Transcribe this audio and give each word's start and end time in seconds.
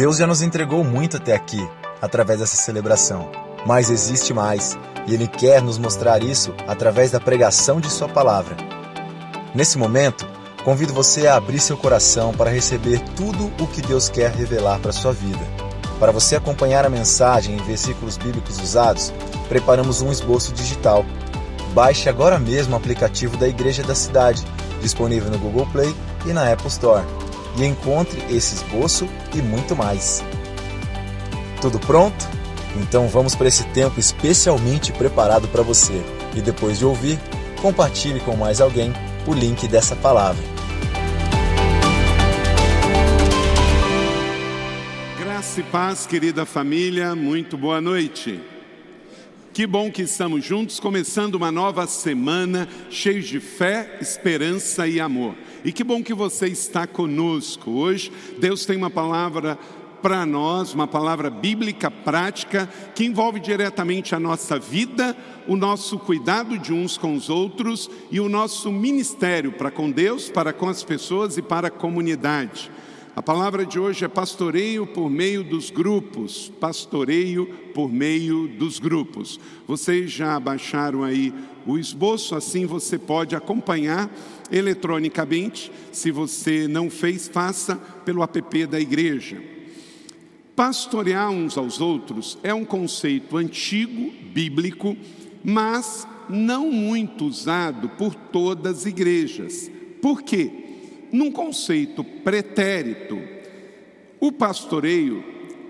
Deus 0.00 0.16
já 0.16 0.26
nos 0.26 0.40
entregou 0.40 0.82
muito 0.82 1.18
até 1.18 1.34
aqui, 1.34 1.60
através 2.00 2.40
dessa 2.40 2.56
celebração. 2.56 3.30
Mas 3.66 3.90
existe 3.90 4.32
mais, 4.32 4.78
e 5.06 5.12
Ele 5.12 5.28
quer 5.28 5.60
nos 5.60 5.76
mostrar 5.76 6.22
isso 6.22 6.54
através 6.66 7.10
da 7.10 7.20
pregação 7.20 7.78
de 7.78 7.90
Sua 7.90 8.08
palavra. 8.08 8.56
Nesse 9.54 9.76
momento, 9.76 10.26
convido 10.64 10.94
você 10.94 11.26
a 11.26 11.36
abrir 11.36 11.58
seu 11.58 11.76
coração 11.76 12.32
para 12.32 12.48
receber 12.48 12.98
tudo 13.14 13.52
o 13.62 13.66
que 13.66 13.82
Deus 13.82 14.08
quer 14.08 14.30
revelar 14.30 14.78
para 14.78 14.90
sua 14.90 15.12
vida. 15.12 15.46
Para 15.98 16.12
você 16.12 16.34
acompanhar 16.34 16.86
a 16.86 16.88
mensagem 16.88 17.56
em 17.56 17.62
versículos 17.62 18.16
bíblicos 18.16 18.58
usados, 18.58 19.12
preparamos 19.50 20.00
um 20.00 20.10
esboço 20.10 20.54
digital. 20.54 21.04
Baixe 21.74 22.08
agora 22.08 22.38
mesmo 22.38 22.72
o 22.72 22.76
aplicativo 22.78 23.36
da 23.36 23.46
Igreja 23.46 23.82
da 23.82 23.94
Cidade, 23.94 24.46
disponível 24.80 25.30
no 25.30 25.38
Google 25.38 25.66
Play 25.66 25.94
e 26.24 26.32
na 26.32 26.50
Apple 26.50 26.68
Store, 26.68 27.04
e 27.56 27.64
encontre 27.64 28.20
esse 28.34 28.54
esboço 28.54 29.08
e 29.34 29.42
muito 29.42 29.74
mais. 29.76 30.22
Tudo 31.60 31.78
pronto? 31.78 32.28
Então 32.76 33.08
vamos 33.08 33.34
para 33.34 33.48
esse 33.48 33.64
tempo 33.68 33.98
especialmente 33.98 34.92
preparado 34.92 35.48
para 35.48 35.62
você. 35.62 36.02
E 36.34 36.40
depois 36.40 36.78
de 36.78 36.84
ouvir, 36.84 37.18
compartilhe 37.60 38.20
com 38.20 38.36
mais 38.36 38.60
alguém 38.60 38.92
o 39.26 39.34
link 39.34 39.66
dessa 39.66 39.96
palavra. 39.96 40.42
Graça 45.18 45.60
e 45.60 45.62
paz, 45.64 46.06
querida 46.06 46.46
família, 46.46 47.14
muito 47.14 47.58
boa 47.58 47.80
noite. 47.80 48.40
Que 49.52 49.66
bom 49.66 49.90
que 49.90 50.02
estamos 50.02 50.44
juntos, 50.44 50.78
começando 50.78 51.34
uma 51.34 51.50
nova 51.50 51.86
semana, 51.86 52.68
cheios 52.88 53.26
de 53.26 53.40
fé, 53.40 53.98
esperança 54.00 54.86
e 54.86 55.00
amor. 55.00 55.34
E 55.64 55.72
que 55.72 55.84
bom 55.84 56.02
que 56.02 56.14
você 56.14 56.46
está 56.46 56.86
conosco. 56.86 57.70
Hoje, 57.70 58.10
Deus 58.38 58.64
tem 58.64 58.76
uma 58.76 58.90
palavra 58.90 59.58
para 60.00 60.24
nós, 60.24 60.72
uma 60.72 60.86
palavra 60.86 61.28
bíblica 61.28 61.90
prática 61.90 62.68
que 62.94 63.04
envolve 63.04 63.38
diretamente 63.38 64.14
a 64.14 64.20
nossa 64.20 64.58
vida, 64.58 65.14
o 65.46 65.56
nosso 65.56 65.98
cuidado 65.98 66.58
de 66.58 66.72
uns 66.72 66.96
com 66.96 67.14
os 67.14 67.28
outros 67.28 67.90
e 68.10 68.18
o 68.18 68.28
nosso 68.28 68.72
ministério 68.72 69.52
para 69.52 69.70
com 69.70 69.90
Deus, 69.90 70.30
para 70.30 70.52
com 70.52 70.68
as 70.68 70.82
pessoas 70.82 71.36
e 71.36 71.42
para 71.42 71.68
a 71.68 71.70
comunidade. 71.70 72.70
A 73.14 73.22
palavra 73.22 73.66
de 73.66 73.78
hoje 73.78 74.04
é 74.04 74.08
pastoreio 74.08 74.86
por 74.86 75.10
meio 75.10 75.44
dos 75.44 75.68
grupos. 75.68 76.50
Pastoreio 76.60 77.46
por 77.74 77.92
meio 77.92 78.48
dos 78.48 78.78
grupos. 78.78 79.38
Vocês 79.66 80.10
já 80.10 80.38
baixaram 80.40 81.02
aí 81.02 81.34
o 81.66 81.76
esboço, 81.76 82.34
assim 82.34 82.64
você 82.64 82.98
pode 82.98 83.36
acompanhar 83.36 84.08
eletronicamente. 84.50 85.70
Se 85.92 86.10
você 86.10 86.66
não 86.66 86.90
fez, 86.90 87.28
faça 87.28 87.76
pelo 88.04 88.22
app 88.22 88.66
da 88.66 88.80
igreja. 88.80 89.40
Pastorear 90.54 91.30
uns 91.30 91.56
aos 91.56 91.80
outros 91.80 92.38
é 92.42 92.52
um 92.52 92.64
conceito 92.64 93.36
antigo, 93.36 94.12
bíblico, 94.32 94.96
mas 95.42 96.06
não 96.28 96.70
muito 96.70 97.24
usado 97.24 97.88
por 97.90 98.14
todas 98.14 98.80
as 98.80 98.86
igrejas. 98.86 99.70
Por 100.02 100.22
quê? 100.22 100.50
Num 101.12 101.30
conceito 101.30 102.04
pretérito, 102.04 103.18
o 104.20 104.30
pastoreio 104.30 105.24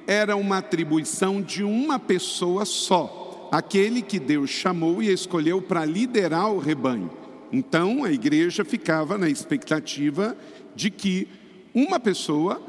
era 0.06 0.34
uma 0.34 0.59
atribuição 0.59 1.41
de 1.41 1.62
uma 1.62 1.98
pessoa 1.98 2.65
só, 2.65 3.48
aquele 3.53 4.03
que 4.03 4.19
Deus 4.19 4.50
chamou 4.50 5.03
e 5.03 5.12
escolheu 5.12 5.62
para 5.62 5.84
liderar 5.84 6.53
o 6.53 6.59
rebanho. 6.59 7.19
Então 7.53 8.05
a 8.05 8.12
igreja 8.12 8.65
ficava 8.65 9.19
na 9.19 9.29
expectativa 9.29 10.37
de 10.75 10.91
que 10.91 11.27
uma 11.75 11.98
pessoa 11.98 12.62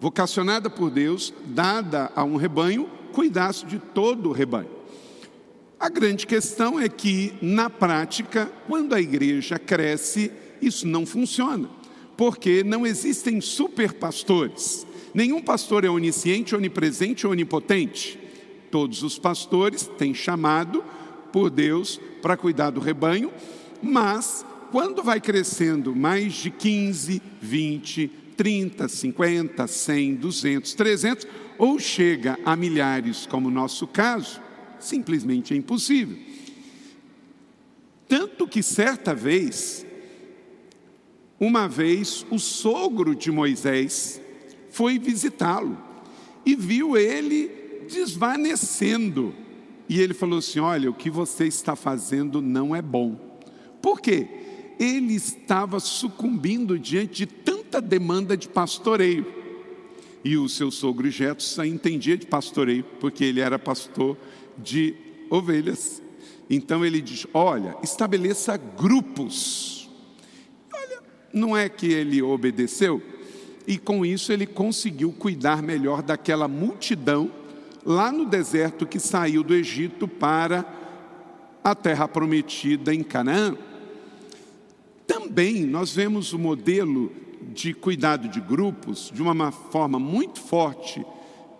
vocacionada 0.00 0.68
por 0.68 0.90
Deus, 0.90 1.32
dada 1.46 2.12
a 2.14 2.24
um 2.24 2.36
rebanho, 2.36 2.88
cuidasse 3.12 3.64
de 3.64 3.78
todo 3.78 4.28
o 4.28 4.32
rebanho. 4.32 4.68
A 5.78 5.88
grande 5.88 6.26
questão 6.26 6.78
é 6.78 6.88
que, 6.88 7.34
na 7.40 7.68
prática, 7.68 8.50
quando 8.66 8.94
a 8.94 9.00
igreja 9.00 9.58
cresce, 9.58 10.30
isso 10.60 10.86
não 10.86 11.04
funciona, 11.04 11.68
porque 12.16 12.64
não 12.64 12.86
existem 12.86 13.40
superpastores. 13.40 14.86
Nenhum 15.12 15.42
pastor 15.42 15.84
é 15.84 15.88
onisciente, 15.88 16.54
onipresente 16.54 17.26
ou 17.26 17.32
onipotente. 17.32 18.18
Todos 18.70 19.02
os 19.02 19.18
pastores 19.18 19.88
têm 19.98 20.12
chamado 20.12 20.82
por 21.32 21.50
Deus 21.50 22.00
para 22.20 22.36
cuidar 22.36 22.70
do 22.70 22.80
rebanho, 22.80 23.30
mas 23.84 24.44
quando 24.70 25.02
vai 25.02 25.20
crescendo 25.20 25.94
mais 25.94 26.32
de 26.34 26.50
15, 26.50 27.22
20, 27.40 28.08
30, 28.36 28.88
50, 28.88 29.66
100, 29.66 30.14
200, 30.16 30.74
300, 30.74 31.26
ou 31.58 31.78
chega 31.78 32.38
a 32.44 32.56
milhares, 32.56 33.26
como 33.26 33.48
no 33.48 33.54
nosso 33.54 33.86
caso, 33.86 34.40
simplesmente 34.80 35.54
é 35.54 35.56
impossível. 35.56 36.18
Tanto 38.08 38.46
que 38.46 38.62
certa 38.62 39.14
vez, 39.14 39.86
uma 41.38 41.68
vez, 41.68 42.26
o 42.30 42.38
sogro 42.38 43.14
de 43.14 43.30
Moisés 43.30 44.20
foi 44.70 44.98
visitá-lo 44.98 45.78
e 46.44 46.54
viu 46.54 46.96
ele 46.96 47.50
desvanecendo. 47.88 49.34
E 49.88 50.00
ele 50.00 50.14
falou 50.14 50.38
assim: 50.38 50.60
Olha, 50.60 50.90
o 50.90 50.94
que 50.94 51.10
você 51.10 51.46
está 51.46 51.76
fazendo 51.76 52.40
não 52.42 52.74
é 52.74 52.82
bom. 52.82 53.33
Por 53.84 54.00
quê? 54.00 54.26
Ele 54.80 55.14
estava 55.14 55.78
sucumbindo 55.78 56.78
diante 56.78 57.26
de 57.26 57.26
muita 57.74 57.80
demanda 57.80 58.36
de 58.36 58.48
pastoreio. 58.48 59.26
E 60.24 60.36
o 60.36 60.48
seu 60.48 60.70
sogro 60.70 61.10
Jetson 61.10 61.64
entendia 61.64 62.16
de 62.16 62.24
pastoreio, 62.24 62.84
porque 62.98 63.24
ele 63.24 63.40
era 63.40 63.58
pastor 63.58 64.16
de 64.56 64.94
ovelhas. 65.28 66.00
Então 66.48 66.84
ele 66.84 67.00
diz: 67.00 67.26
Olha, 67.34 67.76
estabeleça 67.82 68.56
grupos. 68.56 69.90
Olha, 70.72 71.02
não 71.32 71.56
é 71.56 71.68
que 71.68 71.86
ele 71.86 72.22
obedeceu, 72.22 73.02
e 73.66 73.76
com 73.76 74.06
isso 74.06 74.32
ele 74.32 74.46
conseguiu 74.46 75.12
cuidar 75.12 75.62
melhor 75.62 76.00
daquela 76.00 76.48
multidão 76.48 77.30
lá 77.84 78.10
no 78.10 78.24
deserto 78.24 78.86
que 78.86 78.98
saiu 78.98 79.42
do 79.42 79.54
Egito 79.54 80.08
para 80.08 80.64
a 81.62 81.74
terra 81.74 82.08
prometida 82.08 82.94
em 82.94 83.02
Canaã. 83.02 83.54
Também 85.34 85.64
nós 85.64 85.92
vemos 85.92 86.32
o 86.32 86.38
modelo 86.38 87.10
de 87.52 87.74
cuidado 87.74 88.28
de 88.28 88.40
grupos 88.40 89.10
de 89.12 89.20
uma 89.20 89.50
forma 89.50 89.98
muito 89.98 90.38
forte 90.38 91.04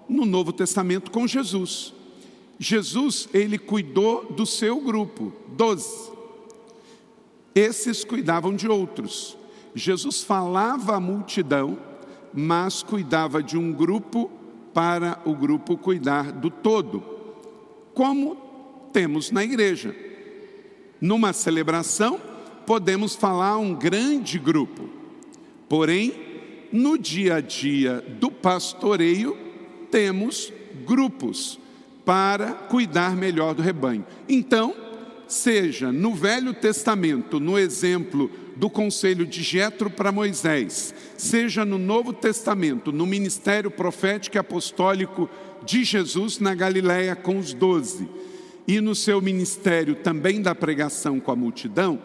no 0.09 0.25
Novo 0.25 0.53
Testamento 0.53 1.11
com 1.11 1.27
Jesus. 1.27 1.93
Jesus, 2.57 3.29
ele 3.35 3.59
cuidou 3.59 4.33
do 4.33 4.47
seu 4.47 4.81
grupo, 4.81 5.33
doze. 5.57 6.13
Esses 7.53 8.05
cuidavam 8.05 8.55
de 8.55 8.69
outros. 8.69 9.37
Jesus 9.75 10.23
falava 10.23 10.95
à 10.95 11.01
multidão, 11.01 11.77
mas 12.33 12.81
cuidava 12.81 13.43
de 13.43 13.59
um 13.59 13.73
grupo 13.73 14.31
para 14.73 15.21
o 15.25 15.35
grupo 15.35 15.77
cuidar 15.77 16.31
do 16.31 16.49
todo. 16.49 17.03
Como 17.93 18.37
temos 18.93 19.33
na 19.33 19.43
igreja. 19.43 19.97
Numa 21.01 21.33
celebração, 21.33 22.34
podemos 22.67 23.15
falar 23.15 23.59
um 23.59 23.75
grande 23.75 24.39
grupo 24.39 25.05
Porém, 25.69 26.15
no 26.71 26.99
dia 26.99 27.37
a 27.37 27.41
dia 27.41 28.01
do 28.21 28.31
pastoreio, 28.31 29.37
temos 29.91 30.53
grupos 30.87 31.59
para 32.05 32.53
cuidar 32.53 33.17
melhor 33.17 33.55
do 33.55 33.63
rebanho. 33.63 34.05
Então, 34.29 34.75
seja 35.27 35.91
no 35.91 36.15
Velho 36.15 36.53
Testamento, 36.53 37.41
no 37.41 37.59
exemplo 37.59 38.31
do 38.57 38.69
conselho 38.69 39.27
de 39.27 39.43
Jetro 39.43 39.91
para 39.91 40.13
Moisés, 40.13 40.95
seja 41.17 41.65
no 41.65 41.79
Novo 41.79 42.13
Testamento, 42.13 42.93
no 42.93 43.07
ministério 43.07 43.71
profético 43.71 44.37
e 44.37 44.39
apostólico 44.39 45.29
de 45.65 45.83
Jesus 45.83 46.39
na 46.39 46.55
Galiléia 46.55 47.17
com 47.17 47.39
os 47.39 47.55
doze, 47.55 48.09
e 48.67 48.81
no 48.81 48.95
seu 48.95 49.21
ministério 49.21 49.95
também 49.95 50.41
da 50.41 50.55
pregação 50.55 51.19
com 51.19 51.33
a 51.33 51.37
multidão, 51.37 52.01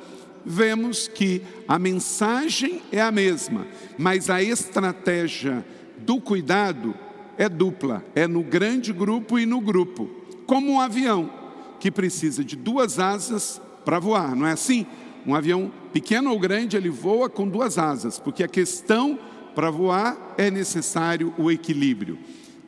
vemos 0.51 1.07
que 1.07 1.43
a 1.67 1.77
mensagem 1.77 2.81
é 2.91 2.99
a 2.99 3.11
mesma, 3.11 3.67
mas 3.99 4.31
a 4.31 4.41
estratégia 4.41 5.63
do 5.99 6.19
cuidado 6.19 6.95
é 7.37 7.47
dupla, 7.47 8.03
é 8.15 8.25
no 8.25 8.41
grande 8.41 8.91
grupo 8.91 9.37
e 9.37 9.45
no 9.45 9.61
grupo, 9.61 10.09
como 10.47 10.71
um 10.71 10.81
avião 10.81 11.29
que 11.79 11.91
precisa 11.91 12.43
de 12.43 12.55
duas 12.55 12.97
asas 12.97 13.61
para 13.85 13.99
voar, 13.99 14.35
não 14.35 14.47
é 14.47 14.53
assim? 14.53 14.87
Um 15.23 15.35
avião 15.35 15.71
pequeno 15.93 16.31
ou 16.31 16.39
grande, 16.39 16.75
ele 16.75 16.89
voa 16.89 17.29
com 17.29 17.47
duas 17.47 17.77
asas, 17.77 18.17
porque 18.17 18.43
a 18.43 18.47
questão 18.47 19.19
para 19.53 19.69
voar 19.69 20.33
é 20.35 20.49
necessário 20.49 21.31
o 21.37 21.51
equilíbrio. 21.51 22.17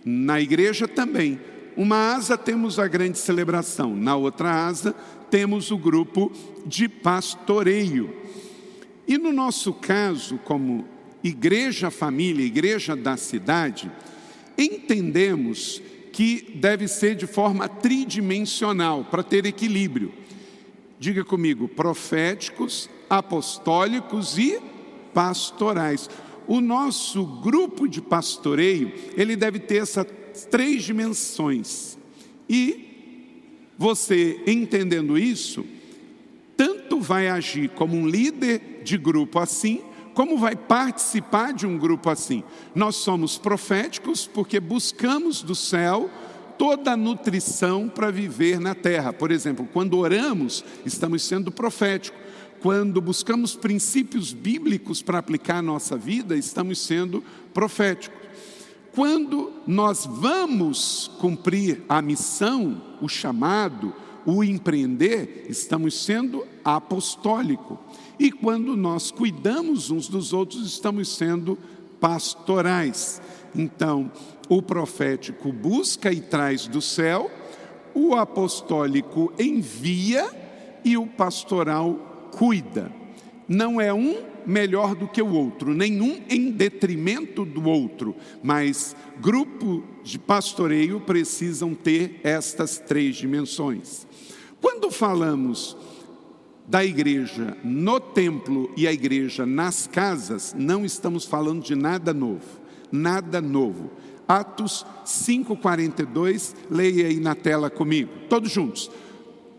Na 0.05 0.39
igreja 0.39 0.87
também, 0.87 1.39
uma 1.75 2.13
asa 2.13 2.37
temos 2.37 2.77
a 2.77 2.87
grande 2.87 3.17
celebração, 3.17 3.95
na 3.95 4.15
outra 4.15 4.67
asa 4.67 4.93
temos 5.31 5.71
o 5.71 5.77
grupo 5.77 6.31
de 6.65 6.87
pastoreio. 6.87 8.13
E 9.07 9.17
no 9.17 9.31
nosso 9.31 9.73
caso, 9.73 10.37
como 10.43 10.85
igreja 11.23 11.89
família, 11.89 12.45
igreja 12.45 12.95
da 12.95 13.17
cidade, 13.17 13.89
entendemos 14.57 15.81
que 16.11 16.53
deve 16.55 16.87
ser 16.87 17.15
de 17.15 17.25
forma 17.25 17.67
tridimensional, 17.67 19.05
para 19.05 19.23
ter 19.23 19.45
equilíbrio. 19.45 20.13
Diga 20.99 21.23
comigo: 21.23 21.67
proféticos, 21.67 22.89
apostólicos 23.09 24.37
e 24.37 24.59
pastorais. 25.13 26.09
O 26.47 26.59
nosso 26.59 27.23
grupo 27.23 27.87
de 27.87 28.01
pastoreio, 28.01 28.91
ele 29.15 29.35
deve 29.35 29.59
ter 29.59 29.77
essas 29.77 30.05
três 30.49 30.83
dimensões. 30.83 31.97
E 32.49 32.90
você 33.81 34.39
entendendo 34.45 35.17
isso, 35.17 35.65
tanto 36.55 37.01
vai 37.01 37.29
agir 37.29 37.67
como 37.69 37.97
um 37.97 38.07
líder 38.07 38.81
de 38.83 38.95
grupo 38.95 39.39
assim, 39.39 39.81
como 40.13 40.37
vai 40.37 40.55
participar 40.55 41.51
de 41.51 41.65
um 41.65 41.79
grupo 41.79 42.07
assim? 42.07 42.43
Nós 42.75 42.97
somos 42.97 43.39
proféticos 43.39 44.27
porque 44.31 44.59
buscamos 44.59 45.41
do 45.41 45.55
céu 45.55 46.11
toda 46.59 46.91
a 46.91 46.97
nutrição 46.97 47.89
para 47.89 48.11
viver 48.11 48.59
na 48.59 48.75
terra. 48.75 49.11
Por 49.11 49.31
exemplo, 49.31 49.67
quando 49.73 49.97
oramos, 49.97 50.63
estamos 50.85 51.23
sendo 51.23 51.51
proféticos. 51.51 52.19
Quando 52.61 53.01
buscamos 53.01 53.55
princípios 53.55 54.31
bíblicos 54.31 55.01
para 55.01 55.17
aplicar 55.17 55.57
a 55.57 55.63
nossa 55.63 55.97
vida, 55.97 56.37
estamos 56.37 56.77
sendo 56.77 57.23
proféticos. 57.51 58.20
Quando 58.93 59.53
nós 59.65 60.05
vamos 60.05 61.09
cumprir 61.19 61.83
a 61.87 62.01
missão, 62.01 62.81
o 63.01 63.07
chamado, 63.07 63.93
o 64.25 64.43
empreender, 64.43 65.45
estamos 65.47 66.03
sendo 66.03 66.45
apostólico. 66.63 67.79
E 68.19 68.31
quando 68.31 68.75
nós 68.75 69.09
cuidamos 69.09 69.89
uns 69.89 70.09
dos 70.09 70.33
outros, 70.33 70.65
estamos 70.65 71.09
sendo 71.15 71.57
pastorais. 72.01 73.21
Então, 73.55 74.11
o 74.49 74.61
profético 74.61 75.53
busca 75.53 76.11
e 76.11 76.19
traz 76.19 76.67
do 76.67 76.81
céu, 76.81 77.31
o 77.93 78.15
apostólico 78.15 79.31
envia 79.39 80.29
e 80.83 80.97
o 80.97 81.07
pastoral 81.07 82.29
cuida. 82.37 82.91
Não 83.47 83.79
é 83.79 83.93
um 83.93 84.30
melhor 84.45 84.95
do 84.95 85.07
que 85.07 85.21
o 85.21 85.33
outro, 85.33 85.73
nenhum 85.73 86.21
em 86.29 86.51
detrimento 86.51 87.45
do 87.45 87.63
outro, 87.65 88.15
mas 88.43 88.95
grupo 89.19 89.83
de 90.03 90.17
pastoreio 90.17 90.99
precisam 90.99 91.73
ter 91.73 92.19
estas 92.23 92.77
três 92.79 93.15
dimensões. 93.15 94.07
Quando 94.59 94.91
falamos 94.91 95.75
da 96.67 96.85
igreja 96.85 97.57
no 97.63 97.99
templo 97.99 98.71
e 98.77 98.87
a 98.87 98.93
igreja 98.93 99.45
nas 99.45 99.87
casas, 99.87 100.55
não 100.57 100.85
estamos 100.85 101.25
falando 101.25 101.63
de 101.63 101.75
nada 101.75 102.13
novo, 102.13 102.61
nada 102.91 103.41
novo. 103.41 103.91
Atos 104.27 104.85
5:42, 105.03 106.55
leia 106.69 107.07
aí 107.07 107.19
na 107.19 107.35
tela 107.35 107.69
comigo, 107.69 108.11
todos 108.29 108.51
juntos. 108.51 108.89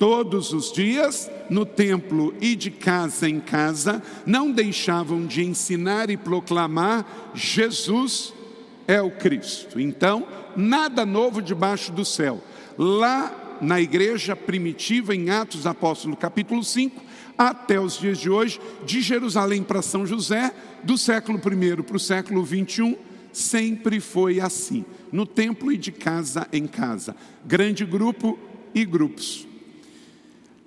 Todos 0.03 0.53
os 0.53 0.73
dias, 0.73 1.31
no 1.49 1.65
templo 1.65 2.35
e 2.41 2.57
de 2.57 2.73
casa 2.73 3.29
em 3.29 3.39
casa, 3.39 4.03
não 4.27 4.51
deixavam 4.51 5.25
de 5.25 5.45
ensinar 5.45 6.11
e 6.11 6.17
proclamar: 6.17 7.31
Jesus 7.37 8.35
é 8.89 9.01
o 9.01 9.13
Cristo. 9.13 9.79
Então, 9.79 10.27
nada 10.57 11.07
novo 11.07 11.41
debaixo 11.41 11.93
do 11.93 12.05
céu. 12.05 12.43
Lá 12.77 13.59
na 13.61 13.81
igreja 13.81 14.35
primitiva, 14.35 15.15
em 15.15 15.31
Atos 15.31 15.69
Apóstolos, 15.69 16.19
capítulo 16.19 16.65
5, 16.65 17.01
até 17.39 17.79
os 17.79 17.97
dias 17.97 18.19
de 18.19 18.29
hoje, 18.29 18.61
de 18.85 19.01
Jerusalém 19.01 19.63
para 19.63 19.83
São 19.83 20.05
José, 20.05 20.53
do 20.83 20.99
século 20.99 21.39
I 21.39 21.81
para 21.81 21.97
o 21.97 22.01
século 22.01 22.43
21, 22.43 22.97
sempre 23.33 24.01
foi 24.01 24.41
assim, 24.41 24.85
no 25.13 25.25
templo 25.25 25.71
e 25.71 25.77
de 25.77 25.93
casa 25.93 26.49
em 26.53 26.67
casa, 26.67 27.15
grande 27.47 27.85
grupo 27.85 28.37
e 28.75 28.85
grupos. 28.85 29.52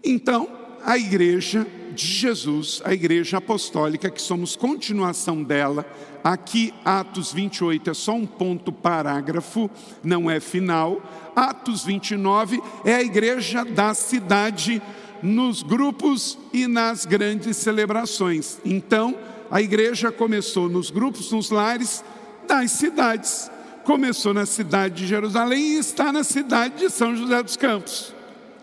Então, 0.06 0.48
a 0.84 0.98
igreja 1.00 1.66
de 1.96 2.06
Jesus, 2.06 2.81
a 2.86 2.94
igreja 2.94 3.38
apostólica, 3.38 4.10
que 4.10 4.22
somos 4.22 4.56
continuação 4.56 5.42
dela, 5.42 5.84
aqui 6.24 6.72
Atos 6.84 7.34
28 7.34 7.90
é 7.90 7.94
só 7.94 8.13
um 8.13 8.25
ponto 8.25 8.72
parágrafo, 8.72 9.69
não 10.04 10.30
é 10.30 10.40
final. 10.40 11.02
Atos 11.36 11.84
29 11.84 12.62
é 12.84 12.94
a 12.94 13.02
igreja 13.02 13.66
da 13.66 13.96
cidade 13.96 14.81
nos 15.24 15.63
grupos 15.63 16.38
e 16.54 16.68
nas 16.68 17.06
grandes 17.06 17.57
celebrações. 17.57 18.60
Então, 18.63 19.18
a 19.50 19.62
igreja 19.62 20.12
começou 20.12 20.69
nos 20.69 20.92
grupos, 20.92 21.31
nos 21.31 21.50
lares 21.50 22.04
das 22.48 22.72
cidades. 22.72 23.50
Começou 23.84 24.34
na 24.34 24.46
cidade 24.46 24.96
de 24.96 25.07
Jerusalém 25.07 25.75
e 25.75 25.80
está 25.80 26.12
na 26.12 26.24
cidade 26.24 26.78
de 26.78 26.90
São 26.90 27.16
José 27.16 27.42
dos 27.42 27.56
Campos. 27.56 28.13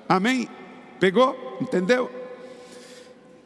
Amém? 0.09 0.49
Pegou? 1.03 1.59
Entendeu? 1.61 2.09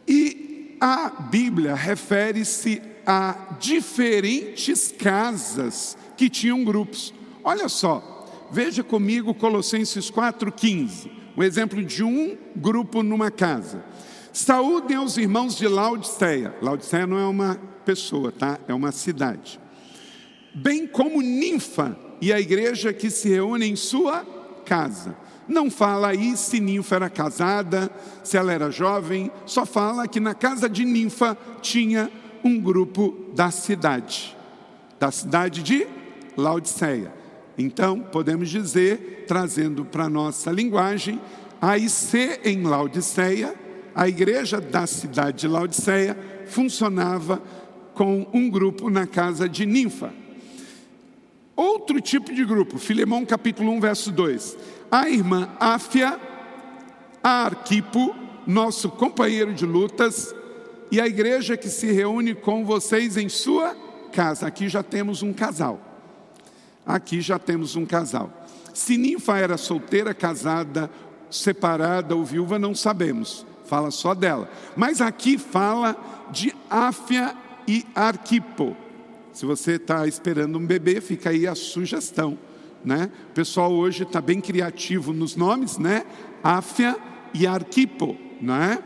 E 0.07 0.77
a 0.79 1.09
Bíblia 1.09 1.75
refere-se 1.75 2.83
a 3.07 3.57
diferentes 3.59 4.93
casas 4.93 5.97
que 6.19 6.29
tinham 6.29 6.63
grupos. 6.63 7.15
Olha 7.43 7.67
só, 7.71 8.27
veja 8.53 8.85
comigo 8.85 9.33
Colossenses 9.33 10.11
4,15, 10.11 11.11
um 11.35 11.43
exemplo 11.43 11.83
de 11.83 12.05
um 12.05 12.37
grupo 12.55 13.03
numa 13.03 13.31
casa. 13.31 13.83
Saúdem 14.35 14.99
aos 14.99 15.17
irmãos 15.17 15.57
de 15.57 15.67
Laodiceia. 15.67 16.55
Laodiceia 16.61 17.07
não 17.07 17.19
é 17.19 17.27
uma 17.27 17.59
pessoa, 17.87 18.31
tá? 18.31 18.61
É 18.69 18.75
uma 18.75 18.93
cidade. 18.93 19.59
Bem 20.55 20.87
como 20.87 21.23
Ninfa 21.23 21.99
e 22.21 22.35
a 22.35 22.39
igreja 22.39 22.93
que 22.93 23.09
se 23.09 23.31
reúne 23.31 23.67
em 23.67 23.77
sua 23.77 24.27
casa. 24.67 25.17
Não 25.49 25.71
fala 25.71 26.09
aí 26.09 26.37
se 26.37 26.61
Ninfa 26.61 26.97
era 26.97 27.11
casada, 27.11 27.91
se 28.25 28.37
ela 28.37 28.53
era 28.53 28.71
jovem, 28.71 29.31
só 29.45 29.65
fala 29.65 30.09
que 30.09 30.19
na 30.19 30.35
casa 30.35 30.69
de 30.69 30.85
Ninfa 30.85 31.37
tinha 31.63 32.11
um 32.43 32.61
grupo 32.61 33.15
da 33.35 33.51
cidade, 33.51 34.37
da 34.99 35.11
cidade 35.11 35.63
de 35.63 35.87
Laodiceia. 36.37 37.13
Então, 37.59 38.01
podemos 38.01 38.49
dizer, 38.49 39.25
trazendo 39.27 39.85
para 39.85 40.05
a 40.05 40.11
nossa 40.11 40.51
linguagem, 40.51 41.21
a 41.61 41.79
IC 41.79 42.41
em 42.45 42.63
Laodiceia, 42.63 43.55
a 43.95 44.09
igreja 44.09 44.61
da 44.61 44.87
cidade 44.87 45.39
de 45.39 45.49
Laodiceia, 45.49 46.17
funcionava 46.47 47.43
com 47.95 48.27
um 48.33 48.51
grupo 48.51 48.91
na 48.91 49.07
casa 49.07 49.49
de 49.49 49.65
Ninfa. 49.65 50.13
Outro 51.57 52.01
tipo 52.01 52.33
de 52.33 52.45
grupo, 52.45 52.79
Filemão 52.79 53.25
capítulo 53.25 53.73
1, 53.73 53.81
verso 53.81 54.13
2 54.13 54.57
a 54.91 55.09
irmã 55.09 55.51
Áfia, 55.59 56.19
a 57.23 57.45
Arquipo, 57.45 58.15
nosso 58.47 58.89
companheiro 58.89 59.53
de 59.53 59.67
lutas, 59.67 60.35
e 60.91 61.01
a 61.01 61.07
igreja 61.07 61.57
que 61.57 61.69
se 61.69 61.91
reúne 61.91 62.35
com 62.35 62.65
vocês 62.65 63.17
em 63.17 63.29
sua 63.29 63.77
casa. 64.13 64.47
Aqui 64.47 64.69
já 64.69 64.83
temos 64.83 65.23
um 65.23 65.33
casal. 65.33 65.81
Aqui 66.87 67.21
já 67.21 67.39
temos 67.39 67.75
um 67.75 67.85
casal. 67.85 68.47
Se 68.73 68.97
Ninfa 68.97 69.37
era 69.37 69.57
solteira, 69.57 70.15
casada, 70.15 70.89
separada 71.29 72.15
ou 72.15 72.25
viúva, 72.25 72.59
não 72.59 72.75
sabemos. 72.75 73.45
Fala 73.65 73.91
só 73.91 74.15
dela. 74.15 74.49
Mas 74.77 75.01
aqui 75.01 75.37
fala 75.37 75.97
de 76.31 76.55
Áfia 76.71 77.35
e 77.67 77.85
Arquipo. 77.95 78.77
Se 79.37 79.45
você 79.45 79.73
está 79.73 80.07
esperando 80.07 80.59
um 80.59 80.67
bebê, 80.67 81.01
fica 81.01 81.31
aí 81.31 81.47
a 81.47 81.55
sugestão 81.55 82.39
né? 82.87 83.11
O 83.31 83.33
pessoal 83.33 83.73
hoje 83.73 84.05
está 84.05 84.21
bem 84.21 84.41
criativo 84.41 85.13
nos 85.13 85.35
nomes, 85.35 85.77
né? 85.77 86.07
Áfia 86.41 86.97
e 87.35 87.45
Arquipo, 87.45 88.17
né? 88.41 88.79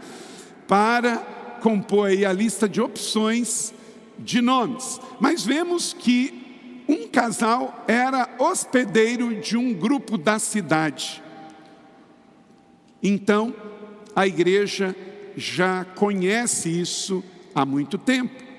Para 0.67 1.19
compor 1.61 2.09
aí 2.09 2.25
a 2.25 2.33
lista 2.33 2.67
de 2.67 2.81
opções 2.81 3.75
de 4.19 4.41
nomes. 4.41 4.99
Mas 5.21 5.45
vemos 5.45 5.93
que 5.93 6.83
um 6.89 7.07
casal 7.09 7.85
era 7.87 8.27
hospedeiro 8.39 9.39
de 9.39 9.55
um 9.55 9.75
grupo 9.75 10.17
da 10.17 10.39
cidade. 10.39 11.23
Então, 13.03 13.55
a 14.17 14.27
igreja 14.27 14.97
já 15.37 15.85
conhece 15.85 16.71
isso 16.71 17.23
há 17.55 17.67
muito 17.67 17.99
tempo. 17.99 18.50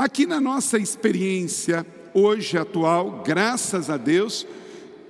Aqui 0.00 0.24
na 0.24 0.40
nossa 0.40 0.78
experiência 0.78 1.86
hoje 2.14 2.56
atual, 2.56 3.22
graças 3.22 3.90
a 3.90 3.98
Deus, 3.98 4.46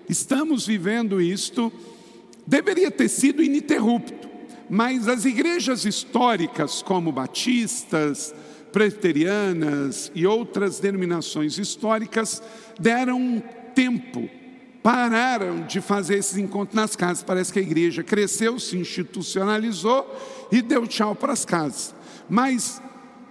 Estamos 0.08 0.66
vivendo 0.66 1.20
isto, 1.20 1.72
deveria 2.44 2.90
ter 2.90 3.08
sido 3.08 3.40
ininterrupto, 3.40 4.28
mas 4.68 5.06
as 5.06 5.24
igrejas 5.24 5.84
históricas, 5.84 6.82
como 6.82 7.12
batistas, 7.12 8.34
presbiterianas 8.72 10.10
e 10.12 10.26
outras 10.26 10.80
denominações 10.80 11.56
históricas, 11.56 12.42
deram 12.76 13.20
um 13.20 13.42
tempo, 13.72 14.28
pararam 14.82 15.64
de 15.64 15.80
fazer 15.80 16.18
esses 16.18 16.36
encontros 16.36 16.74
nas 16.74 16.96
casas. 16.96 17.22
Parece 17.22 17.52
que 17.52 17.60
a 17.60 17.62
igreja 17.62 18.02
cresceu, 18.02 18.58
se 18.58 18.76
institucionalizou 18.76 20.12
e 20.50 20.60
deu 20.60 20.88
tchau 20.88 21.14
para 21.14 21.32
as 21.32 21.44
casas. 21.44 21.94
Mas 22.28 22.82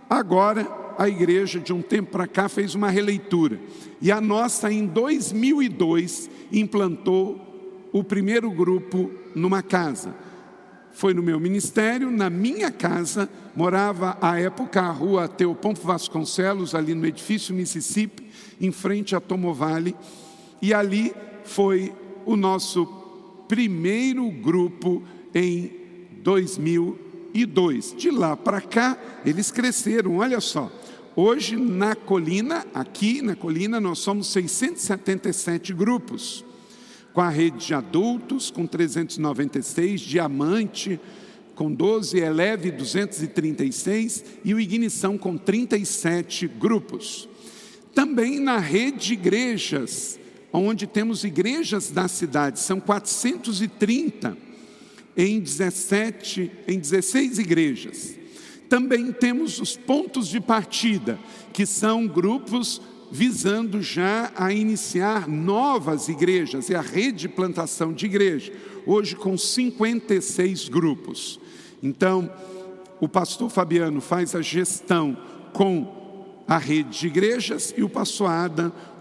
agora 0.10 0.79
a 1.00 1.08
igreja, 1.08 1.62
de 1.62 1.72
um 1.72 1.82
tempo 1.82 2.12
para 2.12 2.28
cá, 2.28 2.50
fez 2.50 2.76
uma 2.76 2.90
releitura. 2.90 3.58
E 4.02 4.12
a 4.12 4.20
nossa, 4.20 4.70
em 4.70 4.86
2002, 4.86 6.30
implantou 6.52 7.88
o 7.94 8.04
primeiro 8.04 8.52
grupo 8.52 9.10
numa 9.34 9.64
casa. 9.64 10.14
Foi 10.92 11.14
no 11.14 11.24
meu 11.24 11.40
ministério, 11.40 12.12
na 12.12 12.30
minha 12.30 12.70
casa, 12.70 13.30
morava 13.56 14.18
à 14.20 14.38
época 14.42 14.82
a 14.82 14.92
rua 14.92 15.30
Teopompo 15.30 15.80
Vasconcelos, 15.80 16.76
ali 16.76 16.94
no 16.94 17.06
edifício 17.06 17.56
Mississippi, 17.56 18.28
em 18.60 18.70
frente 18.70 19.16
a 19.16 19.22
Tomovale, 19.22 19.96
e 20.62 20.74
ali 20.74 21.14
foi 21.46 21.94
o 22.26 22.36
nosso 22.36 22.86
primeiro 23.48 24.30
grupo 24.30 25.02
em 25.34 25.72
2002. 26.24 27.96
De 27.98 28.12
lá 28.12 28.36
para 28.36 28.60
cá, 28.60 28.98
eles 29.26 29.50
cresceram, 29.50 30.18
olha 30.18 30.42
só. 30.42 30.70
Hoje, 31.22 31.58
na 31.58 31.98
colina, 31.98 32.66
aqui 32.74 33.22
na 33.22 33.36
colina, 33.36 33.78
nós 33.78 34.00
somos 34.00 34.28
677 34.28 35.74
grupos 35.74 36.46
com 37.12 37.20
a 37.20 37.28
rede 37.28 37.66
de 37.66 37.74
adultos, 37.74 38.50
com 38.50 38.66
396, 38.66 40.00
Diamante, 40.00 40.98
com 41.56 41.74
12, 41.74 42.18
Eleve 42.18 42.72
236 42.72 44.24
e 44.46 44.54
o 44.54 44.62
Ignição 44.62 45.18
com 45.18 45.38
37 45.38 46.48
grupos. 46.48 47.28
Também 47.94 48.40
na 48.40 48.58
rede 48.58 49.08
de 49.08 49.14
igrejas, 49.16 50.18
onde 50.54 50.88
temos 50.88 51.26
igrejas 51.26 51.92
da 51.92 52.08
cidade, 52.08 52.62
são 52.62 52.80
430 52.80 54.38
em 55.18 55.42
17, 55.42 56.50
em 56.66 56.80
16 56.80 57.40
igrejas. 57.40 58.19
Também 58.70 59.12
temos 59.12 59.60
os 59.60 59.76
pontos 59.76 60.28
de 60.28 60.40
partida, 60.40 61.20
que 61.52 61.66
são 61.66 62.08
grupos 62.08 62.80
visando 63.12 63.82
já 63.82 64.32
a 64.36 64.54
iniciar 64.54 65.28
novas 65.28 66.08
igrejas, 66.08 66.70
é 66.70 66.76
a 66.76 66.82
rede 66.82 67.22
de 67.22 67.30
plantação 67.30 67.92
de 67.92 68.06
igreja, 68.06 68.54
hoje 68.86 69.16
com 69.16 69.36
56 69.36 70.70
grupos. 70.70 71.40
Então, 71.82 72.32
o 73.00 73.08
pastor 73.08 73.50
Fabiano 73.50 74.00
faz 74.00 74.36
a 74.36 74.42
gestão 74.42 75.18
com 75.54 76.44
a 76.48 76.58
rede 76.58 77.00
de 77.00 77.08
igrejas 77.08 77.74
e 77.76 77.84
o 77.84 77.90
pastor 77.90 78.30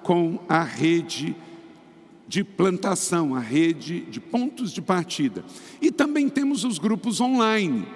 com 0.03 0.39
a 0.49 0.63
rede 0.63 1.37
de 2.27 2.45
plantação, 2.45 3.35
a 3.35 3.41
rede 3.41 4.01
de 4.03 4.21
pontos 4.21 4.73
de 4.73 4.83
partida. 4.83 5.45
E 5.81 5.91
também 5.91 6.29
temos 6.29 6.65
os 6.65 6.79
grupos 6.79 7.21
online, 7.21 7.87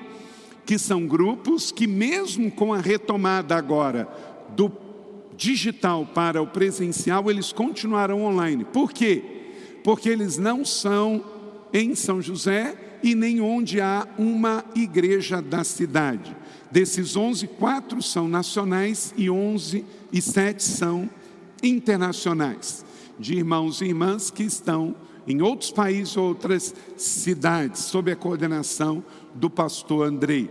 que 0.64 0.78
são 0.78 1.06
grupos 1.06 1.70
que, 1.70 1.86
mesmo 1.86 2.50
com 2.50 2.72
a 2.72 2.78
retomada 2.78 3.56
agora 3.56 4.08
do 4.56 4.70
digital 5.36 6.06
para 6.06 6.40
o 6.40 6.46
presencial, 6.46 7.30
eles 7.30 7.52
continuarão 7.52 8.24
online. 8.24 8.64
Por 8.64 8.92
quê? 8.92 9.22
Porque 9.82 10.08
eles 10.08 10.38
não 10.38 10.64
são 10.64 11.24
em 11.72 11.94
São 11.94 12.20
José 12.20 12.76
e 13.02 13.14
nem 13.14 13.40
onde 13.40 13.80
há 13.80 14.06
uma 14.16 14.64
igreja 14.74 15.42
da 15.42 15.64
cidade. 15.64 16.36
Desses 16.70 17.16
11, 17.16 17.48
quatro 17.48 18.00
são 18.00 18.28
nacionais 18.28 19.12
e 19.16 19.28
11 19.28 19.84
e 20.12 20.22
sete 20.22 20.62
são 20.62 21.10
internacionais, 21.62 22.84
de 23.18 23.34
irmãos 23.34 23.80
e 23.80 23.86
irmãs 23.86 24.30
que 24.30 24.42
estão 24.42 24.94
em 25.26 25.40
outros 25.42 25.70
países, 25.70 26.16
outras 26.16 26.74
cidades, 26.96 27.82
sob 27.82 28.10
a 28.10 28.16
coordenação 28.16 29.04
do 29.34 29.48
pastor 29.48 30.06
Andrei. 30.06 30.50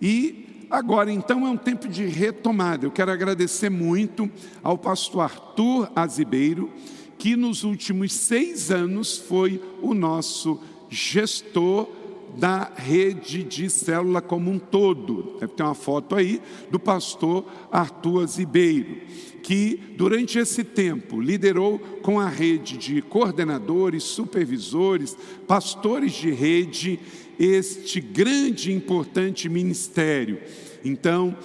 E 0.00 0.48
Agora, 0.70 1.10
então, 1.10 1.46
é 1.46 1.50
um 1.50 1.56
tempo 1.56 1.88
de 1.88 2.04
retomada. 2.04 2.84
Eu 2.84 2.90
quero 2.90 3.10
agradecer 3.10 3.70
muito 3.70 4.30
ao 4.62 4.76
pastor 4.76 5.22
Arthur 5.22 5.90
Azibeiro, 5.96 6.70
que 7.16 7.34
nos 7.34 7.64
últimos 7.64 8.12
seis 8.12 8.70
anos 8.70 9.16
foi 9.16 9.62
o 9.80 9.94
nosso 9.94 10.60
gestor 10.90 11.88
da 12.36 12.70
rede 12.76 13.42
de 13.42 13.70
célula 13.70 14.20
como 14.20 14.50
um 14.50 14.58
todo. 14.58 15.36
Deve 15.40 15.52
ter 15.52 15.62
uma 15.62 15.74
foto 15.74 16.14
aí 16.14 16.40
do 16.70 16.78
pastor 16.78 17.44
Arthur 17.70 18.24
Azibeiro, 18.24 18.98
que 19.42 19.80
durante 19.96 20.38
esse 20.38 20.62
tempo 20.62 21.20
liderou 21.20 21.78
com 22.02 22.20
a 22.20 22.28
rede 22.28 22.76
de 22.76 23.02
coordenadores, 23.02 24.04
supervisores, 24.04 25.16
pastores 25.46 26.12
de 26.12 26.30
rede 26.30 27.00
este 27.38 28.00
grande 28.00 28.70
e 28.70 28.74
importante 28.74 29.48
ministério. 29.48 30.40
Então, 30.84 31.36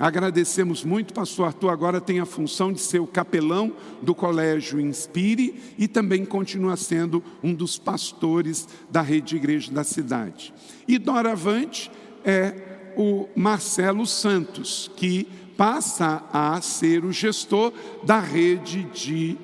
agradecemos 0.00 0.82
muito, 0.82 1.12
pastor 1.12 1.48
Arthur, 1.48 1.68
agora 1.68 2.00
tem 2.00 2.20
a 2.20 2.26
função 2.26 2.72
de 2.72 2.80
ser 2.80 3.00
o 3.00 3.06
capelão 3.06 3.70
do 4.00 4.14
Colégio 4.14 4.80
Inspire 4.80 5.54
e 5.78 5.86
também 5.86 6.24
continua 6.24 6.74
sendo 6.76 7.22
um 7.42 7.52
dos 7.52 7.78
pastores 7.78 8.66
da 8.90 9.02
rede 9.02 9.28
de 9.28 9.36
igreja 9.36 9.70
da 9.70 9.84
cidade. 9.84 10.54
E 10.88 10.98
doravante 10.98 11.90
é 12.24 12.92
o 12.96 13.28
Marcelo 13.36 14.06
Santos, 14.06 14.90
que 14.96 15.28
passa 15.54 16.24
a 16.32 16.58
ser 16.62 17.04
o 17.04 17.12
gestor 17.12 17.70
da 18.02 18.18
rede 18.18 18.84
de 18.94 19.36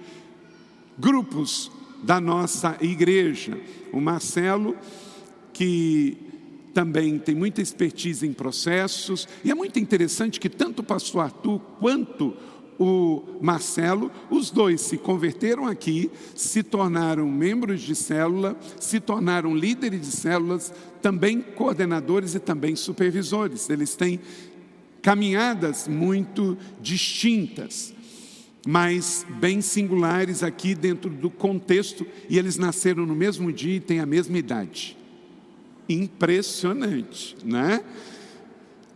grupos 0.99 1.71
da 2.03 2.19
nossa 2.19 2.79
igreja. 2.81 3.61
O 3.93 4.01
Marcelo 4.01 4.75
que 5.53 6.26
também 6.77 7.19
tem 7.19 7.35
muita 7.35 7.63
expertise 7.63 8.27
em 8.27 8.35
processos, 8.35 9.27
e 9.43 9.51
é 9.51 9.55
muito 9.55 9.79
interessante 9.79 10.39
que 10.39 10.51
tanto 10.51 10.81
o 10.81 10.85
pastor 10.85 11.23
Arthur 11.23 11.59
quanto 11.81 12.37
o 12.79 13.23
Marcelo, 13.41 14.13
os 14.31 14.51
dois 14.51 14.83
se 14.83 14.99
converteram 14.99 15.67
aqui, 15.67 16.11
se 16.35 16.63
tornaram 16.63 17.27
membros 17.31 17.81
de 17.81 17.97
célula, 17.97 18.55
se 18.79 19.01
tornaram 19.01 19.57
líderes 19.57 20.03
de 20.03 20.09
células, 20.09 20.71
também 21.01 21.41
coordenadores 21.41 22.35
e 22.35 22.41
também 22.41 22.77
supervisores. 22.77 23.71
Eles 23.71 23.97
têm 23.97 24.21
caminhadas 25.01 25.89
muito 25.89 26.59
distintas, 26.79 27.95
mas 28.67 29.25
bem 29.41 29.63
singulares 29.63 30.43
aqui 30.43 30.75
dentro 30.75 31.09
do 31.09 31.31
contexto, 31.31 32.07
e 32.29 32.39
eles 32.39 32.59
nasceram 32.59 33.07
no 33.07 33.15
mesmo 33.15 33.51
dia 33.51 33.77
e 33.77 33.81
têm 33.81 33.99
a 33.99 34.05
mesma 34.05 34.37
idade 34.37 34.95
impressionante, 35.89 37.37
né? 37.45 37.83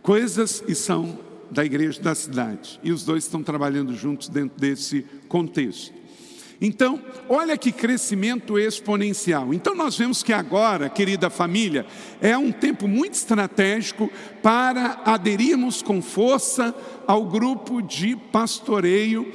Coisas 0.01 0.63
e 0.67 0.75
são 0.75 1.19
da 1.51 1.65
igreja 1.65 2.01
da 2.01 2.15
cidade. 2.15 2.79
E 2.83 2.91
os 2.91 3.03
dois 3.03 3.25
estão 3.25 3.43
trabalhando 3.43 3.93
juntos 3.93 4.29
dentro 4.29 4.59
desse 4.59 5.05
contexto. 5.27 6.01
Então, 6.63 7.01
olha 7.27 7.57
que 7.57 7.71
crescimento 7.71 8.57
exponencial. 8.57 9.51
Então, 9.51 9.73
nós 9.73 9.97
vemos 9.97 10.21
que 10.21 10.31
agora, 10.31 10.89
querida 10.89 11.27
família, 11.27 11.87
é 12.21 12.37
um 12.37 12.51
tempo 12.51 12.87
muito 12.87 13.15
estratégico 13.15 14.11
para 14.43 15.01
aderirmos 15.03 15.81
com 15.81 16.03
força 16.03 16.73
ao 17.07 17.25
grupo 17.25 17.81
de 17.81 18.15
pastoreio 18.15 19.31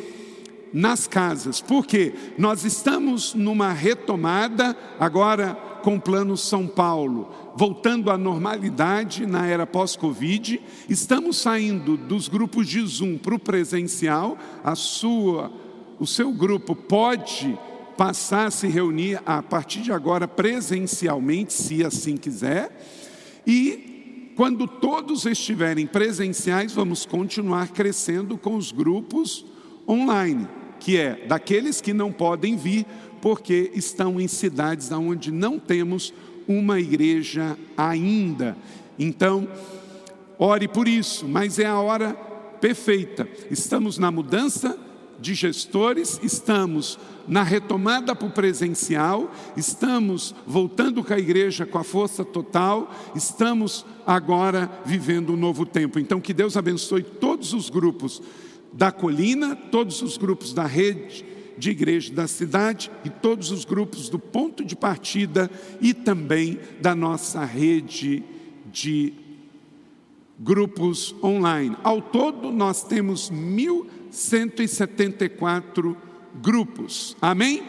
nas 0.73 1.09
casas. 1.09 1.61
Porque 1.61 2.15
nós 2.39 2.65
estamos 2.65 3.35
numa 3.35 3.73
retomada 3.73 4.77
agora 5.01 5.59
com 5.87 5.95
o 5.95 6.01
plano 6.01 6.37
São 6.37 6.67
Paulo 6.67 7.29
voltando 7.55 8.11
à 8.11 8.19
normalidade 8.19 9.25
na 9.25 9.47
era 9.47 9.65
pós-Covid, 9.65 10.61
estamos 10.89 11.37
saindo 11.37 11.97
dos 11.97 12.27
grupos 12.27 12.67
de 12.67 12.85
Zoom 12.85 13.17
para 13.17 13.37
o 13.37 13.39
presencial, 13.39 14.37
a 14.65 14.75
sua, 14.75 15.49
o 16.01 16.05
seu 16.05 16.33
grupo 16.33 16.75
pode 16.75 17.57
passar 17.97 18.49
a 18.49 18.51
se 18.51 18.67
reunir 18.67 19.23
a 19.25 19.41
partir 19.41 19.81
de 19.83 19.93
agora 19.93 20.27
presencialmente, 20.27 21.53
se 21.53 21.85
assim 21.85 22.17
quiser, 22.17 22.77
e 23.47 24.33
quando 24.35 24.67
todos 24.67 25.25
estiverem 25.25 25.87
presenciais, 25.87 26.73
vamos 26.73 27.07
continuar 27.07 27.69
crescendo 27.69 28.37
com 28.37 28.57
os 28.57 28.73
grupos 28.73 29.47
online, 29.89 30.49
que 30.81 30.97
é 30.97 31.25
daqueles 31.29 31.81
que 31.81 31.93
não 31.93 32.11
podem 32.11 32.57
vir 32.57 32.85
porque 33.21 33.71
estão 33.75 34.21
em 34.21 34.29
cidades 34.29 34.91
onde 34.93 35.31
não 35.31 35.59
temos 35.59 36.13
uma 36.47 36.79
igreja 36.81 37.59
ainda. 37.77 38.57
Então, 38.99 39.49
ore 40.39 40.69
por 40.69 40.87
isso, 40.87 41.27
mas 41.27 41.59
é 41.59 41.67
a 41.67 41.79
hora 41.79 42.15
perfeita. 42.61 43.29
Estamos 43.51 43.99
na 43.99 44.11
mudança 44.11 44.79
de 45.19 45.35
gestores, 45.35 46.21
estamos 46.23 46.99
na 47.27 47.43
retomada 47.43 48.15
para 48.15 48.29
o 48.29 48.31
presencial, 48.31 49.33
estamos 49.57 50.35
voltando 50.47 51.03
com 51.03 51.13
a 51.13 51.19
igreja 51.19 51.67
com 51.67 51.79
a 51.79 51.85
força 51.85 52.25
total, 52.25 52.93
estamos 53.15 53.85
agora 54.07 54.71
vivendo 54.85 55.33
um 55.33 55.37
novo 55.37 55.65
tempo. 55.65 55.99
Então, 55.99 56.21
que 56.21 56.35
Deus 56.35 56.57
abençoe 56.57 57.03
todos 57.03 57.53
os 57.53 57.71
grupos 57.71 58.23
da 58.73 58.93
colina, 58.93 59.57
todos 59.57 60.03
os 60.03 60.17
grupos 60.17 60.53
da 60.53 60.67
rede 60.67 61.36
de 61.59 61.71
igreja 61.71 62.13
da 62.13 62.29
cidade 62.29 62.91
e 63.05 63.11
todos 63.11 63.51
os 63.51 63.65
grupos 63.65 64.09
do 64.09 64.19
ponto 64.19 64.65
de 64.65 64.75
partida 64.77 65.51
e 65.81 65.95
também 65.95 66.59
da 66.81 66.95
nossa 66.95 67.45
rede 67.45 68.23
de 68.73 69.13
grupos 70.39 71.15
online. 71.23 71.75
Ao 71.83 72.03
todo, 72.03 72.53
nós 72.53 72.85
temos 72.85 73.31
1.174 73.31 75.97
grupos. 76.43 77.17
Amém? 77.21 77.63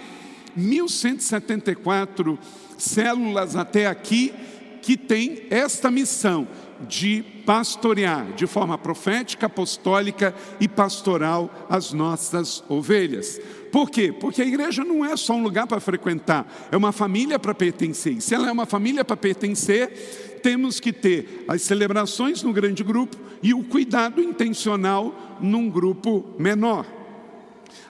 1.174 0.58 2.38
células 2.78 3.56
até 3.56 3.88
aqui 3.88 4.34
que 4.88 4.96
têm 4.96 5.44
esta 5.50 5.92
missão 5.92 6.48
de 6.88 7.22
pastorear 7.46 8.32
de 8.38 8.48
forma 8.48 8.78
profética, 8.78 9.48
apostólica 9.48 10.34
e 10.62 10.68
pastoral 10.70 11.68
as 11.70 11.92
nossas 11.92 12.64
ovelhas. 12.70 13.38
Por 13.70 13.90
quê? 13.90 14.14
Porque 14.18 14.42
a 14.42 14.46
igreja 14.46 14.86
não 14.86 15.04
é 15.04 15.18
só 15.18 15.34
um 15.34 15.44
lugar 15.44 15.68
para 15.68 15.82
frequentar, 15.82 16.70
é 16.72 16.78
uma 16.78 16.94
família 16.94 17.38
para 17.38 17.54
pertencer. 17.54 18.14
E 18.14 18.22
se 18.22 18.34
ela 18.34 18.48
é 18.48 18.52
uma 18.54 18.66
família 18.66 19.04
para 19.04 19.18
pertencer, 19.18 20.40
temos 20.42 20.80
que 20.80 20.94
ter 20.94 21.44
as 21.50 21.64
celebrações 21.64 22.42
no 22.42 22.54
grande 22.54 22.82
grupo 22.82 23.18
e 23.44 23.54
o 23.54 23.66
cuidado 23.66 24.22
intencional 24.22 25.38
num 25.42 25.70
grupo 25.70 26.34
menor. 26.40 26.86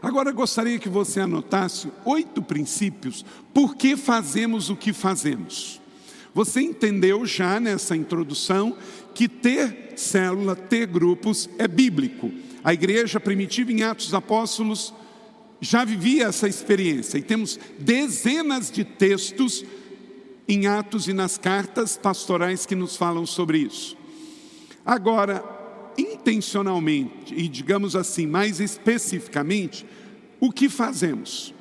Agora 0.02 0.32
gostaria 0.32 0.80
que 0.80 0.90
você 0.90 1.20
anotasse 1.20 1.92
oito 2.06 2.42
princípios 2.42 3.24
por 3.54 3.76
que 3.76 3.96
fazemos 3.96 4.72
o 4.72 4.76
que 4.76 4.92
fazemos. 4.92 5.77
Você 6.38 6.62
entendeu 6.62 7.26
já 7.26 7.60
nessa 7.60 7.96
introdução 7.96 8.78
que 9.16 9.28
ter 9.28 9.94
célula, 9.96 10.56
ter 10.56 10.86
grupos 10.86 11.50
é 11.58 11.68
bíblico. 11.68 12.32
A 12.64 12.76
igreja 12.76 13.20
primitiva 13.20 13.72
em 13.72 13.82
Atos 13.82 14.14
Apóstolos 14.14 14.94
já 15.60 15.84
vivia 15.84 16.28
essa 16.28 16.48
experiência 16.48 17.18
e 17.18 17.24
temos 17.24 17.60
dezenas 17.80 18.70
de 18.70 18.84
textos 18.84 19.66
em 20.48 20.68
Atos 20.68 21.08
e 21.08 21.14
nas 21.14 21.40
cartas 21.40 21.98
pastorais 21.98 22.68
que 22.68 22.76
nos 22.76 22.96
falam 22.96 23.26
sobre 23.26 23.58
isso. 23.58 23.98
Agora, 24.86 25.44
intencionalmente 25.98 27.34
e 27.36 27.48
digamos 27.48 27.96
assim, 27.96 28.28
mais 28.28 28.60
especificamente, 28.60 29.84
o 30.40 30.52
que 30.52 30.70
fazemos? 30.70 31.52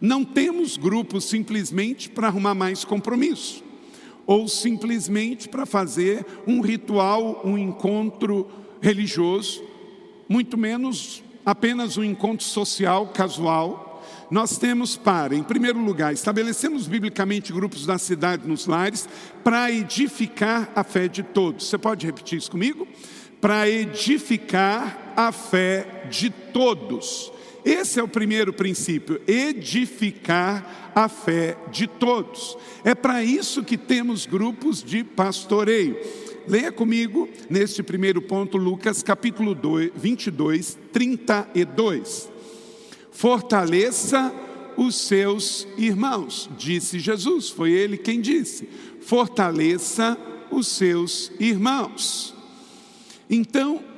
Não 0.00 0.24
temos 0.24 0.78
grupos 0.78 1.26
simplesmente 1.26 2.08
para 2.08 2.28
arrumar 2.28 2.54
mais 2.54 2.82
compromisso 2.82 3.71
ou 4.26 4.48
simplesmente 4.48 5.48
para 5.48 5.66
fazer 5.66 6.24
um 6.46 6.60
ritual, 6.60 7.40
um 7.44 7.58
encontro 7.58 8.48
religioso, 8.80 9.62
muito 10.28 10.56
menos 10.56 11.22
apenas 11.44 11.96
um 11.96 12.04
encontro 12.04 12.44
social 12.44 13.08
casual. 13.08 14.02
Nós 14.30 14.56
temos 14.56 14.96
para, 14.96 15.34
em 15.34 15.42
primeiro 15.42 15.78
lugar, 15.78 16.12
estabelecemos 16.12 16.86
biblicamente 16.86 17.52
grupos 17.52 17.84
da 17.84 17.98
cidade 17.98 18.48
nos 18.48 18.66
lares 18.66 19.08
para 19.44 19.70
edificar 19.70 20.70
a 20.74 20.82
fé 20.82 21.08
de 21.08 21.22
todos. 21.22 21.68
Você 21.68 21.76
pode 21.76 22.06
repetir 22.06 22.38
isso 22.38 22.50
comigo? 22.50 22.86
Para 23.40 23.68
edificar 23.68 25.12
a 25.16 25.32
fé 25.32 26.06
de 26.10 26.30
todos. 26.30 27.31
Esse 27.64 28.00
é 28.00 28.02
o 28.02 28.08
primeiro 28.08 28.52
princípio, 28.52 29.20
edificar 29.26 30.92
a 30.94 31.08
fé 31.08 31.56
de 31.70 31.86
todos. 31.86 32.56
É 32.84 32.94
para 32.94 33.22
isso 33.22 33.62
que 33.62 33.76
temos 33.76 34.26
grupos 34.26 34.82
de 34.82 35.04
pastoreio. 35.04 35.96
Leia 36.46 36.72
comigo 36.72 37.28
neste 37.48 37.82
primeiro 37.82 38.20
ponto, 38.20 38.56
Lucas 38.56 39.02
capítulo 39.02 39.54
2, 39.54 39.92
22, 39.94 40.76
32. 40.92 42.30
Fortaleça 43.12 44.34
os 44.76 44.96
seus 44.96 45.66
irmãos, 45.76 46.50
disse 46.58 46.98
Jesus, 46.98 47.48
foi 47.50 47.70
ele 47.70 47.96
quem 47.96 48.20
disse. 48.20 48.68
Fortaleça 49.00 50.18
os 50.50 50.66
seus 50.66 51.30
irmãos. 51.38 52.34
Então, 53.30 53.91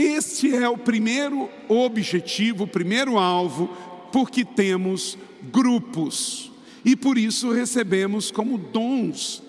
este 0.00 0.54
é 0.54 0.68
o 0.68 0.78
primeiro 0.78 1.48
objetivo, 1.68 2.64
o 2.64 2.68
primeiro 2.68 3.18
alvo, 3.18 3.68
porque 4.12 4.44
temos 4.44 5.16
grupos 5.52 6.50
e 6.84 6.96
por 6.96 7.18
isso 7.18 7.52
recebemos 7.52 8.30
como 8.30 8.56
dons. 8.56 9.42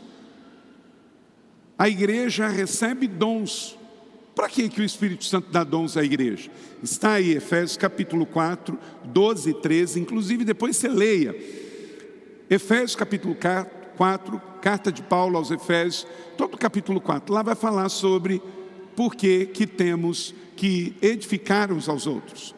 A 1.78 1.90
igreja 1.90 2.48
recebe 2.48 3.08
dons. 3.08 3.78
Para 4.36 4.48
que, 4.48 4.70
que 4.70 4.82
o 4.82 4.84
Espírito 4.84 5.26
Santo 5.26 5.52
dá 5.52 5.64
dons 5.64 5.98
à 5.98 6.04
igreja? 6.04 6.50
Está 6.82 7.14
aí, 7.14 7.32
Efésios 7.32 7.78
capítulo 7.78 8.26
4, 8.26 8.78
12 9.04 9.50
e 9.50 9.54
13, 9.54 10.00
inclusive 10.00 10.46
depois 10.46 10.78
você 10.78 10.88
leia. 10.88 11.36
Efésios 12.50 12.96
capítulo 12.96 13.36
4, 13.98 14.42
carta 14.62 14.92
de 14.92 15.02
Paulo 15.02 15.38
aos 15.38 15.52
Efésios, 15.52 16.08
todo 16.38 16.56
o 16.56 16.58
capítulo 16.58 17.02
4, 17.02 17.34
lá 17.34 17.42
vai 17.42 17.56
falar 17.56 17.90
sobre 17.90 18.42
por 18.96 19.16
que, 19.16 19.46
temos 19.66 20.34
que 20.56 20.94
edificar 21.02 21.72
uns 21.72 21.88
aos 21.90 22.06
outros. 22.08 22.54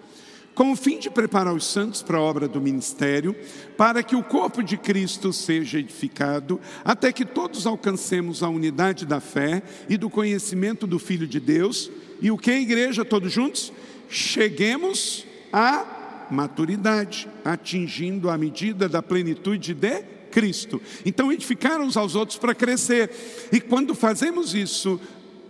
Com 0.53 0.71
o 0.71 0.75
fim 0.75 0.99
de 0.99 1.09
preparar 1.09 1.53
os 1.53 1.65
santos 1.65 2.03
para 2.03 2.17
a 2.17 2.21
obra 2.21 2.47
do 2.47 2.61
ministério, 2.61 3.35
para 3.75 4.03
que 4.03 4.15
o 4.15 4.21
corpo 4.21 4.61
de 4.61 4.77
Cristo 4.77 5.33
seja 5.33 5.79
edificado, 5.79 6.61
até 6.85 7.11
que 7.11 7.25
todos 7.25 7.65
alcancemos 7.65 8.43
a 8.43 8.49
unidade 8.49 9.05
da 9.05 9.19
fé 9.19 9.63
e 9.89 9.97
do 9.97 10.11
conhecimento 10.11 10.85
do 10.85 10.99
Filho 10.99 11.25
de 11.25 11.39
Deus, 11.39 11.89
e 12.21 12.29
o 12.29 12.37
que, 12.37 12.51
igreja, 12.51 13.03
todos 13.03 13.31
juntos? 13.31 13.73
Cheguemos 14.07 15.25
à 15.51 16.27
maturidade, 16.29 17.27
atingindo 17.43 18.29
a 18.29 18.37
medida 18.37 18.87
da 18.87 19.01
plenitude 19.01 19.73
de 19.73 20.03
Cristo. 20.31 20.81
Então, 21.05 21.31
edificar 21.31 21.79
uns 21.79 21.95
aos 21.95 22.15
outros 22.15 22.37
para 22.37 22.55
crescer. 22.55 23.09
E 23.51 23.61
quando 23.61 23.93
fazemos 23.93 24.55
isso, 24.55 24.99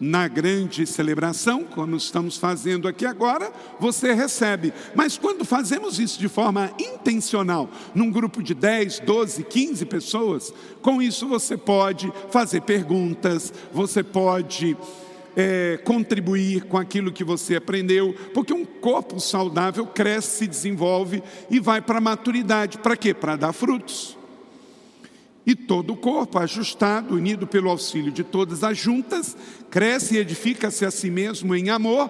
na 0.03 0.27
grande 0.27 0.85
celebração, 0.85 1.63
como 1.63 1.95
estamos 1.95 2.35
fazendo 2.35 2.89
aqui 2.89 3.05
agora, 3.05 3.49
você 3.79 4.11
recebe. 4.11 4.73
Mas 4.93 5.17
quando 5.17 5.45
fazemos 5.45 5.97
isso 5.97 6.19
de 6.19 6.27
forma 6.27 6.69
intencional, 6.77 7.69
num 7.95 8.11
grupo 8.11 8.43
de 8.43 8.53
10, 8.53 8.99
12, 8.99 9.45
15 9.45 9.85
pessoas, 9.85 10.53
com 10.81 11.01
isso 11.01 11.25
você 11.25 11.55
pode 11.55 12.11
fazer 12.29 12.61
perguntas, 12.63 13.53
você 13.71 14.03
pode 14.03 14.75
é, 15.37 15.79
contribuir 15.85 16.65
com 16.65 16.77
aquilo 16.77 17.09
que 17.09 17.23
você 17.23 17.55
aprendeu, 17.55 18.13
porque 18.33 18.53
um 18.53 18.65
corpo 18.65 19.21
saudável 19.21 19.87
cresce, 19.87 20.39
se 20.39 20.47
desenvolve 20.47 21.23
e 21.49 21.61
vai 21.61 21.81
para 21.81 21.99
a 21.99 22.01
maturidade. 22.01 22.77
Para 22.77 22.97
quê? 22.97 23.13
Para 23.13 23.37
dar 23.37 23.53
frutos. 23.53 24.17
E 25.45 25.55
todo 25.55 25.93
o 25.93 25.97
corpo, 25.97 26.39
ajustado, 26.39 27.15
unido 27.15 27.45
pelo 27.45 27.69
auxílio 27.69 28.11
de 28.11 28.23
todas 28.23 28.63
as 28.63 28.77
juntas, 28.77 29.35
cresce 29.69 30.15
e 30.15 30.19
edifica-se 30.19 30.85
a 30.85 30.91
si 30.91 31.11
mesmo 31.11 31.53
em 31.53 31.69
amor, 31.69 32.09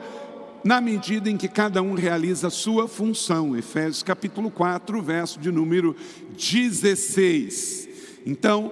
na 0.63 0.79
medida 0.79 1.29
em 1.29 1.35
que 1.35 1.47
cada 1.47 1.81
um 1.81 1.95
realiza 1.95 2.47
a 2.47 2.51
sua 2.51 2.87
função. 2.87 3.57
Efésios 3.57 4.03
capítulo 4.03 4.51
4, 4.51 5.01
verso 5.01 5.39
de 5.39 5.51
número 5.51 5.95
16. 6.37 7.89
Então, 8.25 8.71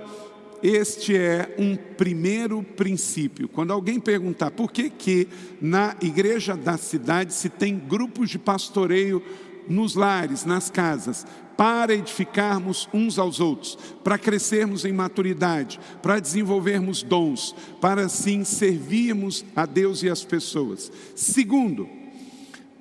este 0.61 1.17
é 1.17 1.55
um 1.57 1.75
primeiro 1.75 2.61
princípio. 2.61 3.47
Quando 3.47 3.73
alguém 3.73 3.99
perguntar 3.99 4.51
por 4.51 4.71
que, 4.71 4.91
que 4.91 5.27
na 5.59 5.95
igreja 5.99 6.55
da 6.55 6.77
cidade 6.77 7.33
se 7.33 7.49
tem 7.49 7.77
grupos 7.79 8.29
de 8.29 8.37
pastoreio 8.37 9.23
nos 9.71 9.95
lares, 9.95 10.45
nas 10.45 10.69
casas, 10.69 11.25
para 11.57 11.93
edificarmos 11.93 12.89
uns 12.93 13.17
aos 13.17 13.39
outros, 13.39 13.77
para 14.03 14.17
crescermos 14.17 14.83
em 14.83 14.91
maturidade, 14.91 15.79
para 16.01 16.19
desenvolvermos 16.19 17.03
dons, 17.03 17.55
para 17.79 18.05
assim 18.05 18.43
servirmos 18.43 19.45
a 19.55 19.65
Deus 19.65 20.03
e 20.03 20.09
as 20.09 20.23
pessoas. 20.23 20.91
Segundo, 21.15 21.87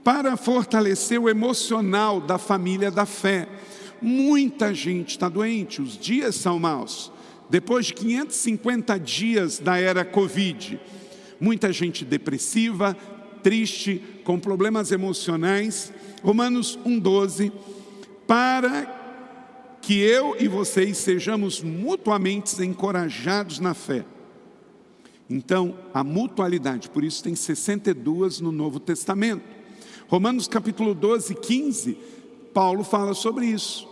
para 0.02 0.36
fortalecer 0.36 1.20
o 1.20 1.28
emocional 1.28 2.20
da 2.20 2.38
família 2.38 2.90
da 2.90 3.04
fé. 3.04 3.48
Muita 4.00 4.72
gente 4.72 5.10
está 5.10 5.28
doente, 5.28 5.82
os 5.82 5.98
dias 5.98 6.34
são 6.36 6.58
maus. 6.58 7.12
Depois 7.50 7.86
de 7.86 7.94
550 7.94 8.98
dias 8.98 9.58
da 9.58 9.76
era 9.76 10.04
Covid, 10.04 10.80
muita 11.38 11.72
gente 11.72 12.04
depressiva, 12.04 12.96
triste, 13.42 14.02
com 14.24 14.38
problemas 14.38 14.92
emocionais. 14.92 15.92
Romanos 16.22 16.78
1,12 16.84 17.52
para 18.26 19.00
que 19.82 19.98
eu 19.98 20.36
e 20.38 20.46
vocês 20.46 20.98
sejamos 20.98 21.62
mutuamente 21.62 22.62
encorajados 22.62 23.58
na 23.58 23.74
fé. 23.74 24.04
Então, 25.28 25.76
a 25.94 26.04
mutualidade, 26.04 26.90
por 26.90 27.04
isso 27.04 27.22
tem 27.22 27.34
62 27.34 28.40
no 28.40 28.52
Novo 28.52 28.78
Testamento. 28.78 29.42
Romanos 30.08 30.48
capítulo 30.48 30.94
12, 30.94 31.34
15, 31.36 31.96
Paulo 32.52 32.84
fala 32.84 33.14
sobre 33.14 33.46
isso. 33.46 33.88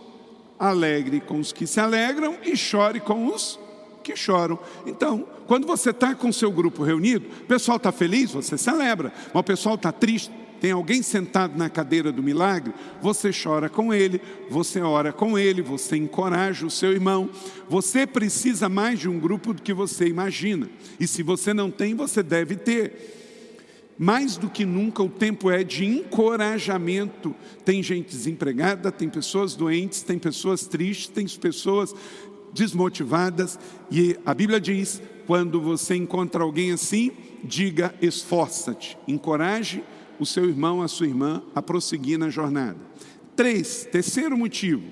Alegre 0.57 1.21
com 1.21 1.39
os 1.39 1.53
que 1.53 1.65
se 1.65 1.79
alegram 1.79 2.37
e 2.43 2.55
chore 2.57 2.99
com 2.99 3.27
os 3.27 3.57
que 4.09 4.15
choram. 4.15 4.57
Então, 4.85 5.27
quando 5.45 5.67
você 5.67 5.91
está 5.91 6.15
com 6.15 6.31
seu 6.31 6.51
grupo 6.51 6.83
reunido, 6.83 7.27
o 7.41 7.45
pessoal 7.45 7.77
está 7.77 7.91
feliz, 7.91 8.31
você 8.31 8.57
celebra. 8.57 9.13
Mas 9.33 9.41
o 9.41 9.43
pessoal 9.43 9.75
está 9.75 9.91
triste, 9.91 10.31
tem 10.59 10.71
alguém 10.71 11.01
sentado 11.01 11.57
na 11.57 11.69
cadeira 11.69 12.11
do 12.11 12.21
milagre, 12.21 12.73
você 13.01 13.31
chora 13.31 13.69
com 13.69 13.93
ele, 13.93 14.19
você 14.49 14.81
ora 14.81 15.13
com 15.13 15.37
ele, 15.37 15.61
você 15.61 15.95
encoraja 15.95 16.65
o 16.65 16.71
seu 16.71 16.91
irmão. 16.91 17.29
Você 17.69 18.05
precisa 18.07 18.67
mais 18.67 18.99
de 18.99 19.07
um 19.07 19.19
grupo 19.19 19.53
do 19.53 19.61
que 19.61 19.73
você 19.73 20.07
imagina. 20.07 20.69
E 20.99 21.07
se 21.07 21.23
você 21.23 21.53
não 21.53 21.69
tem, 21.69 21.95
você 21.95 22.23
deve 22.23 22.55
ter. 22.55 23.15
Mais 24.01 24.37
do 24.37 24.49
que 24.49 24.65
nunca, 24.65 25.03
o 25.03 25.09
tempo 25.09 25.51
é 25.51 25.61
de 25.61 25.85
encorajamento. 25.85 27.35
Tem 27.65 27.83
gente 27.83 28.07
desempregada, 28.09 28.93
tem 28.93 29.09
pessoas 29.09 29.55
doentes, 29.55 30.01
tem 30.01 30.17
pessoas 30.17 30.65
tristes, 30.65 31.09
tem 31.09 31.27
pessoas 31.27 31.93
desmotivadas. 32.53 33.59
E 33.91 34.17
a 34.25 34.33
Bíblia 34.33 34.59
diz: 34.59 35.01
quando 35.27 35.61
você 35.61 35.95
encontra 35.95 36.43
alguém 36.43 36.71
assim, 36.71 37.11
diga 37.43 37.93
esforça-te, 38.01 38.97
encoraje 39.07 39.83
o 40.19 40.25
seu 40.25 40.49
irmão, 40.49 40.81
a 40.81 40.87
sua 40.87 41.07
irmã 41.07 41.41
a 41.55 41.61
prosseguir 41.61 42.17
na 42.17 42.29
jornada. 42.29 42.77
Três, 43.35 43.87
terceiro 43.89 44.37
motivo, 44.37 44.83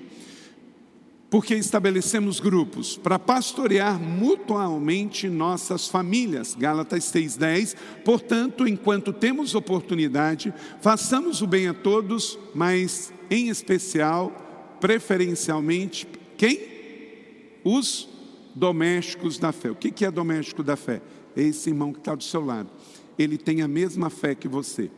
porque 1.28 1.54
estabelecemos 1.54 2.40
grupos 2.40 2.96
para 2.96 3.18
pastorear 3.18 4.00
mutualmente 4.00 5.28
nossas 5.28 5.86
famílias. 5.86 6.54
Gálatas 6.58 7.04
6:10. 7.04 7.76
Portanto, 8.04 8.66
enquanto 8.66 9.12
temos 9.12 9.54
oportunidade, 9.54 10.54
façamos 10.80 11.42
o 11.42 11.46
bem 11.46 11.68
a 11.68 11.74
todos, 11.74 12.38
mas 12.54 13.12
em 13.30 13.48
especial, 13.48 14.76
preferencialmente, 14.80 16.06
quem? 16.38 16.77
Os 17.70 18.08
domésticos 18.54 19.38
da 19.38 19.52
fé. 19.52 19.70
O 19.70 19.74
que 19.74 20.02
é 20.02 20.10
doméstico 20.10 20.62
da 20.62 20.74
fé? 20.74 21.02
É 21.36 21.42
esse 21.42 21.68
irmão 21.68 21.92
que 21.92 21.98
está 21.98 22.14
do 22.14 22.24
seu 22.24 22.42
lado. 22.42 22.70
Ele 23.18 23.36
tem 23.36 23.60
a 23.60 23.68
mesma 23.68 24.08
fé 24.08 24.34
que 24.34 24.48
você. 24.48 24.90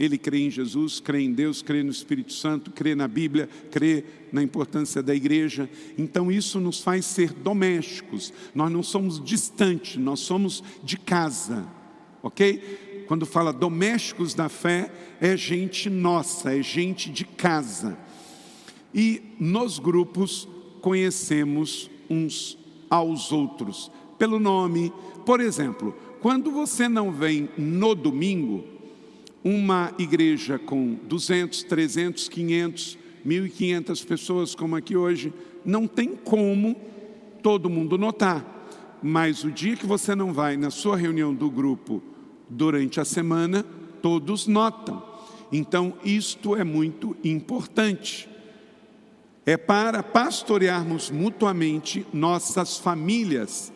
Ele 0.00 0.16
crê 0.16 0.38
em 0.38 0.50
Jesus, 0.50 1.00
crê 1.00 1.20
em 1.20 1.32
Deus, 1.34 1.60
crê 1.60 1.82
no 1.82 1.90
Espírito 1.90 2.32
Santo, 2.32 2.70
crê 2.70 2.94
na 2.94 3.06
Bíblia, 3.06 3.46
crê 3.70 4.04
na 4.32 4.42
importância 4.42 5.02
da 5.02 5.14
igreja. 5.14 5.68
Então 5.98 6.32
isso 6.32 6.58
nos 6.58 6.80
faz 6.80 7.04
ser 7.04 7.30
domésticos. 7.30 8.32
Nós 8.54 8.72
não 8.72 8.82
somos 8.82 9.22
distantes, 9.22 9.96
nós 9.96 10.20
somos 10.20 10.64
de 10.82 10.96
casa. 10.96 11.68
OK? 12.22 13.04
Quando 13.06 13.26
fala 13.26 13.52
domésticos 13.52 14.32
da 14.32 14.48
fé, 14.48 14.90
é 15.20 15.36
gente 15.36 15.90
nossa, 15.90 16.56
é 16.56 16.62
gente 16.62 17.10
de 17.10 17.26
casa. 17.26 17.98
E 18.94 19.20
nos 19.38 19.78
grupos 19.78 20.48
conhecemos 20.80 21.90
uns 22.08 22.58
aos 22.88 23.32
outros 23.32 23.90
pelo 24.18 24.38
nome. 24.38 24.92
Por 25.26 25.40
exemplo, 25.40 25.94
quando 26.20 26.50
você 26.50 26.88
não 26.88 27.10
vem 27.10 27.48
no 27.58 27.94
domingo, 27.94 28.64
uma 29.42 29.92
igreja 29.98 30.58
com 30.58 30.94
200, 31.06 31.64
300, 31.64 32.28
500, 32.28 32.98
1.500 33.26 34.06
pessoas, 34.06 34.54
como 34.54 34.76
aqui 34.76 34.96
hoje, 34.96 35.32
não 35.64 35.86
tem 35.86 36.16
como 36.16 36.76
todo 37.42 37.68
mundo 37.68 37.98
notar. 37.98 38.52
Mas 39.02 39.44
o 39.44 39.50
dia 39.50 39.76
que 39.76 39.86
você 39.86 40.14
não 40.14 40.32
vai 40.32 40.56
na 40.56 40.70
sua 40.70 40.96
reunião 40.96 41.34
do 41.34 41.50
grupo 41.50 42.02
durante 42.48 43.00
a 43.00 43.04
semana, 43.04 43.64
todos 44.00 44.46
notam. 44.46 45.02
Então, 45.52 45.94
isto 46.02 46.56
é 46.56 46.64
muito 46.64 47.14
importante. 47.22 48.28
É 49.46 49.56
para 49.56 50.02
pastorearmos 50.02 51.10
mutuamente 51.10 52.06
nossas 52.12 52.78
famílias. 52.78 53.72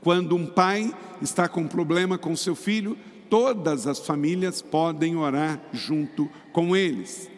Quando 0.00 0.34
um 0.34 0.46
pai 0.46 0.94
está 1.20 1.46
com 1.46 1.66
problema 1.66 2.16
com 2.16 2.34
seu 2.34 2.54
filho, 2.54 2.96
todas 3.28 3.86
as 3.86 3.98
famílias 3.98 4.62
podem 4.62 5.16
orar 5.16 5.60
junto 5.72 6.28
com 6.52 6.74
eles. 6.74 7.30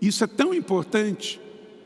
Isso 0.00 0.22
é 0.24 0.26
tão 0.26 0.52
importante, 0.52 1.40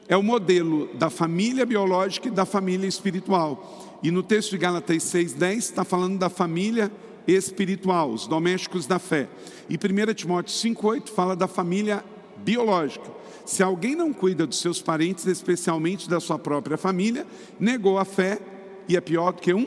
é 0.09 0.17
o 0.17 0.23
modelo 0.23 0.89
da 0.95 1.09
família 1.09 1.65
biológica 1.65 2.29
e 2.29 2.31
da 2.31 2.45
família 2.45 2.87
espiritual. 2.87 4.01
E 4.03 4.11
no 4.11 4.23
texto 4.23 4.51
de 4.51 4.59
Gálatas 4.59 5.05
6,10 5.05 5.57
está 5.57 5.85
falando 5.85 6.19
da 6.19 6.29
família 6.29 6.91
espiritual, 7.27 8.11
os 8.11 8.27
domésticos 8.27 8.87
da 8.87 8.99
fé. 8.99 9.29
E 9.69 9.77
1 9.77 10.15
Timóteo 10.15 10.53
5,8 10.53 11.09
fala 11.09 11.37
da 11.37 11.47
família 11.47 12.05
biológica. 12.39 13.22
Se 13.45 13.63
alguém 13.63 13.95
não 13.95 14.13
cuida 14.13 14.47
dos 14.47 14.59
seus 14.59 14.81
parentes, 14.81 15.27
especialmente 15.27 16.09
da 16.09 16.21
sua 16.21 16.39
própria 16.39 16.77
família, 16.77 17.27
negou 17.59 17.99
a 17.99 18.05
fé 18.05 18.41
e 18.89 18.97
é 18.97 19.01
pior 19.01 19.33
do 19.33 19.41
que 19.41 19.53
um 19.53 19.67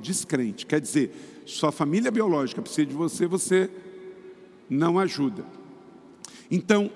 descrente. 0.00 0.66
Quer 0.66 0.80
dizer, 0.80 1.42
sua 1.46 1.72
família 1.72 2.10
biológica 2.10 2.62
precisa 2.62 2.86
de 2.86 2.94
você, 2.94 3.26
você 3.26 3.70
não 4.68 4.98
ajuda. 4.98 5.44
Então, 6.50 6.90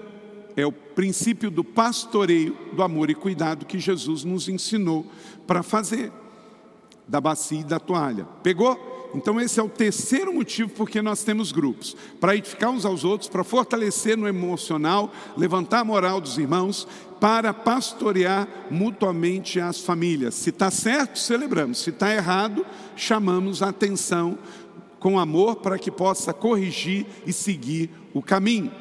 é 0.56 0.64
o 0.64 0.72
princípio 0.72 1.50
do 1.50 1.62
pastoreio, 1.62 2.56
do 2.72 2.82
amor 2.82 3.10
e 3.10 3.14
cuidado 3.14 3.66
que 3.66 3.78
Jesus 3.78 4.24
nos 4.24 4.48
ensinou 4.48 5.06
para 5.46 5.62
fazer, 5.62 6.10
da 7.06 7.20
bacia 7.20 7.60
e 7.60 7.64
da 7.64 7.78
toalha. 7.78 8.24
Pegou? 8.42 8.95
Então, 9.14 9.40
esse 9.40 9.58
é 9.58 9.62
o 9.62 9.68
terceiro 9.68 10.32
motivo 10.32 10.70
porque 10.70 11.00
nós 11.00 11.22
temos 11.22 11.52
grupos: 11.52 11.96
para 12.20 12.36
edificar 12.36 12.70
uns 12.70 12.84
aos 12.84 13.04
outros, 13.04 13.28
para 13.28 13.44
fortalecer 13.44 14.16
no 14.16 14.28
emocional, 14.28 15.12
levantar 15.36 15.80
a 15.80 15.84
moral 15.84 16.20
dos 16.20 16.38
irmãos, 16.38 16.86
para 17.20 17.54
pastorear 17.54 18.48
mutuamente 18.70 19.60
as 19.60 19.80
famílias. 19.80 20.34
Se 20.34 20.50
está 20.50 20.70
certo, 20.70 21.18
celebramos. 21.18 21.78
Se 21.78 21.90
está 21.90 22.12
errado, 22.12 22.64
chamamos 22.94 23.62
a 23.62 23.68
atenção 23.68 24.38
com 24.98 25.18
amor 25.18 25.56
para 25.56 25.78
que 25.78 25.90
possa 25.90 26.32
corrigir 26.32 27.06
e 27.26 27.32
seguir 27.32 27.90
o 28.12 28.22
caminho. 28.22 28.72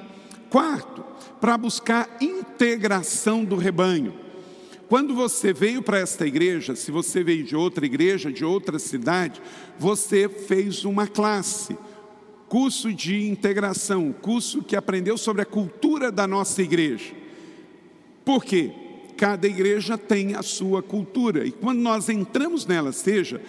Quarto, 0.49 1.03
para 1.39 1.57
buscar 1.57 2.17
integração 2.19 3.43
do 3.43 3.55
rebanho. 3.55 4.24
Quando 4.87 5.15
você 5.15 5.51
veio 5.51 5.81
para 5.81 5.99
esta 5.99 6.27
igreja, 6.27 6.75
se 6.75 6.91
você 6.91 7.23
veio 7.23 7.43
de 7.43 7.55
outra 7.55 7.85
igreja, 7.85 8.31
de 8.31 8.45
outra 8.45 8.77
cidade, 8.77 9.41
você 9.79 10.29
fez 10.29 10.85
uma 10.85 11.07
classe, 11.07 11.75
curso 12.47 12.93
de 12.93 13.27
integração, 13.27 14.13
curso 14.13 14.61
que 14.61 14.75
aprendeu 14.75 15.17
sobre 15.17 15.41
a 15.41 15.45
cultura 15.45 16.11
da 16.11 16.27
nossa 16.27 16.61
igreja. 16.61 17.13
Por 18.23 18.45
quê? 18.45 18.71
Cada 19.17 19.47
igreja 19.47 19.97
tem 19.97 20.35
a 20.35 20.43
sua 20.43 20.83
cultura, 20.83 21.45
e 21.47 21.51
quando 21.51 21.79
nós 21.79 22.09
entramos 22.09 22.65
nela, 22.65 22.91
seja 22.91 23.41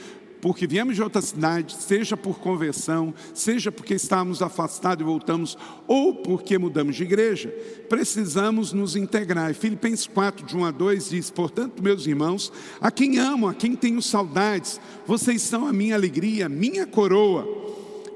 porque 0.46 0.64
viemos 0.64 0.94
de 0.94 1.02
outra 1.02 1.20
cidade, 1.20 1.74
seja 1.74 2.16
por 2.16 2.38
conversão, 2.38 3.12
seja 3.34 3.72
porque 3.72 3.94
estávamos 3.94 4.40
afastados 4.40 5.02
e 5.02 5.04
voltamos, 5.04 5.58
ou 5.88 6.14
porque 6.14 6.56
mudamos 6.56 6.94
de 6.94 7.02
igreja, 7.02 7.48
precisamos 7.88 8.72
nos 8.72 8.94
integrar. 8.94 9.50
E 9.50 9.54
Filipenses 9.54 10.06
4, 10.06 10.46
de 10.46 10.56
1 10.56 10.64
a 10.64 10.70
2 10.70 11.10
diz: 11.10 11.30
Portanto, 11.30 11.82
meus 11.82 12.06
irmãos, 12.06 12.52
a 12.80 12.92
quem 12.92 13.18
amo, 13.18 13.48
a 13.48 13.54
quem 13.54 13.74
tenho 13.74 14.00
saudades, 14.00 14.80
vocês 15.04 15.42
são 15.42 15.66
a 15.66 15.72
minha 15.72 15.96
alegria, 15.96 16.48
minha 16.48 16.86
coroa. 16.86 17.44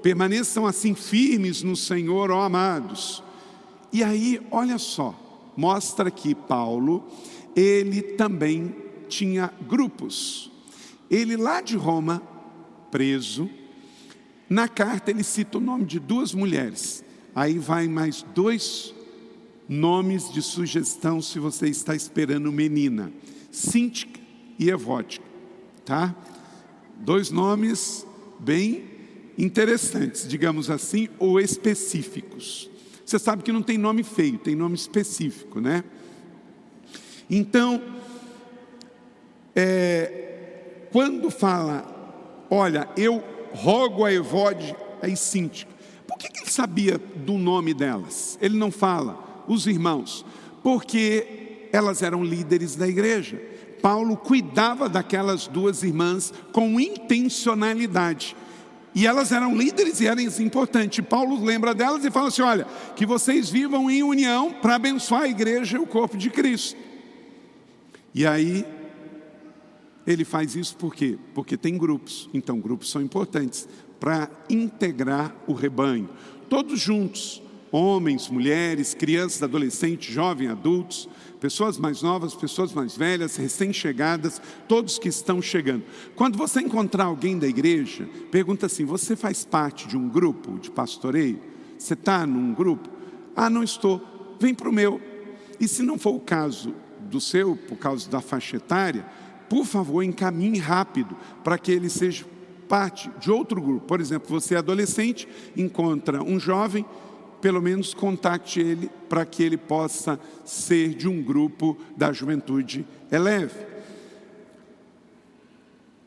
Permaneçam 0.01 0.65
assim 0.65 0.95
firmes 0.95 1.65
no 1.65 1.75
Senhor, 1.75 2.31
ó 2.31 2.43
amados. 2.43 3.25
E 3.93 4.05
aí, 4.05 4.41
olha 4.53 4.79
só, 4.79 5.19
mostra 5.57 6.13
que 6.13 6.33
Paulo, 6.33 7.09
ele 7.57 8.01
também 8.01 8.73
tinha 9.09 9.53
grupos. 9.69 10.49
Ele 11.11 11.37
lá 11.37 11.61
de 11.61 11.77
Roma, 11.77 12.23
preso, 12.91 13.51
na 14.49 14.69
carta 14.69 15.11
ele 15.11 15.23
cita 15.23 15.59
o 15.59 15.61
nome 15.61 15.85
de 15.85 15.99
duas 15.99 16.33
mulheres. 16.33 17.05
Aí 17.35 17.59
vai 17.59 17.89
mais 17.89 18.23
dois 18.35 18.95
nomes 19.69 20.33
de 20.33 20.43
sugestão 20.43 21.23
se 21.23 21.39
você 21.39 21.69
está 21.69 21.95
esperando 21.95 22.51
menina: 22.51 23.13
Cíntica 23.51 24.21
e 24.59 24.69
Evótica, 24.69 25.25
tá? 25.85 26.15
Dois 26.97 27.31
nomes 27.31 28.07
bem 28.39 28.85
interessantes, 29.39 30.29
digamos 30.29 30.71
assim, 30.71 31.09
ou 31.19 31.41
específicos. 31.41 32.69
Você 33.05 33.19
sabe 33.19 33.43
que 33.43 33.53
não 33.53 33.63
tem 33.63 33.79
nome 33.79 34.03
feio, 34.03 34.39
tem 34.39 34.55
nome 34.55 34.75
específico, 34.75 35.61
né? 35.61 35.83
Então, 37.29 37.83
é, 39.55 40.30
quando 40.93 41.31
fala, 41.31 41.85
olha, 42.51 42.89
eu 42.97 43.23
rogo 43.53 44.05
a 44.05 44.13
Evode 44.13 44.75
e 45.03 45.17
Síntica, 45.17 45.71
por 46.07 46.19
que, 46.19 46.29
que 46.29 46.41
ele 46.41 46.51
sabia 46.51 46.99
do 46.99 47.35
nome 47.35 47.73
delas? 47.73 48.39
Ele 48.41 48.59
não 48.59 48.71
fala, 48.71 49.45
os 49.47 49.67
irmãos, 49.67 50.25
porque 50.63 51.69
elas 51.73 52.03
eram 52.03 52.25
líderes 52.25 52.75
da 52.75 52.89
igreja. 52.89 53.41
Paulo 53.81 54.17
cuidava 54.17 54.89
daquelas 54.89 55.47
duas 55.47 55.83
irmãs 55.83 56.33
com 56.53 56.79
intencionalidade. 56.79 58.37
E 58.95 59.07
elas 59.07 59.31
eram 59.31 59.57
líderes 59.57 60.01
e 60.01 60.07
eram 60.07 60.23
importantes. 60.23 61.05
Paulo 61.05 61.43
lembra 61.43 61.73
delas 61.75 62.05
e 62.05 62.11
fala 62.11 62.29
assim: 62.29 62.43
olha, 62.43 62.67
que 62.97 63.07
vocês 63.07 63.49
vivam 63.49 63.91
em 63.91 64.03
união 64.03 64.53
para 64.53 64.75
abençoar 64.75 65.23
a 65.23 65.29
igreja 65.29 65.77
e 65.77 65.81
o 65.81 65.87
corpo 65.87 66.17
de 66.17 66.29
Cristo. 66.29 66.77
E 68.13 68.27
aí 68.27 68.67
ele 70.07 70.25
faz 70.25 70.57
isso 70.57 70.77
por 70.77 70.95
quê? 70.95 71.19
Porque 71.35 71.57
tem 71.57 71.77
grupos. 71.77 72.29
Então, 72.33 72.59
grupos 72.61 72.91
são 72.91 73.03
importantes 73.03 73.69
para 73.99 74.31
integrar 74.49 75.35
o 75.47 75.53
rebanho. 75.53 76.09
Todos 76.49 76.81
juntos, 76.81 77.43
homens, 77.71 78.29
mulheres, 78.29 78.95
crianças, 78.95 79.43
adolescentes, 79.43 80.13
jovens, 80.13 80.51
adultos, 80.51 81.09
pessoas 81.39 81.79
mais 81.79 82.03
novas, 82.03 82.35
pessoas 82.35 82.73
mais 82.73 82.97
velhas, 82.97 83.37
recém-chegadas, 83.37 84.41
todos 84.67 84.99
que 84.99 85.09
estão 85.09 85.41
chegando. 85.41 85.85
Quando 86.17 86.37
você 86.37 86.61
encontrar 86.61 87.05
alguém 87.05 87.39
da 87.39 87.47
igreja, 87.47 88.09
pergunta 88.31 88.67
assim: 88.67 88.85
você 88.85 89.15
faz 89.15 89.45
parte 89.45 89.87
de 89.87 89.97
um 89.97 90.09
grupo 90.09 90.59
de 90.59 90.71
pastoreio? 90.71 91.41
Você 91.79 91.95
está 91.95 92.27
num 92.27 92.53
grupo? 92.53 92.89
Ah, 93.35 93.49
não 93.49 93.63
estou. 93.63 94.01
Vem 94.39 94.55
para 94.55 94.69
o 94.69 94.73
meu. 94.73 95.01
E 95.59 95.69
se 95.69 95.83
não 95.83 95.99
for 95.99 96.15
o 96.15 96.21
caso 96.21 96.75
do 97.01 97.21
seu, 97.21 97.57
por 97.57 97.77
causa 97.77 98.09
da 98.09 98.21
faixa 98.21 98.57
etária, 98.57 99.07
por 99.51 99.67
favor, 99.67 100.05
encaminhe 100.05 100.61
rápido 100.61 101.17
para 101.43 101.59
que 101.59 101.73
ele 101.73 101.91
seja 101.91 102.25
parte 102.69 103.11
de 103.19 103.33
outro 103.33 103.61
grupo. 103.61 103.85
Por 103.85 104.01
exemplo, 104.01 104.29
você 104.29 104.55
é 104.55 104.59
adolescente, 104.59 105.27
encontra 105.57 106.23
um 106.23 106.39
jovem, 106.39 106.87
pelo 107.41 107.61
menos 107.61 107.93
contacte 107.93 108.61
ele 108.61 108.89
para 109.09 109.27
que 109.27 109.43
ele 109.43 109.57
possa 109.57 110.21
ser 110.45 110.91
de 110.91 111.09
um 111.09 111.21
grupo 111.21 111.77
da 111.97 112.13
juventude 112.13 112.87
eleve. 113.11 113.59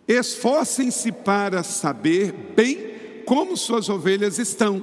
Esforcem-se 0.07 1.11
para 1.11 1.63
saber 1.63 2.31
bem 2.55 2.77
como 3.25 3.57
suas 3.57 3.89
ovelhas 3.89 4.39
estão. 4.39 4.81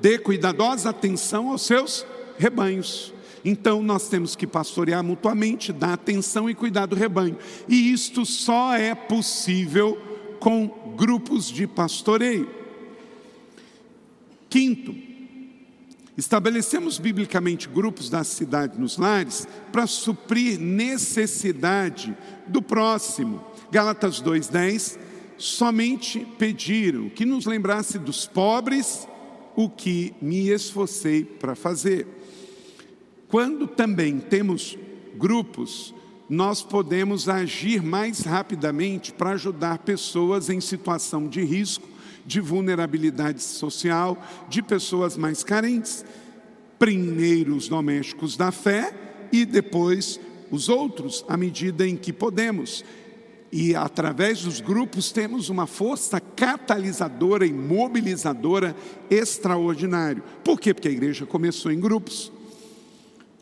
Dê 0.00 0.18
cuidadosa 0.18 0.88
atenção 0.88 1.50
aos 1.50 1.66
seus 1.66 2.06
rebanhos. 2.38 3.12
Então 3.44 3.82
nós 3.82 4.08
temos 4.08 4.36
que 4.36 4.46
pastorear 4.46 5.02
mutuamente, 5.02 5.72
dar 5.72 5.94
atenção 5.94 6.48
e 6.48 6.54
cuidar 6.54 6.86
do 6.86 6.96
rebanho. 6.96 7.36
E 7.68 7.92
isto 7.92 8.26
só 8.26 8.74
é 8.74 8.94
possível 8.94 9.98
com 10.38 10.94
grupos 10.96 11.50
de 11.50 11.66
pastoreio. 11.66 12.48
Quinto, 14.48 14.94
estabelecemos 16.16 16.98
biblicamente 16.98 17.68
grupos 17.68 18.10
da 18.10 18.24
cidade 18.24 18.78
nos 18.78 18.98
lares 18.98 19.46
para 19.72 19.86
suprir 19.86 20.58
necessidade 20.58 22.16
do 22.46 22.60
próximo. 22.60 23.44
Gálatas 23.70 24.20
2:10 24.20 24.98
somente 25.38 26.26
pediram 26.38 27.08
que 27.08 27.24
nos 27.24 27.46
lembrasse 27.46 27.98
dos 27.98 28.26
pobres 28.26 29.08
o 29.56 29.68
que 29.68 30.14
me 30.20 30.48
esforcei 30.48 31.24
para 31.24 31.54
fazer. 31.54 32.06
Quando 33.30 33.68
também 33.68 34.18
temos 34.18 34.76
grupos, 35.16 35.94
nós 36.28 36.62
podemos 36.62 37.28
agir 37.28 37.80
mais 37.80 38.20
rapidamente 38.22 39.12
para 39.12 39.30
ajudar 39.30 39.78
pessoas 39.78 40.50
em 40.50 40.60
situação 40.60 41.28
de 41.28 41.42
risco, 41.42 41.88
de 42.26 42.40
vulnerabilidade 42.40 43.40
social, 43.40 44.20
de 44.48 44.60
pessoas 44.62 45.16
mais 45.16 45.44
carentes. 45.44 46.04
Primeiro 46.76 47.54
os 47.54 47.68
domésticos 47.68 48.36
da 48.36 48.50
fé 48.50 48.92
e 49.32 49.44
depois 49.44 50.18
os 50.50 50.68
outros, 50.68 51.24
à 51.28 51.36
medida 51.36 51.86
em 51.86 51.96
que 51.96 52.12
podemos. 52.12 52.84
E 53.52 53.76
através 53.76 54.42
dos 54.42 54.60
grupos 54.60 55.12
temos 55.12 55.48
uma 55.48 55.68
força 55.68 56.20
catalisadora 56.20 57.46
e 57.46 57.52
mobilizadora 57.52 58.74
extraordinária. 59.08 60.22
Por 60.42 60.58
quê? 60.60 60.74
Porque 60.74 60.88
a 60.88 60.92
igreja 60.92 61.24
começou 61.26 61.70
em 61.70 61.78
grupos. 61.78 62.32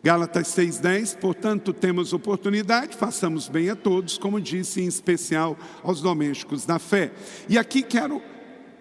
Gálatas 0.08 0.48
6,10, 0.56 1.18
portanto, 1.18 1.70
temos 1.70 2.14
oportunidade, 2.14 2.96
façamos 2.96 3.46
bem 3.46 3.68
a 3.68 3.76
todos, 3.76 4.16
como 4.16 4.40
disse, 4.40 4.80
em 4.80 4.86
especial 4.86 5.54
aos 5.82 6.00
domésticos 6.00 6.64
da 6.64 6.78
fé. 6.78 7.12
E 7.46 7.58
aqui 7.58 7.82
quero 7.82 8.22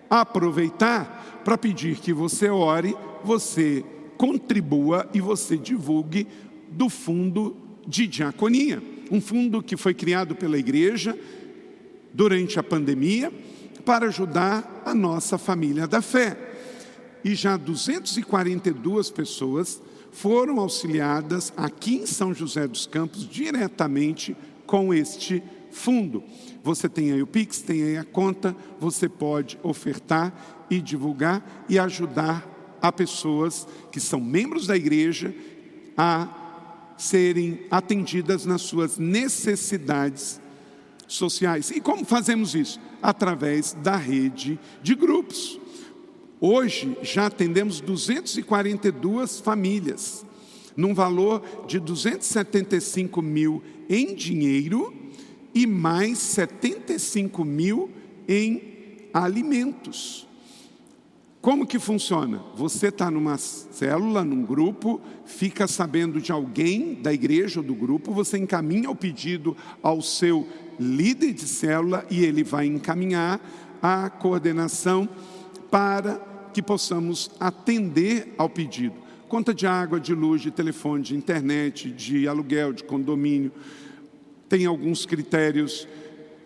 aproveitar 0.10 1.42
para 1.44 1.58
pedir 1.58 1.98
que 1.98 2.14
você 2.14 2.48
ore, 2.48 2.96
você 3.26 3.84
contribua 4.16 5.06
e 5.14 5.20
você 5.20 5.58
divulgue 5.58 6.26
do 6.70 6.88
fundo 6.88 7.58
de 7.86 8.08
diaconia, 8.08 8.82
um 9.12 9.20
fundo 9.20 9.62
que 9.62 9.76
foi 9.76 9.94
criado 9.94 10.34
pela 10.34 10.58
igreja 10.58 11.14
durante 12.14 12.58
a 12.58 12.64
pandemia 12.64 13.34
para 13.84 14.06
ajudar 14.06 14.82
a 14.86 14.96
nossa 14.96 15.38
família 15.38 15.90
da 15.90 16.02
fé. 16.02 16.38
E 17.22 17.36
já 17.36 17.58
242 17.58 19.12
pessoas 19.12 19.82
foram 20.18 20.60
auxiliadas 20.60 21.54
aqui 21.56 21.98
em 21.98 22.06
São 22.08 22.34
José 22.34 22.68
dos 22.68 22.88
Campos 22.88 23.30
diretamente 23.30 24.36
com 24.66 24.92
este 24.92 25.44
fundo. 25.72 26.24
Você 26.64 26.90
tem 26.90 27.12
aí 27.12 27.22
o 27.22 27.28
Pix, 27.28 27.62
tem 27.62 27.84
aí 27.84 27.98
a 27.98 28.04
conta, 28.04 28.56
você 28.80 29.08
pode 29.08 29.60
ofertar 29.62 30.66
e 30.72 30.82
divulgar 30.82 31.66
e 31.70 31.78
ajudar 31.78 32.78
a 32.82 32.92
pessoas 32.92 33.68
que 33.92 34.00
são 34.00 34.20
membros 34.20 34.66
da 34.66 34.76
igreja 34.76 35.36
a 35.96 36.96
serem 36.98 37.60
atendidas 37.70 38.44
nas 38.44 38.64
suas 38.64 38.98
necessidades 38.98 40.42
sociais. 41.08 41.70
E 41.70 41.80
como 41.80 42.04
fazemos 42.04 42.56
isso? 42.56 42.80
Através 43.04 43.74
da 43.84 43.96
rede 43.96 44.60
de 44.82 44.96
grupos. 44.96 45.60
Hoje 46.40 46.96
já 47.02 47.26
atendemos 47.26 47.82
242 47.82 49.40
famílias, 49.40 50.24
num 50.76 50.94
valor 50.94 51.42
de 51.68 51.80
275 51.80 53.22
mil 53.24 53.64
em 53.90 54.14
dinheiro 54.14 54.94
e 55.54 55.66
mais 55.66 56.20
75 56.20 57.44
mil 57.44 57.90
em 58.28 59.10
alimentos. 59.12 60.28
Como 61.42 61.66
que 61.66 61.80
funciona? 61.80 62.44
Você 62.56 62.90
está 62.90 63.10
numa 63.10 63.38
célula, 63.38 64.24
num 64.24 64.44
grupo, 64.44 65.02
fica 65.26 65.66
sabendo 65.66 66.22
de 66.22 66.32
alguém 66.32 66.96
da 66.96 67.12
igreja 67.12 67.62
ou 67.62 67.66
do 67.66 67.74
grupo, 67.74 68.12
você 68.12 68.38
encaminha 68.38 68.92
o 68.92 68.96
pedido 68.96 69.58
ao 69.82 70.02
seu 70.04 70.48
líder 70.80 71.34
de 71.34 71.48
célula 71.48 72.06
e 72.12 72.24
ele 72.24 72.44
vai 72.44 72.68
encaminhar 72.68 73.40
a 73.82 74.10
coordenação 74.10 75.10
para 75.72 76.27
que 76.58 76.62
possamos 76.64 77.30
atender 77.40 78.34
ao 78.36 78.50
pedido. 78.50 78.96
Conta 79.30 79.54
de 79.54 79.68
água, 79.68 80.00
de 80.00 80.16
luz, 80.16 80.42
de 80.42 80.50
telefone, 80.50 81.04
de 81.04 81.16
internet, 81.16 81.92
de 81.92 82.28
aluguel, 82.28 82.74
de 82.74 82.84
condomínio. 82.84 83.52
Tem 84.50 84.66
alguns 84.66 85.06
critérios 85.06 85.88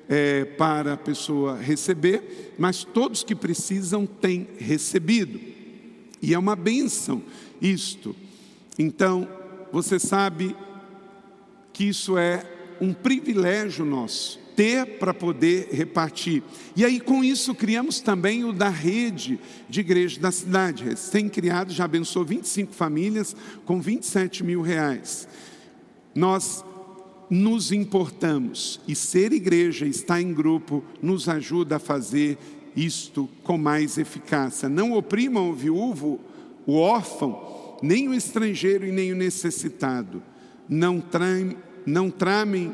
é, 0.10 0.44
para 0.44 0.96
a 0.96 0.98
pessoa 0.98 1.56
receber, 1.56 2.54
mas 2.58 2.84
todos 2.84 3.24
que 3.24 3.34
precisam 3.34 4.06
têm 4.06 4.50
recebido. 4.58 5.40
E 6.22 6.34
é 6.34 6.38
uma 6.38 6.58
bênção 6.58 7.24
isto. 7.62 8.14
Então, 8.78 9.26
você 9.72 9.98
sabe 9.98 10.54
que 11.72 11.86
isso 11.86 12.18
é 12.18 12.44
um 12.82 12.92
privilégio 12.92 13.86
nosso 13.86 14.41
ter 14.56 14.98
para 15.00 15.14
poder 15.14 15.70
repartir. 15.72 16.44
E 16.76 16.86
aí, 16.86 17.00
com 17.00 17.24
isso, 17.24 17.56
criamos 17.56 18.00
também 18.00 18.44
o 18.44 18.54
da 18.54 18.70
rede 18.70 19.40
de 19.70 19.80
igreja 19.80 20.20
da 20.20 20.32
cidade. 20.32 20.84
Recém-criado, 20.84 21.74
já 21.74 21.86
abençoou 21.86 22.26
25 22.26 22.74
famílias 22.74 23.36
com 23.66 23.82
27 23.82 24.44
mil 24.44 24.62
reais. 24.62 25.28
Nós 26.14 26.64
nos 27.30 27.72
importamos 27.72 28.82
e 28.86 28.94
ser 28.94 29.32
igreja, 29.32 29.86
estar 29.86 30.22
em 30.22 30.34
grupo, 30.34 30.84
nos 31.02 31.30
ajuda 31.30 31.78
a 31.78 31.80
fazer 31.80 32.38
isto 32.76 33.30
com 33.44 33.58
mais 33.58 33.98
eficácia. 33.98 34.68
Não 34.68 34.94
oprimam 34.94 35.50
o 35.50 35.54
viúvo, 35.54 36.20
o 36.66 36.76
órfão, 36.76 37.78
nem 37.82 38.10
o 38.10 38.14
estrangeiro 38.14 38.86
e 38.86 38.92
nem 38.92 39.14
o 39.14 39.16
necessitado. 39.16 40.22
Não, 40.68 41.00
traem, 41.00 41.58
não 41.86 42.10
tramem 42.10 42.74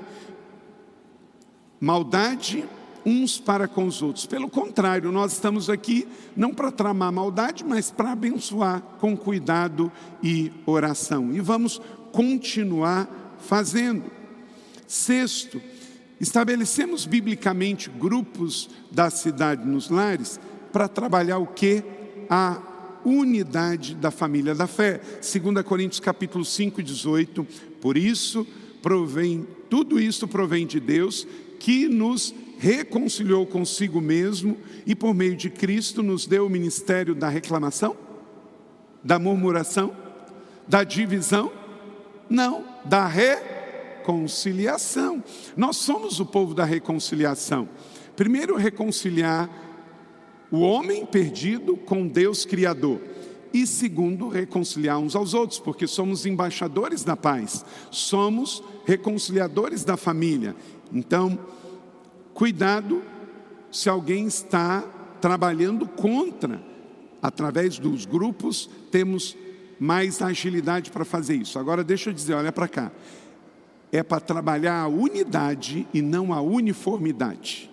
maldade 1.79 2.65
uns 3.07 3.39
para 3.39 3.69
com 3.69 3.87
os 3.87 4.01
outros. 4.01 4.25
Pelo 4.25 4.49
contrário, 4.49 5.11
nós 5.13 5.31
estamos 5.31 5.69
aqui 5.69 6.05
não 6.35 6.53
para 6.53 6.69
tramar 6.71 7.09
maldade, 7.11 7.63
mas 7.63 7.89
para 7.89 8.11
abençoar 8.11 8.81
com 8.99 9.15
cuidado 9.15 9.89
e 10.21 10.51
oração. 10.65 11.33
E 11.33 11.39
vamos 11.39 11.79
continuar 12.11 13.37
fazendo. 13.39 14.11
Sexto, 14.85 15.61
estabelecemos 16.19 17.05
biblicamente 17.05 17.89
grupos 17.89 18.69
da 18.91 19.09
cidade 19.09 19.65
nos 19.65 19.89
lares 19.89 20.37
para 20.73 20.89
trabalhar 20.89 21.37
o 21.37 21.47
que? 21.47 21.83
A 22.29 22.61
unidade 23.05 23.95
da 23.95 24.11
família 24.11 24.53
da 24.53 24.67
fé. 24.67 24.99
2 25.21 25.65
Coríntios 25.65 26.01
capítulo 26.01 26.43
5, 26.43 26.83
18. 26.83 27.47
Por 27.79 27.95
isso, 27.95 28.45
provém, 28.81 29.47
tudo 29.69 29.97
isso 29.97 30.27
provém 30.27 30.67
de 30.67 30.81
Deus 30.81 31.25
que 31.59 31.87
nos 31.87 32.33
reconciliou 32.57 33.45
consigo 33.45 34.01
mesmo 34.01 34.57
e 34.85 34.95
por 34.95 35.13
meio 35.13 35.35
de 35.35 35.49
Cristo 35.49 36.01
nos 36.01 36.25
deu 36.25 36.45
o 36.45 36.49
ministério 36.49 37.13
da 37.13 37.27
reclamação, 37.29 37.95
da 39.03 39.19
murmuração, 39.19 39.93
da 40.67 40.83
divisão? 40.83 41.51
Não, 42.29 42.65
da 42.83 43.07
reconciliação. 43.07 45.23
Nós 45.55 45.77
somos 45.77 46.19
o 46.19 46.25
povo 46.25 46.53
da 46.53 46.65
reconciliação. 46.65 47.69
Primeiro, 48.15 48.57
reconciliar 48.57 49.49
o 50.51 50.59
homem 50.59 51.05
perdido 51.05 51.77
com 51.77 52.05
Deus 52.07 52.43
Criador 52.45 52.99
e 53.53 53.65
segundo, 53.65 54.27
reconciliar 54.27 54.99
uns 54.99 55.15
aos 55.15 55.33
outros, 55.33 55.59
porque 55.59 55.87
somos 55.87 56.25
embaixadores 56.25 57.03
da 57.03 57.15
paz, 57.15 57.65
somos 57.89 58.63
reconciliadores 58.85 59.83
da 59.83 59.97
família. 59.97 60.55
Então, 60.91 61.37
cuidado 62.33 63.01
se 63.71 63.89
alguém 63.89 64.25
está 64.25 64.81
trabalhando 65.21 65.87
contra. 65.87 66.61
Através 67.21 67.79
dos 67.79 68.05
grupos, 68.05 68.69
temos 68.91 69.35
mais 69.79 70.21
agilidade 70.21 70.91
para 70.91 71.05
fazer 71.05 71.35
isso. 71.35 71.59
Agora, 71.59 71.83
deixa 71.83 72.09
eu 72.09 72.13
dizer, 72.13 72.33
olha 72.33 72.51
para 72.51 72.67
cá. 72.67 72.91
É 73.91 74.03
para 74.03 74.19
trabalhar 74.19 74.81
a 74.81 74.87
unidade 74.87 75.87
e 75.93 76.01
não 76.01 76.33
a 76.33 76.41
uniformidade. 76.41 77.69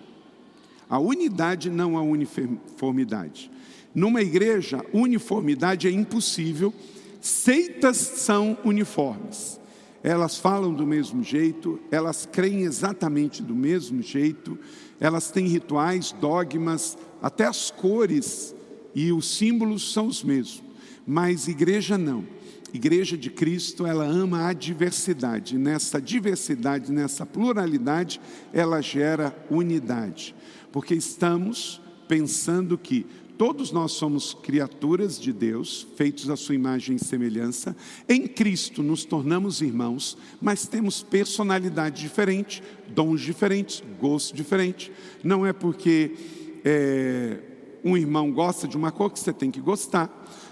A 0.89 0.99
unidade, 0.99 1.69
não 1.69 1.97
a 1.97 2.01
uniformidade. 2.01 3.51
Numa 3.93 4.21
igreja, 4.21 4.85
uniformidade 4.93 5.87
é 5.87 5.91
impossível, 5.91 6.73
seitas 7.21 7.97
são 7.97 8.57
uniformes. 8.63 9.59
Elas 10.07 10.37
falam 10.37 10.71
do 10.71 10.85
mesmo 10.85 11.23
jeito, 11.23 11.79
elas 11.89 12.29
creem 12.31 12.61
exatamente 12.61 13.41
do 13.41 13.55
mesmo 13.55 14.03
jeito, 14.03 14.55
elas 14.99 15.31
têm 15.31 15.47
rituais, 15.47 16.11
dogmas, 16.11 16.95
até 17.19 17.45
as 17.45 17.71
cores 17.71 18.53
e 18.93 19.11
os 19.11 19.27
símbolos 19.27 19.91
são 19.91 20.05
os 20.05 20.23
mesmos. 20.23 20.63
Mas 21.07 21.47
igreja 21.47 21.97
não. 21.97 22.23
Igreja 22.71 23.17
de 23.17 23.31
Cristo, 23.31 23.83
ela 23.83 24.05
ama 24.05 24.45
a 24.45 24.53
diversidade. 24.53 25.57
Nessa 25.57 25.99
diversidade, 25.99 26.91
nessa 26.91 27.25
pluralidade, 27.25 28.21
ela 28.53 28.81
gera 28.81 29.35
unidade. 29.49 30.35
Porque 30.71 30.93
estamos 30.93 31.81
pensando 32.07 32.77
que 32.77 33.07
Todos 33.37 33.71
nós 33.71 33.91
somos 33.91 34.33
criaturas 34.33 35.19
de 35.19 35.33
Deus, 35.33 35.85
feitos 35.97 36.29
à 36.29 36.37
sua 36.37 36.55
imagem 36.55 36.95
e 36.95 37.03
semelhança. 37.03 37.75
Em 38.07 38.27
Cristo 38.27 38.81
nos 38.81 39.03
tornamos 39.03 39.61
irmãos, 39.61 40.17
mas 40.41 40.67
temos 40.67 41.03
personalidade 41.03 42.01
diferente, 42.01 42.63
dons 42.87 43.19
diferentes, 43.19 43.83
gosto 43.99 44.33
diferente. 44.33 44.89
Não 45.21 45.45
é 45.45 45.51
porque 45.51 46.15
é, 46.63 47.39
um 47.83 47.97
irmão 47.97 48.31
gosta 48.31 48.67
de 48.69 48.77
uma 48.77 48.89
cor 48.89 49.11
que 49.11 49.19
você 49.19 49.33
tem 49.33 49.51
que 49.51 49.59
gostar. 49.59 50.09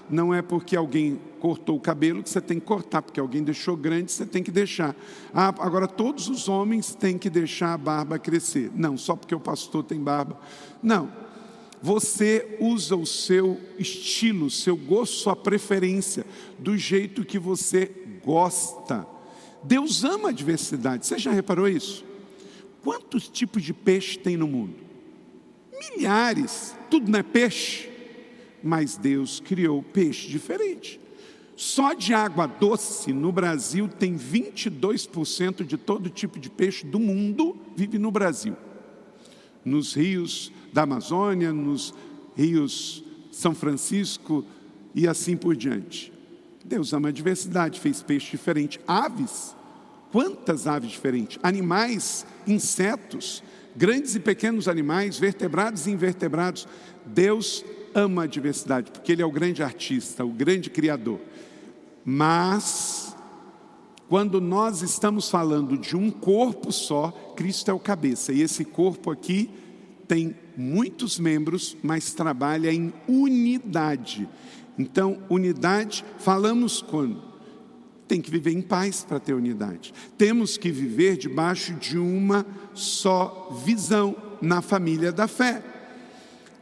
Não 0.09 0.33
é 0.33 0.41
porque 0.41 0.75
alguém 0.75 1.19
cortou 1.39 1.77
o 1.77 1.79
cabelo 1.79 2.21
que 2.21 2.29
você 2.29 2.41
tem 2.41 2.59
que 2.59 2.65
cortar, 2.65 3.01
porque 3.01 3.19
alguém 3.19 3.41
deixou 3.41 3.77
grande, 3.77 4.11
você 4.11 4.25
tem 4.25 4.43
que 4.43 4.51
deixar. 4.51 4.93
Ah, 5.33 5.47
agora 5.59 5.87
todos 5.87 6.27
os 6.27 6.49
homens 6.49 6.93
têm 6.93 7.17
que 7.17 7.29
deixar 7.29 7.73
a 7.73 7.77
barba 7.77 8.19
crescer. 8.19 8.69
Não, 8.75 8.97
só 8.97 9.15
porque 9.15 9.33
o 9.33 9.39
pastor 9.39 9.85
tem 9.85 9.99
barba. 9.99 10.37
Não, 10.81 11.22
você 11.83 12.55
usa 12.61 12.95
o 12.95 13.05
seu 13.05 13.59
estilo, 13.77 14.49
seu 14.49 14.73
gosto, 14.77 15.17
sua 15.17 15.35
preferência, 15.35 16.25
do 16.57 16.77
jeito 16.77 17.25
que 17.25 17.37
você 17.37 17.91
gosta. 18.23 19.05
Deus 19.61 20.05
ama 20.05 20.29
a 20.29 20.31
diversidade. 20.31 21.05
Você 21.05 21.19
já 21.19 21.29
reparou 21.29 21.67
isso? 21.67 22.05
Quantos 22.81 23.27
tipos 23.27 23.61
de 23.61 23.73
peixe 23.73 24.17
tem 24.17 24.37
no 24.37 24.47
mundo? 24.47 24.75
Milhares. 25.77 26.73
Tudo 26.89 27.11
não 27.11 27.19
é 27.19 27.23
peixe. 27.23 27.89
Mas 28.63 28.95
Deus 28.95 29.41
criou 29.41 29.83
peixe 29.83 30.29
diferente. 30.29 31.01
Só 31.53 31.93
de 31.93 32.13
água 32.13 32.47
doce 32.47 33.11
no 33.11 33.29
Brasil 33.29 33.89
tem 33.89 34.17
22% 34.17 35.65
de 35.65 35.75
todo 35.75 36.09
tipo 36.09 36.39
de 36.39 36.49
peixe 36.49 36.85
do 36.85 36.97
mundo 36.97 37.57
vive 37.75 37.99
no 37.99 38.09
Brasil. 38.09 38.55
Nos 39.65 39.93
rios 39.93 40.49
da 40.73 40.81
Amazônia, 40.81 41.53
nos 41.53 41.93
rios 42.35 43.03
São 43.31 43.53
Francisco 43.53 44.43
e 44.93 45.07
assim 45.07 45.37
por 45.37 45.55
diante. 45.55 46.11
Deus 46.65 46.93
ama 46.93 47.09
a 47.09 47.11
diversidade, 47.11 47.79
fez 47.79 48.01
peixe 48.01 48.31
diferente, 48.31 48.79
aves, 48.87 49.55
quantas 50.11 50.65
aves 50.65 50.91
diferentes, 50.91 51.37
animais, 51.43 52.25
insetos, 52.47 53.43
grandes 53.75 54.15
e 54.15 54.19
pequenos 54.19 54.67
animais, 54.67 55.17
vertebrados 55.17 55.85
e 55.85 55.91
invertebrados. 55.91 56.67
Deus 57.05 57.63
ama 57.93 58.23
a 58.23 58.27
diversidade, 58.27 58.91
porque 58.91 59.11
Ele 59.11 59.21
é 59.21 59.25
o 59.25 59.31
grande 59.31 59.61
artista, 59.61 60.25
o 60.25 60.29
grande 60.29 60.69
criador. 60.69 61.19
Mas, 62.05 63.15
quando 64.09 64.41
nós 64.41 64.81
estamos 64.81 65.29
falando 65.29 65.77
de 65.77 65.95
um 65.95 66.09
corpo 66.09 66.71
só, 66.71 67.11
Cristo 67.35 67.69
é 67.69 67.73
o 67.73 67.79
cabeça, 67.79 68.31
e 68.31 68.41
esse 68.41 68.65
corpo 68.65 69.11
aqui 69.11 69.49
tem 70.07 70.35
muitos 70.55 71.19
membros, 71.19 71.77
mas 71.81 72.13
trabalha 72.13 72.71
em 72.71 72.93
unidade. 73.07 74.27
Então, 74.77 75.19
unidade, 75.29 76.03
falamos 76.17 76.81
quando? 76.81 77.21
Tem 78.07 78.21
que 78.21 78.29
viver 78.29 78.51
em 78.51 78.61
paz 78.61 79.03
para 79.03 79.19
ter 79.19 79.33
unidade. 79.33 79.93
Temos 80.17 80.57
que 80.57 80.71
viver 80.71 81.17
debaixo 81.17 81.73
de 81.73 81.97
uma 81.97 82.45
só 82.73 83.61
visão 83.65 84.15
na 84.41 84.61
família 84.61 85.11
da 85.11 85.27
fé. 85.27 85.63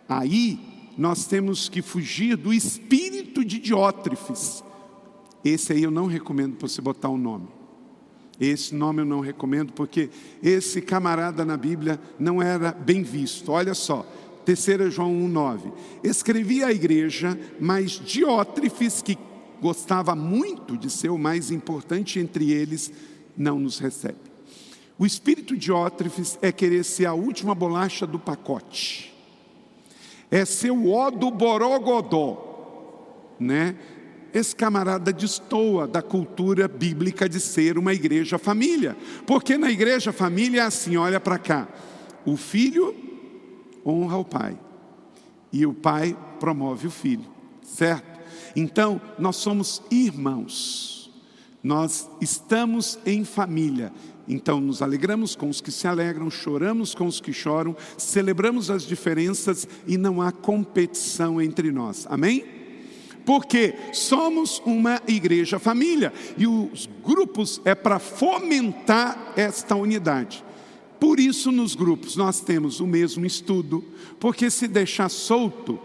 Aí, 0.07 0.59
nós 0.97 1.25
temos 1.25 1.67
que 1.67 1.81
fugir 1.81 2.35
do 2.35 2.53
espírito 2.53 3.43
de 3.43 3.59
Diótrefes. 3.59 4.63
Esse 5.43 5.73
aí 5.73 5.83
eu 5.83 5.91
não 5.91 6.05
recomendo 6.05 6.55
para 6.57 6.67
você 6.67 6.81
botar 6.81 7.09
o 7.09 7.15
um 7.15 7.17
nome. 7.17 7.60
Esse 8.41 8.73
nome 8.73 9.03
eu 9.03 9.05
não 9.05 9.19
recomendo 9.19 9.71
porque 9.71 10.09
esse 10.41 10.81
camarada 10.81 11.45
na 11.45 11.55
Bíblia 11.55 11.99
não 12.19 12.41
era 12.41 12.71
bem 12.71 13.03
visto. 13.03 13.51
Olha 13.51 13.75
só, 13.75 14.03
3 14.43 14.91
João 14.91 15.13
1,9. 15.13 15.71
Escrevi 16.03 16.63
à 16.63 16.71
igreja, 16.71 17.39
mas 17.59 17.91
Diótrefes, 17.91 19.03
que 19.03 19.15
gostava 19.61 20.15
muito 20.15 20.75
de 20.75 20.89
ser 20.89 21.09
o 21.09 21.19
mais 21.19 21.51
importante 21.51 22.19
entre 22.19 22.51
eles, 22.51 22.91
não 23.37 23.59
nos 23.59 23.77
recebe. 23.77 24.17
O 24.97 25.05
espírito 25.05 25.53
de 25.53 25.65
Diótrefes 25.65 26.39
é 26.41 26.51
querer 26.51 26.83
ser 26.83 27.05
a 27.05 27.13
última 27.13 27.53
bolacha 27.53 28.07
do 28.07 28.17
pacote, 28.17 29.13
é 30.31 30.43
ser 30.45 30.71
o 30.71 30.89
ó 30.89 31.11
do 31.11 31.29
borogodó, 31.29 33.35
né? 33.39 33.75
Esse 34.33 34.55
camarada 34.55 35.11
destoa 35.11 35.87
da 35.87 36.01
cultura 36.01 36.67
bíblica 36.67 37.27
de 37.27 37.39
ser 37.39 37.77
uma 37.77 37.93
igreja 37.93 38.37
família. 38.37 38.95
Porque 39.25 39.57
na 39.57 39.71
igreja 39.71 40.11
família 40.11 40.61
é 40.61 40.65
assim, 40.65 40.97
olha 40.97 41.19
para 41.19 41.37
cá. 41.37 41.67
O 42.25 42.37
filho 42.37 42.95
honra 43.85 44.17
o 44.17 44.25
pai 44.25 44.57
e 45.51 45.65
o 45.65 45.73
pai 45.73 46.17
promove 46.39 46.87
o 46.87 46.91
filho, 46.91 47.25
certo? 47.63 48.19
Então, 48.55 49.01
nós 49.17 49.37
somos 49.37 49.81
irmãos. 49.89 51.11
Nós 51.63 52.09
estamos 52.19 52.97
em 53.05 53.23
família. 53.23 53.91
Então, 54.27 54.59
nos 54.59 54.81
alegramos 54.81 55.35
com 55.35 55.49
os 55.49 55.61
que 55.61 55.71
se 55.71 55.87
alegram, 55.87 56.29
choramos 56.29 56.95
com 56.95 57.05
os 57.05 57.19
que 57.19 57.33
choram, 57.33 57.75
celebramos 57.97 58.69
as 58.69 58.83
diferenças 58.83 59.67
e 59.85 59.97
não 59.97 60.21
há 60.21 60.31
competição 60.31 61.41
entre 61.41 61.71
nós. 61.71 62.07
Amém? 62.09 62.60
Porque 63.31 63.73
somos 63.93 64.61
uma 64.65 65.01
igreja 65.07 65.57
família 65.57 66.11
e 66.37 66.45
os 66.45 66.89
grupos 67.01 67.61
é 67.63 67.73
para 67.73 67.97
fomentar 67.97 69.31
esta 69.37 69.73
unidade. 69.73 70.43
Por 70.99 71.17
isso, 71.17 71.49
nos 71.49 71.73
grupos, 71.73 72.17
nós 72.17 72.41
temos 72.41 72.81
o 72.81 72.85
mesmo 72.85 73.25
estudo, 73.25 73.85
porque 74.19 74.49
se 74.49 74.67
deixar 74.67 75.07
solto, 75.07 75.79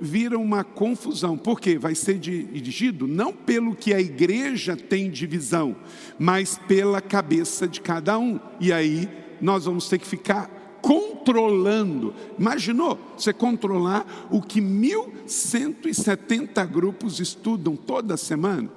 vira 0.00 0.38
uma 0.38 0.62
confusão, 0.62 1.36
porque 1.36 1.76
vai 1.76 1.96
ser 1.96 2.16
dirigido 2.16 3.08
não 3.08 3.32
pelo 3.32 3.74
que 3.74 3.92
a 3.92 4.00
igreja 4.00 4.76
tem 4.76 5.10
divisão, 5.10 5.74
mas 6.16 6.60
pela 6.68 7.00
cabeça 7.00 7.66
de 7.66 7.80
cada 7.80 8.16
um, 8.16 8.38
e 8.60 8.72
aí 8.72 9.08
nós 9.40 9.64
vamos 9.64 9.88
ter 9.88 9.98
que 9.98 10.06
ficar 10.06 10.48
controlando. 10.84 12.14
Imaginou 12.38 12.98
você 13.16 13.32
controlar 13.32 14.28
o 14.30 14.42
que 14.42 14.60
1.170 14.60 16.70
grupos 16.70 17.18
estudam 17.20 17.74
toda 17.74 18.18
semana? 18.18 18.68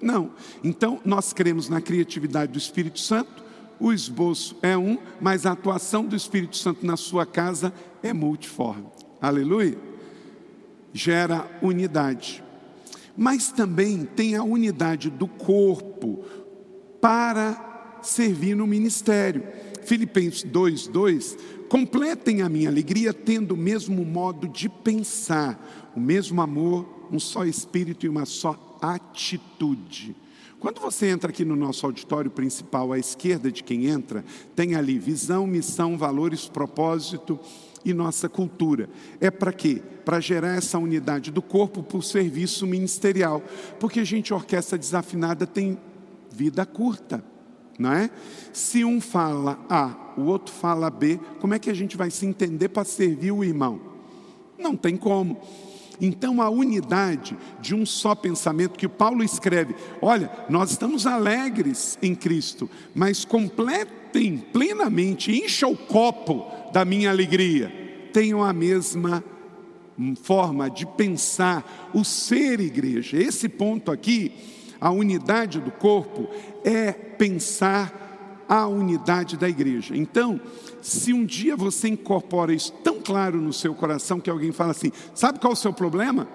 Não. 0.00 0.30
Então, 0.62 1.00
nós 1.04 1.32
cremos 1.32 1.68
na 1.68 1.80
criatividade 1.80 2.52
do 2.52 2.58
Espírito 2.58 3.00
Santo, 3.00 3.42
o 3.80 3.92
esboço 3.92 4.56
é 4.62 4.78
um, 4.78 4.98
mas 5.20 5.46
a 5.46 5.52
atuação 5.52 6.04
do 6.04 6.14
Espírito 6.14 6.56
Santo 6.56 6.86
na 6.86 6.96
sua 6.96 7.26
casa 7.26 7.74
é 8.04 8.12
multiforme. 8.12 8.86
Aleluia. 9.20 9.76
Gera 10.92 11.50
unidade. 11.60 12.44
Mas 13.16 13.50
também 13.50 14.04
tem 14.04 14.36
a 14.36 14.44
unidade 14.44 15.10
do 15.10 15.26
corpo 15.26 16.24
para 17.00 17.98
servir 18.00 18.54
no 18.54 18.64
ministério. 18.64 19.42
Filipenses 19.88 20.44
2:2, 20.44 21.36
completem 21.66 22.42
a 22.42 22.48
minha 22.48 22.68
alegria 22.68 23.14
tendo 23.14 23.54
o 23.54 23.56
mesmo 23.56 24.04
modo 24.04 24.46
de 24.46 24.68
pensar, 24.68 25.90
o 25.96 26.00
mesmo 26.00 26.42
amor, 26.42 26.86
um 27.10 27.18
só 27.18 27.44
espírito 27.44 28.04
e 28.04 28.08
uma 28.08 28.26
só 28.26 28.78
atitude. 28.82 30.14
Quando 30.60 30.78
você 30.78 31.06
entra 31.06 31.30
aqui 31.30 31.42
no 31.42 31.56
nosso 31.56 31.86
auditório 31.86 32.30
principal, 32.30 32.92
à 32.92 32.98
esquerda 32.98 33.50
de 33.50 33.62
quem 33.62 33.86
entra, 33.86 34.24
tem 34.54 34.74
ali 34.74 34.98
visão, 34.98 35.46
missão, 35.46 35.96
valores, 35.96 36.48
propósito 36.48 37.40
e 37.82 37.94
nossa 37.94 38.28
cultura. 38.28 38.90
É 39.20 39.30
para 39.30 39.52
quê? 39.52 39.80
Para 40.04 40.20
gerar 40.20 40.56
essa 40.56 40.76
unidade 40.78 41.30
do 41.30 41.40
corpo 41.40 41.82
por 41.82 42.04
serviço 42.04 42.66
ministerial. 42.66 43.42
Porque, 43.80 44.04
gente, 44.04 44.34
orquestra 44.34 44.76
desafinada 44.76 45.46
tem 45.46 45.78
vida 46.30 46.66
curta, 46.66 47.24
não 47.78 47.92
é? 47.92 48.10
Se 48.52 48.84
um 48.84 49.00
fala 49.00 49.58
A, 49.68 49.94
o 50.16 50.22
outro 50.22 50.52
fala 50.52 50.90
B, 50.90 51.20
como 51.40 51.54
é 51.54 51.58
que 51.58 51.70
a 51.70 51.74
gente 51.74 51.96
vai 51.96 52.10
se 52.10 52.26
entender 52.26 52.68
para 52.68 52.84
servir 52.84 53.32
o 53.32 53.44
irmão? 53.44 53.80
Não 54.58 54.76
tem 54.76 54.96
como. 54.96 55.40
Então, 56.00 56.40
a 56.40 56.48
unidade 56.48 57.36
de 57.60 57.74
um 57.74 57.84
só 57.84 58.14
pensamento 58.14 58.78
que 58.78 58.88
Paulo 58.88 59.22
escreve: 59.22 59.74
olha, 60.00 60.30
nós 60.48 60.70
estamos 60.70 61.06
alegres 61.06 61.98
em 62.02 62.14
Cristo, 62.14 62.68
mas 62.94 63.24
completem 63.24 64.38
plenamente, 64.38 65.32
encha 65.32 65.66
o 65.66 65.76
copo 65.76 66.46
da 66.72 66.84
minha 66.84 67.10
alegria. 67.10 67.72
Tenham 68.12 68.42
a 68.42 68.52
mesma 68.52 69.22
forma 70.22 70.70
de 70.70 70.86
pensar 70.86 71.90
o 71.92 72.04
ser 72.04 72.60
igreja. 72.60 73.16
Esse 73.16 73.48
ponto 73.48 73.90
aqui, 73.90 74.32
a 74.80 74.90
unidade 74.90 75.60
do 75.60 75.70
corpo, 75.70 76.28
é 76.64 76.92
pensar 76.92 78.44
a 78.48 78.66
unidade 78.66 79.36
da 79.36 79.48
igreja. 79.48 79.96
Então, 79.96 80.40
se 80.80 81.12
um 81.12 81.24
dia 81.24 81.56
você 81.56 81.88
incorpora 81.88 82.52
isso 82.52 82.72
tão 82.84 83.00
claro 83.00 83.40
no 83.40 83.52
seu 83.52 83.74
coração 83.74 84.20
que 84.20 84.30
alguém 84.30 84.52
fala 84.52 84.70
assim: 84.70 84.90
sabe 85.14 85.38
qual 85.38 85.52
é 85.52 85.54
o 85.54 85.56
seu 85.56 85.72
problema? 85.72 86.26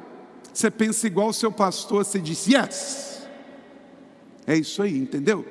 Você 0.53 0.69
pensa 0.69 1.07
igual 1.07 1.29
o 1.29 1.33
seu 1.33 1.51
pastor, 1.51 2.05
você 2.05 2.19
diz 2.19 2.47
yes. 2.47 3.27
É 4.45 4.55
isso 4.55 4.81
aí, 4.81 4.97
entendeu? 4.97 5.45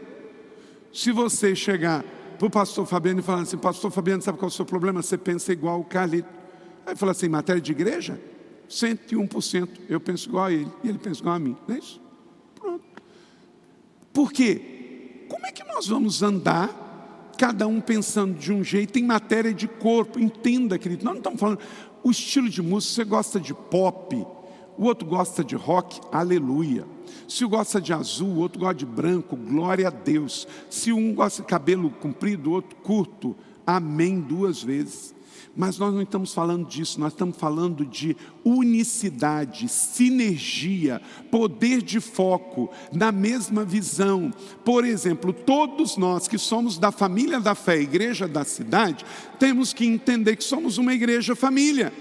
Se 0.92 1.10
você 1.10 1.56
chegar 1.56 2.04
para 2.38 2.46
o 2.46 2.50
pastor 2.50 2.86
Fabiano 2.86 3.20
e 3.20 3.22
falar 3.22 3.42
assim: 3.42 3.56
Pastor 3.56 3.90
Fabiano, 3.90 4.22
sabe 4.22 4.38
qual 4.38 4.48
é 4.48 4.52
o 4.52 4.54
seu 4.54 4.66
problema? 4.66 5.00
Você 5.02 5.16
pensa 5.16 5.52
igual 5.52 5.80
o 5.80 5.84
Carlito. 5.84 6.28
Aí 6.84 6.94
fala 6.94 7.12
assim: 7.12 7.28
matéria 7.28 7.60
de 7.60 7.72
igreja? 7.72 8.20
101%. 8.68 9.68
Eu 9.88 10.00
penso 10.00 10.28
igual 10.28 10.46
a 10.46 10.52
ele 10.52 10.70
e 10.84 10.88
ele 10.88 10.98
pensa 10.98 11.20
igual 11.20 11.36
a 11.36 11.38
mim. 11.38 11.56
Não 11.66 11.74
é 11.74 11.78
isso? 11.78 12.01
Pronto. 14.12 14.28
Por 14.28 14.32
quê? 14.32 15.26
Como 15.28 15.46
é 15.46 15.52
que 15.52 15.64
nós 15.64 15.88
vamos 15.88 16.22
andar, 16.22 17.32
cada 17.38 17.66
um 17.66 17.80
pensando 17.80 18.38
de 18.38 18.52
um 18.52 18.62
jeito, 18.62 18.98
em 18.98 19.04
matéria 19.04 19.52
de 19.52 19.66
corpo? 19.66 20.18
Entenda, 20.18 20.78
querido, 20.78 21.04
nós 21.04 21.14
não 21.14 21.20
estamos 21.20 21.40
falando. 21.40 21.58
O 22.04 22.10
estilo 22.10 22.48
de 22.48 22.60
música, 22.60 22.94
você 22.94 23.04
gosta 23.04 23.40
de 23.40 23.54
pop, 23.54 24.14
o 24.76 24.84
outro 24.84 25.06
gosta 25.06 25.42
de 25.42 25.54
rock, 25.54 26.00
aleluia. 26.10 26.84
Se 27.28 27.44
um 27.44 27.48
gosta 27.48 27.80
de 27.80 27.92
azul, 27.92 28.28
o 28.28 28.38
outro 28.38 28.60
gosta 28.60 28.74
de 28.74 28.86
branco, 28.86 29.36
glória 29.36 29.88
a 29.88 29.90
Deus. 29.90 30.46
Se 30.68 30.92
um 30.92 31.14
gosta 31.14 31.42
de 31.42 31.48
cabelo 31.48 31.90
comprido, 31.90 32.50
o 32.50 32.52
outro 32.54 32.76
curto, 32.76 33.36
amém 33.66 34.20
duas 34.20 34.62
vezes. 34.62 35.14
Mas 35.54 35.78
nós 35.78 35.92
não 35.92 36.00
estamos 36.00 36.32
falando 36.32 36.66
disso, 36.66 36.98
nós 36.98 37.12
estamos 37.12 37.36
falando 37.36 37.84
de 37.84 38.16
unicidade, 38.42 39.68
sinergia, 39.68 41.00
poder 41.30 41.82
de 41.82 42.00
foco, 42.00 42.70
na 42.90 43.12
mesma 43.12 43.62
visão. 43.62 44.32
Por 44.64 44.82
exemplo, 44.82 45.30
todos 45.30 45.98
nós 45.98 46.26
que 46.26 46.38
somos 46.38 46.78
da 46.78 46.90
família 46.90 47.38
da 47.38 47.54
fé, 47.54 47.78
igreja 47.78 48.26
da 48.26 48.44
cidade, 48.44 49.04
temos 49.38 49.74
que 49.74 49.84
entender 49.84 50.36
que 50.36 50.44
somos 50.44 50.78
uma 50.78 50.94
igreja 50.94 51.36
família. 51.36 51.92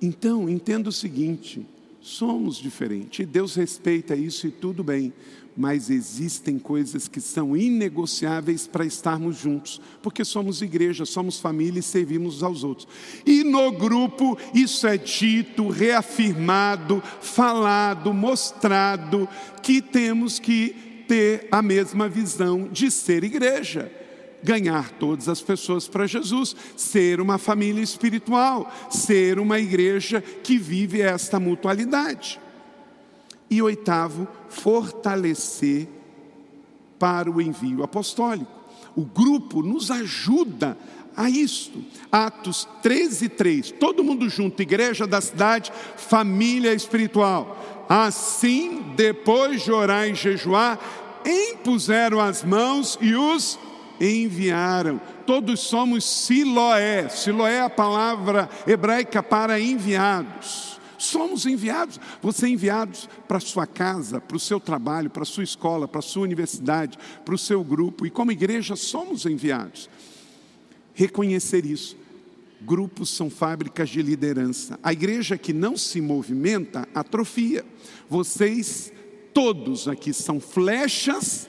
Então, 0.02 0.50
entenda 0.50 0.90
o 0.90 0.94
seguinte: 0.94 1.66
somos 2.00 2.58
diferentes, 2.58 3.20
e 3.20 3.26
Deus 3.26 3.56
respeita 3.56 4.16
isso 4.16 4.48
e 4.48 4.52
tudo 4.52 4.84
bem, 4.84 5.14
mas 5.56 5.90
existem 5.90 6.60
coisas 6.60 7.08
que 7.08 7.22
são 7.22 7.56
inegociáveis 7.56 8.68
para 8.68 8.86
estarmos 8.86 9.38
juntos, 9.38 9.80
porque 10.02 10.26
somos 10.26 10.62
igreja, 10.62 11.06
somos 11.06 11.40
família 11.40 11.80
e 11.80 11.84
servimos 11.84 12.44
aos 12.44 12.64
outros. 12.64 12.88
E 13.26 13.44
no 13.44 13.72
grupo 13.72 14.38
isso 14.54 14.86
é 14.86 14.98
dito, 14.98 15.70
reafirmado, 15.70 17.02
falado, 17.22 18.14
mostrado, 18.14 19.30
que 19.64 19.82
temos 19.82 20.40
que 20.40 21.04
ter 21.08 21.48
a 21.52 21.62
mesma 21.62 22.10
visão 22.10 22.68
de 22.68 22.92
ser 22.92 23.24
igreja. 23.24 23.92
Ganhar 24.44 24.92
todas 24.92 25.28
as 25.28 25.42
pessoas 25.42 25.88
para 25.88 26.06
Jesus, 26.06 26.56
ser 26.76 27.20
uma 27.20 27.38
família 27.38 27.82
espiritual, 27.82 28.72
ser 28.92 29.40
uma 29.40 29.60
igreja 29.60 30.22
que 30.22 30.58
vive 30.58 31.02
esta 31.02 31.40
mutualidade. 31.40 32.40
E 33.50 33.62
oitavo, 33.62 34.28
fortalecer 34.50 35.88
para 36.98 37.30
o 37.30 37.42
envio 37.42 37.84
apostólico. 37.84 38.52
O 38.96 39.04
grupo 39.04 39.62
nos 39.62 39.92
ajuda 39.92 40.78
a 41.16 41.30
isto. 41.30 41.84
Atos 42.12 42.68
13, 42.82 43.30
3. 43.30 43.72
Todo 43.72 44.04
mundo 44.04 44.30
junto, 44.30 44.62
igreja 44.62 45.06
da 45.06 45.22
cidade, 45.22 45.72
família 45.96 46.74
espiritual. 46.74 47.86
Assim, 47.88 48.94
depois 48.96 49.62
de 49.64 49.72
orar 49.72 50.08
e 50.08 50.16
jejuar, 50.16 50.80
impuseram 51.26 52.20
as 52.20 52.44
mãos 52.44 52.98
e 53.02 53.16
os 53.16 53.60
enviaram. 54.00 55.00
Todos 55.26 55.62
somos 55.62 56.04
Siloé. 56.04 57.10
Siloé 57.10 57.56
é 57.56 57.62
a 57.62 57.70
palavra 57.70 58.50
hebraica 58.68 59.24
para 59.24 59.60
enviados. 59.60 60.75
Somos 61.06 61.46
enviados. 61.46 62.00
Você 62.22 62.48
é 62.48 62.50
enviado 62.50 62.98
para 63.28 63.38
a 63.38 63.42
sua 63.42 63.68
casa, 63.68 64.20
para 64.20 64.36
o 64.36 64.40
seu 64.40 64.60
trabalho, 64.60 65.10
para 65.10 65.24
a 65.24 65.26
sua 65.26 65.44
escola, 65.44 65.88
para 65.88 66.00
a 66.00 66.02
sua 66.02 66.24
universidade, 66.24 66.98
para 67.24 67.36
o 67.36 67.38
seu 67.38 67.64
grupo. 67.64 68.06
E 68.06 68.10
como 68.10 68.32
igreja 68.32 68.76
somos 68.76 69.26
enviados. 69.26 69.90
Reconhecer 70.94 71.66
isso. 71.66 71.96
Grupos 72.62 73.10
são 73.10 73.30
fábricas 73.30 73.90
de 73.90 74.02
liderança. 74.02 74.80
A 74.82 74.92
igreja 74.92 75.38
que 75.38 75.54
não 75.54 75.78
se 75.78 76.02
movimenta 76.02 76.88
atrofia. 76.96 77.64
Vocês 78.10 78.92
todos 79.34 79.88
aqui 79.88 80.14
são 80.14 80.40
flechas 80.40 81.48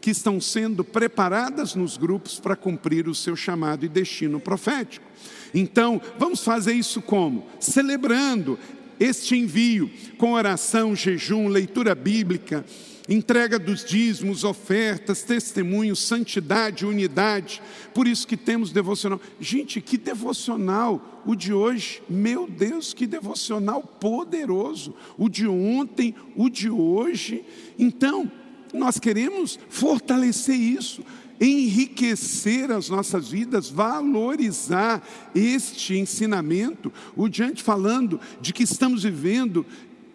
que 0.00 0.10
estão 0.10 0.40
sendo 0.40 0.82
preparadas 0.82 1.76
nos 1.76 1.96
grupos 1.96 2.40
para 2.40 2.56
cumprir 2.56 3.08
o 3.08 3.14
seu 3.14 3.36
chamado 3.36 3.86
e 3.86 3.88
destino 3.88 4.40
profético. 4.40 5.06
Então, 5.54 6.00
vamos 6.18 6.42
fazer 6.42 6.72
isso 6.72 7.02
como? 7.02 7.46
Celebrando, 7.60 8.58
este 8.98 9.36
envio 9.36 9.90
com 10.16 10.32
oração, 10.32 10.94
jejum, 10.94 11.48
leitura 11.48 11.94
bíblica, 11.94 12.64
entrega 13.08 13.58
dos 13.58 13.84
dízimos, 13.84 14.44
ofertas, 14.44 15.22
testemunhos, 15.22 15.98
santidade, 15.98 16.86
unidade. 16.86 17.60
Por 17.92 18.06
isso 18.06 18.26
que 18.26 18.36
temos 18.36 18.72
devocional. 18.72 19.20
Gente, 19.40 19.80
que 19.80 19.98
devocional 19.98 21.22
o 21.26 21.34
de 21.34 21.52
hoje. 21.52 22.02
Meu 22.08 22.48
Deus, 22.48 22.94
que 22.94 23.06
devocional 23.06 23.82
poderoso. 23.82 24.94
O 25.18 25.28
de 25.28 25.46
ontem, 25.46 26.14
o 26.36 26.48
de 26.48 26.70
hoje. 26.70 27.44
Então, 27.78 28.30
nós 28.72 28.98
queremos 28.98 29.58
fortalecer 29.68 30.56
isso 30.56 31.04
enriquecer 31.42 32.70
as 32.70 32.88
nossas 32.88 33.28
vidas, 33.28 33.68
valorizar 33.68 35.02
este 35.34 35.98
ensinamento, 35.98 36.92
o 37.16 37.28
diante 37.28 37.62
falando 37.62 38.20
de 38.40 38.52
que 38.52 38.62
estamos 38.62 39.02
vivendo 39.02 39.66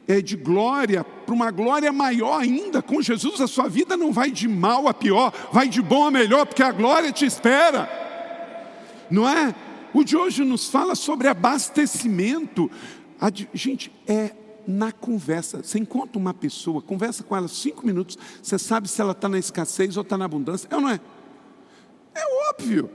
é, 0.08 0.22
de 0.22 0.38
glória 0.38 1.04
para 1.04 1.36
uma 1.36 1.52
glória 1.52 1.92
maior 1.92 2.40
ainda. 2.40 2.82
Com 2.82 3.02
Jesus, 3.02 3.42
a 3.42 3.48
sua 3.48 3.68
vida 3.68 3.98
não 3.98 4.14
vai 4.14 4.32
de 4.32 4.48
mal 4.48 4.88
a 4.88 4.94
pior, 4.94 5.34
vai 5.52 5.68
de 5.68 5.82
bom 5.82 6.06
a 6.06 6.12
melhor, 6.12 6.46
porque 6.46 6.64
a 6.64 6.72
glória 6.72 7.12
te 7.12 7.26
espera. 7.26 7.90
Não 9.12 9.28
é? 9.28 9.54
O 9.94 10.04
de 10.04 10.16
hoje 10.16 10.46
nos 10.46 10.70
fala 10.70 10.96
sobre 10.96 11.28
abastecimento. 11.28 12.72
A, 13.20 13.30
gente, 13.54 13.92
é 14.08 14.32
na 14.66 14.92
conversa. 14.92 15.64
Você 15.64 15.80
encontra 15.80 16.18
uma 16.18 16.34
pessoa, 16.34 16.82
conversa 16.82 17.24
com 17.24 17.36
ela 17.36 17.48
cinco 17.48 17.86
minutos, 17.86 18.18
você 18.42 18.60
sabe 18.60 18.90
se 18.90 19.02
ela 19.02 19.14
está 19.14 19.28
na 19.28 19.40
escassez 19.40 19.98
ou 19.98 20.04
está 20.04 20.18
na 20.18 20.26
abundância. 20.26 20.68
É 20.72 20.76
ou 20.76 20.82
não 20.82 20.90
é? 20.90 21.00
É 22.18 22.50
óbvio. 22.50 22.90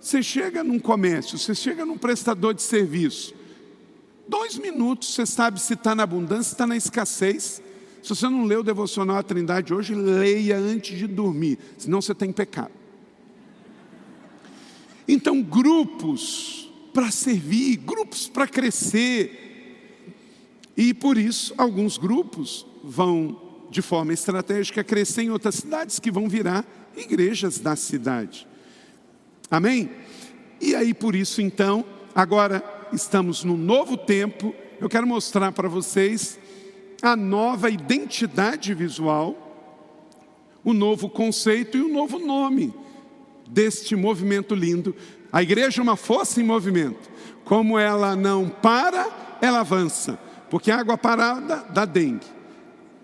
Você 0.00 0.22
chega 0.22 0.64
num 0.64 0.78
comércio, 0.78 1.38
você 1.38 1.54
chega 1.54 1.84
num 1.84 1.98
prestador 1.98 2.54
de 2.54 2.62
serviço. 2.62 3.34
Dois 4.26 4.56
minutos 4.56 5.14
você 5.14 5.26
sabe 5.26 5.60
se 5.60 5.74
está 5.74 5.94
na 5.94 6.04
abundância, 6.04 6.44
se 6.44 6.52
está 6.52 6.66
na 6.66 6.76
escassez. 6.76 7.62
Se 8.02 8.08
você 8.08 8.28
não 8.28 8.44
leu 8.44 8.60
o 8.60 8.64
devocional 8.64 9.18
à 9.18 9.22
Trindade 9.22 9.72
hoje, 9.72 9.94
leia 9.94 10.56
antes 10.56 10.98
de 10.98 11.06
dormir, 11.06 11.58
senão 11.78 12.00
você 12.00 12.14
tem 12.14 12.32
pecado. 12.32 12.72
Então, 15.06 15.42
grupos 15.42 16.72
para 16.92 17.10
servir, 17.10 17.76
grupos 17.76 18.28
para 18.28 18.48
crescer. 18.48 19.38
E 20.76 20.94
por 20.94 21.18
isso, 21.18 21.54
alguns 21.58 21.98
grupos 21.98 22.66
vão, 22.82 23.66
de 23.70 23.82
forma 23.82 24.12
estratégica, 24.12 24.82
crescer 24.82 25.22
em 25.22 25.30
outras 25.30 25.56
cidades 25.56 25.98
que 25.98 26.10
vão 26.10 26.28
virar 26.28 26.64
igrejas 26.96 27.58
da 27.58 27.76
cidade. 27.76 28.48
Amém? 29.52 29.90
E 30.62 30.74
aí, 30.74 30.94
por 30.94 31.14
isso, 31.14 31.42
então, 31.42 31.84
agora 32.14 32.64
estamos 32.90 33.44
num 33.44 33.58
novo 33.58 33.98
tempo, 33.98 34.54
eu 34.80 34.88
quero 34.88 35.06
mostrar 35.06 35.52
para 35.52 35.68
vocês 35.68 36.38
a 37.02 37.14
nova 37.14 37.68
identidade 37.68 38.72
visual, 38.72 39.36
o 40.64 40.72
novo 40.72 41.06
conceito 41.10 41.76
e 41.76 41.82
o 41.82 41.92
novo 41.92 42.18
nome 42.18 42.72
deste 43.46 43.94
movimento 43.94 44.54
lindo. 44.54 44.96
A 45.30 45.42
igreja 45.42 45.82
é 45.82 45.84
uma 45.84 45.96
força 45.96 46.40
em 46.40 46.44
movimento. 46.44 47.10
Como 47.44 47.78
ela 47.78 48.16
não 48.16 48.48
para, 48.48 49.36
ela 49.42 49.60
avança. 49.60 50.18
Porque 50.48 50.70
água 50.70 50.96
parada 50.96 51.56
dá 51.68 51.84
dengue. 51.84 52.24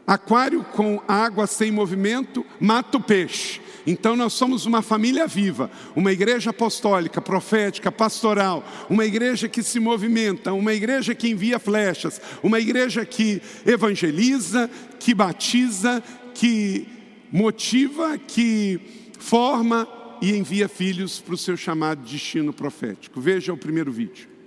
Aquário 0.06 0.64
com 0.64 1.02
água 1.06 1.46
sem 1.46 1.70
movimento 1.70 2.42
mata 2.58 2.96
o 2.96 3.02
peixe. 3.02 3.60
Então 3.90 4.14
nós 4.14 4.34
somos 4.34 4.66
uma 4.66 4.82
família 4.82 5.26
viva, 5.26 5.70
uma 5.96 6.12
igreja 6.12 6.50
apostólica, 6.50 7.22
profética, 7.22 7.90
pastoral, 7.90 8.62
uma 8.90 9.06
igreja 9.06 9.48
que 9.48 9.62
se 9.62 9.80
movimenta, 9.80 10.52
uma 10.52 10.74
igreja 10.74 11.14
que 11.14 11.30
envia 11.30 11.58
flechas, 11.58 12.20
uma 12.42 12.60
igreja 12.60 13.06
que 13.06 13.40
evangeliza, 13.64 14.68
que 15.00 15.14
batiza, 15.14 16.02
que 16.34 16.86
motiva, 17.32 18.18
que 18.18 18.78
forma 19.18 19.88
e 20.20 20.36
envia 20.36 20.68
filhos 20.68 21.18
para 21.18 21.32
o 21.32 21.38
seu 21.38 21.56
chamado 21.56 22.02
destino 22.02 22.52
profético. 22.52 23.22
Veja 23.22 23.54
o 23.54 23.56
primeiro 23.56 23.90
vídeo. 23.90 24.37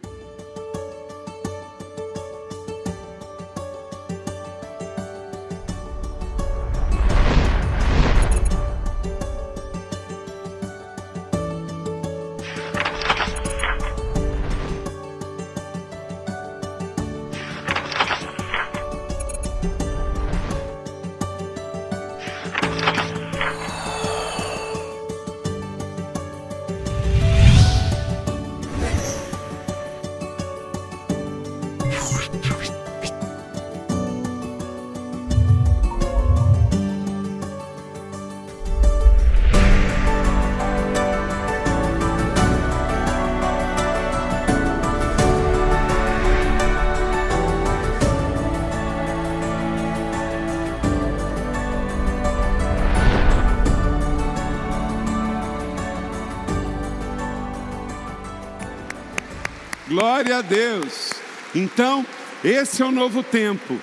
Glória 60.32 60.38
a 60.38 60.42
Deus. 60.50 61.12
Então, 61.54 62.06
esse 62.42 62.82
é 62.82 62.86
o 62.86 62.92
novo 62.92 63.22
tempo. 63.22 63.78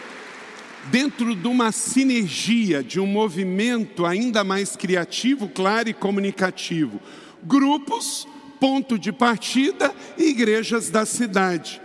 Dentro 0.84 1.36
de 1.36 1.46
uma 1.46 1.70
sinergia, 1.70 2.82
de 2.82 2.98
um 2.98 3.06
movimento 3.06 4.06
ainda 4.06 4.42
mais 4.42 4.74
criativo, 4.74 5.50
claro 5.50 5.90
e 5.90 5.92
comunicativo. 5.92 7.02
Grupos, 7.42 8.26
ponto 8.58 8.98
de 8.98 9.12
partida 9.12 9.94
igrejas 10.16 10.88
da 10.88 11.04
cidade. 11.04 11.82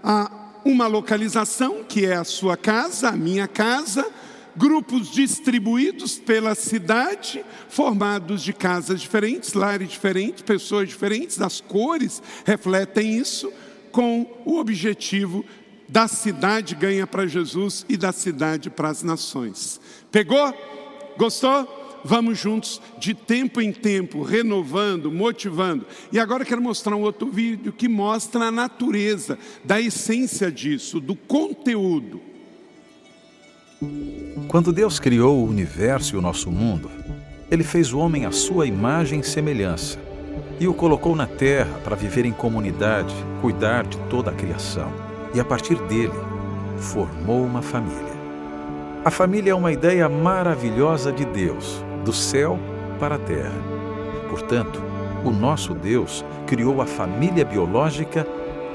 Há 0.00 0.30
uma 0.64 0.86
localização, 0.86 1.82
que 1.82 2.06
é 2.06 2.14
a 2.14 2.22
sua 2.22 2.56
casa, 2.56 3.08
a 3.08 3.16
minha 3.16 3.48
casa, 3.48 4.06
grupos 4.56 5.10
distribuídos 5.10 6.18
pela 6.18 6.54
cidade, 6.54 7.44
formados 7.68 8.44
de 8.44 8.52
casas 8.52 9.00
diferentes, 9.00 9.54
lares 9.54 9.88
diferentes, 9.88 10.42
pessoas 10.42 10.88
diferentes, 10.88 11.40
as 11.40 11.60
cores 11.60 12.22
refletem 12.44 13.18
isso 13.18 13.52
com 13.94 14.26
o 14.44 14.58
objetivo 14.58 15.44
da 15.88 16.08
cidade 16.08 16.74
ganha 16.74 17.06
para 17.06 17.28
Jesus 17.28 17.86
e 17.88 17.96
da 17.96 18.10
cidade 18.10 18.68
para 18.68 18.88
as 18.88 19.04
nações. 19.04 19.80
Pegou? 20.10 20.52
Gostou? 21.16 22.02
Vamos 22.04 22.36
juntos 22.36 22.82
de 22.98 23.14
tempo 23.14 23.60
em 23.60 23.72
tempo, 23.72 24.22
renovando, 24.22 25.12
motivando. 25.12 25.86
E 26.10 26.18
agora 26.18 26.44
quero 26.44 26.60
mostrar 26.60 26.96
um 26.96 27.02
outro 27.02 27.30
vídeo 27.30 27.72
que 27.72 27.88
mostra 27.88 28.46
a 28.46 28.50
natureza 28.50 29.38
da 29.64 29.80
essência 29.80 30.50
disso, 30.50 30.98
do 30.98 31.14
conteúdo. 31.14 32.20
Quando 34.48 34.72
Deus 34.72 34.98
criou 34.98 35.38
o 35.38 35.48
universo 35.48 36.16
e 36.16 36.18
o 36.18 36.22
nosso 36.22 36.50
mundo, 36.50 36.90
ele 37.48 37.62
fez 37.62 37.92
o 37.92 37.98
homem 37.98 38.26
à 38.26 38.32
sua 38.32 38.66
imagem 38.66 39.20
e 39.20 39.24
semelhança 39.24 40.13
e 40.60 40.68
o 40.68 40.74
colocou 40.74 41.16
na 41.16 41.26
terra 41.26 41.78
para 41.82 41.96
viver 41.96 42.24
em 42.24 42.32
comunidade, 42.32 43.14
cuidar 43.40 43.84
de 43.84 43.98
toda 44.10 44.30
a 44.30 44.34
criação. 44.34 44.88
E 45.34 45.40
a 45.40 45.44
partir 45.44 45.76
dele, 45.84 46.14
formou 46.78 47.44
uma 47.44 47.62
família. 47.62 48.14
A 49.04 49.10
família 49.10 49.50
é 49.50 49.54
uma 49.54 49.72
ideia 49.72 50.08
maravilhosa 50.08 51.12
de 51.12 51.24
Deus, 51.24 51.84
do 52.04 52.12
céu 52.12 52.58
para 52.98 53.16
a 53.16 53.18
terra. 53.18 53.52
Portanto, 54.30 54.80
o 55.24 55.30
nosso 55.30 55.74
Deus 55.74 56.24
criou 56.46 56.80
a 56.80 56.86
família 56.86 57.44
biológica 57.44 58.26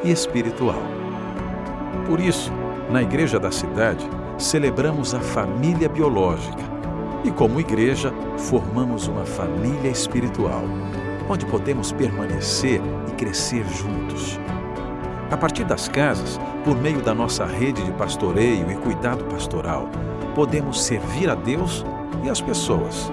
e 0.03 0.11
espiritual. 0.11 0.81
Por 2.05 2.19
isso, 2.19 2.51
na 2.91 3.01
igreja 3.01 3.39
da 3.39 3.51
cidade, 3.51 4.07
celebramos 4.37 5.13
a 5.13 5.19
família 5.19 5.87
biológica 5.87 6.63
e, 7.23 7.31
como 7.31 7.59
igreja, 7.59 8.13
formamos 8.37 9.07
uma 9.07 9.25
família 9.25 9.89
espiritual 9.89 10.63
onde 11.29 11.45
podemos 11.45 11.91
permanecer 11.91 12.81
e 13.07 13.11
crescer 13.11 13.63
juntos. 13.69 14.39
A 15.31 15.37
partir 15.37 15.63
das 15.63 15.87
casas, 15.87 16.39
por 16.65 16.75
meio 16.75 17.01
da 17.01 17.13
nossa 17.13 17.45
rede 17.45 17.83
de 17.83 17.91
pastoreio 17.91 18.69
e 18.71 18.75
cuidado 18.75 19.23
pastoral, 19.25 19.87
podemos 20.33 20.81
servir 20.81 21.29
a 21.29 21.35
Deus 21.35 21.85
e 22.23 22.29
as 22.29 22.41
pessoas. 22.41 23.11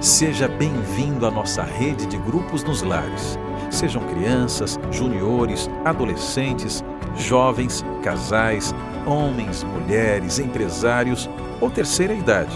Seja 0.00 0.48
bem-vindo 0.48 1.24
à 1.24 1.30
nossa 1.30 1.62
rede 1.62 2.04
de 2.06 2.18
grupos 2.18 2.64
nos 2.64 2.82
lares. 2.82 3.38
Sejam 3.70 4.02
crianças, 4.08 4.78
juniores, 4.90 5.70
adolescentes, 5.84 6.84
jovens, 7.16 7.84
casais, 8.02 8.74
homens, 9.06 9.62
mulheres, 9.62 10.38
empresários 10.40 11.30
ou 11.60 11.70
terceira 11.70 12.12
idade. 12.12 12.54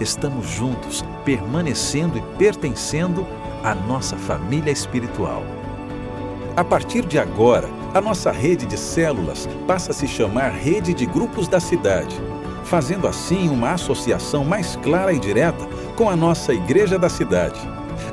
Estamos 0.00 0.46
juntos, 0.46 1.04
permanecendo 1.24 2.18
e 2.18 2.22
pertencendo 2.36 3.24
à 3.64 3.74
nossa 3.74 4.16
família 4.16 4.70
espiritual. 4.70 5.42
A 6.54 6.62
partir 6.62 7.04
de 7.04 7.18
agora, 7.18 7.68
a 7.94 8.00
nossa 8.00 8.30
rede 8.30 8.66
de 8.66 8.78
células 8.78 9.48
passa 9.66 9.90
a 9.90 9.94
se 9.94 10.06
chamar 10.06 10.50
Rede 10.50 10.92
de 10.92 11.06
Grupos 11.06 11.48
da 11.48 11.58
Cidade, 11.58 12.14
fazendo 12.62 13.08
assim 13.08 13.48
uma 13.48 13.72
associação 13.72 14.44
mais 14.44 14.76
clara 14.76 15.12
e 15.12 15.18
direta 15.18 15.66
com 15.96 16.08
a 16.08 16.14
nossa 16.14 16.52
Igreja 16.52 16.98
da 16.98 17.08
Cidade. 17.08 17.58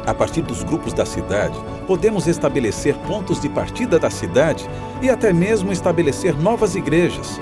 A 0.08 0.14
partir 0.14 0.42
dos 0.42 0.64
grupos 0.64 0.94
da 0.94 1.06
cidade, 1.06 1.58
podemos 1.86 2.28
estabelecer 2.28 2.96
pontos 3.08 3.40
de 3.40 3.50
partida 3.50 4.00
da 4.00 4.10
cidade 4.10 4.68
e 5.02 5.10
até 5.10 5.32
mesmo 5.34 5.72
estabelecer 5.72 6.36
novas 6.36 6.76
igrejas, 6.76 7.40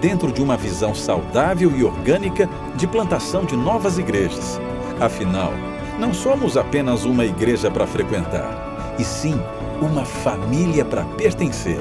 dentro 0.00 0.32
de 0.32 0.42
uma 0.42 0.56
visão 0.56 0.94
saudável 0.94 1.72
e 1.74 1.84
orgânica 1.84 2.48
de 2.74 2.86
plantação 2.86 3.44
de 3.44 3.56
novas 3.56 3.98
igrejas. 3.98 4.60
Afinal, 5.00 5.52
não 5.98 6.12
somos 6.12 6.56
apenas 6.56 7.04
uma 7.04 7.24
igreja 7.24 7.70
para 7.70 7.86
frequentar, 7.86 8.96
e 8.98 9.04
sim 9.04 9.34
uma 9.80 10.04
família 10.04 10.84
para 10.84 11.04
pertencer. 11.04 11.80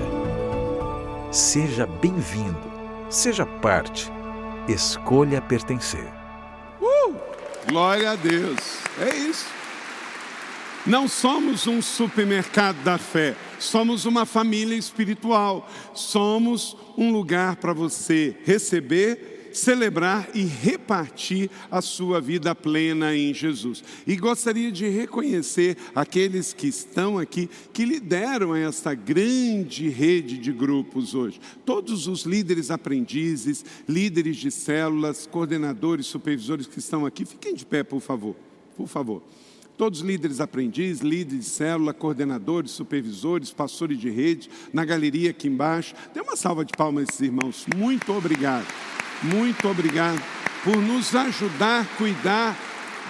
Seja 1.31 1.85
bem-vindo, 1.85 2.71
seja 3.09 3.45
parte, 3.45 4.11
escolha 4.67 5.41
pertencer. 5.41 6.07
Uh! 6.81 7.15
Glória 7.67 8.11
a 8.11 8.15
Deus, 8.15 8.79
é 8.99 9.15
isso. 9.15 9.45
Não 10.85 11.07
somos 11.07 11.67
um 11.67 11.79
supermercado 11.79 12.77
da 12.83 12.97
fé, 12.97 13.35
somos 13.59 14.05
uma 14.05 14.25
família 14.25 14.75
espiritual, 14.75 15.69
somos 15.93 16.75
um 16.97 17.11
lugar 17.11 17.57
para 17.57 17.71
você 17.71 18.35
receber, 18.45 19.40
celebrar 19.53 20.29
e 20.33 20.43
repartir 20.43 21.49
a 21.69 21.81
sua 21.81 22.21
vida 22.21 22.53
plena 22.55 23.15
em 23.15 23.33
Jesus. 23.33 23.83
E 24.05 24.15
gostaria 24.15 24.71
de 24.71 24.87
reconhecer 24.87 25.77
aqueles 25.95 26.53
que 26.53 26.67
estão 26.67 27.17
aqui, 27.17 27.49
que 27.73 27.85
lideram 27.85 28.55
esta 28.55 28.93
grande 28.93 29.89
rede 29.89 30.37
de 30.37 30.51
grupos 30.51 31.13
hoje. 31.13 31.39
Todos 31.65 32.07
os 32.07 32.23
líderes 32.23 32.71
aprendizes, 32.71 33.65
líderes 33.87 34.37
de 34.37 34.51
células, 34.51 35.25
coordenadores, 35.25 36.07
supervisores 36.07 36.67
que 36.67 36.79
estão 36.79 37.05
aqui, 37.05 37.25
fiquem 37.25 37.53
de 37.53 37.65
pé, 37.65 37.83
por 37.83 37.99
favor. 37.99 38.35
Por 38.75 38.87
favor. 38.87 39.21
Todos 39.77 40.01
líderes 40.01 40.39
aprendizes, 40.39 41.01
líderes 41.01 41.45
de 41.45 41.51
célula, 41.51 41.93
coordenadores, 41.93 42.71
supervisores, 42.71 43.51
pastores 43.51 43.99
de 43.99 44.09
rede, 44.09 44.49
na 44.71 44.85
galeria 44.85 45.31
aqui 45.31 45.47
embaixo. 45.47 45.95
Dê 46.13 46.21
uma 46.21 46.35
salva 46.35 46.63
de 46.63 46.73
palmas 46.77 47.01
a 47.01 47.03
esses 47.09 47.21
irmãos. 47.21 47.65
Muito 47.75 48.13
obrigado. 48.13 48.67
Muito 49.23 49.67
obrigado 49.67 50.21
por 50.63 50.77
nos 50.77 51.15
ajudar 51.15 51.81
a 51.81 51.97
cuidar 51.97 52.57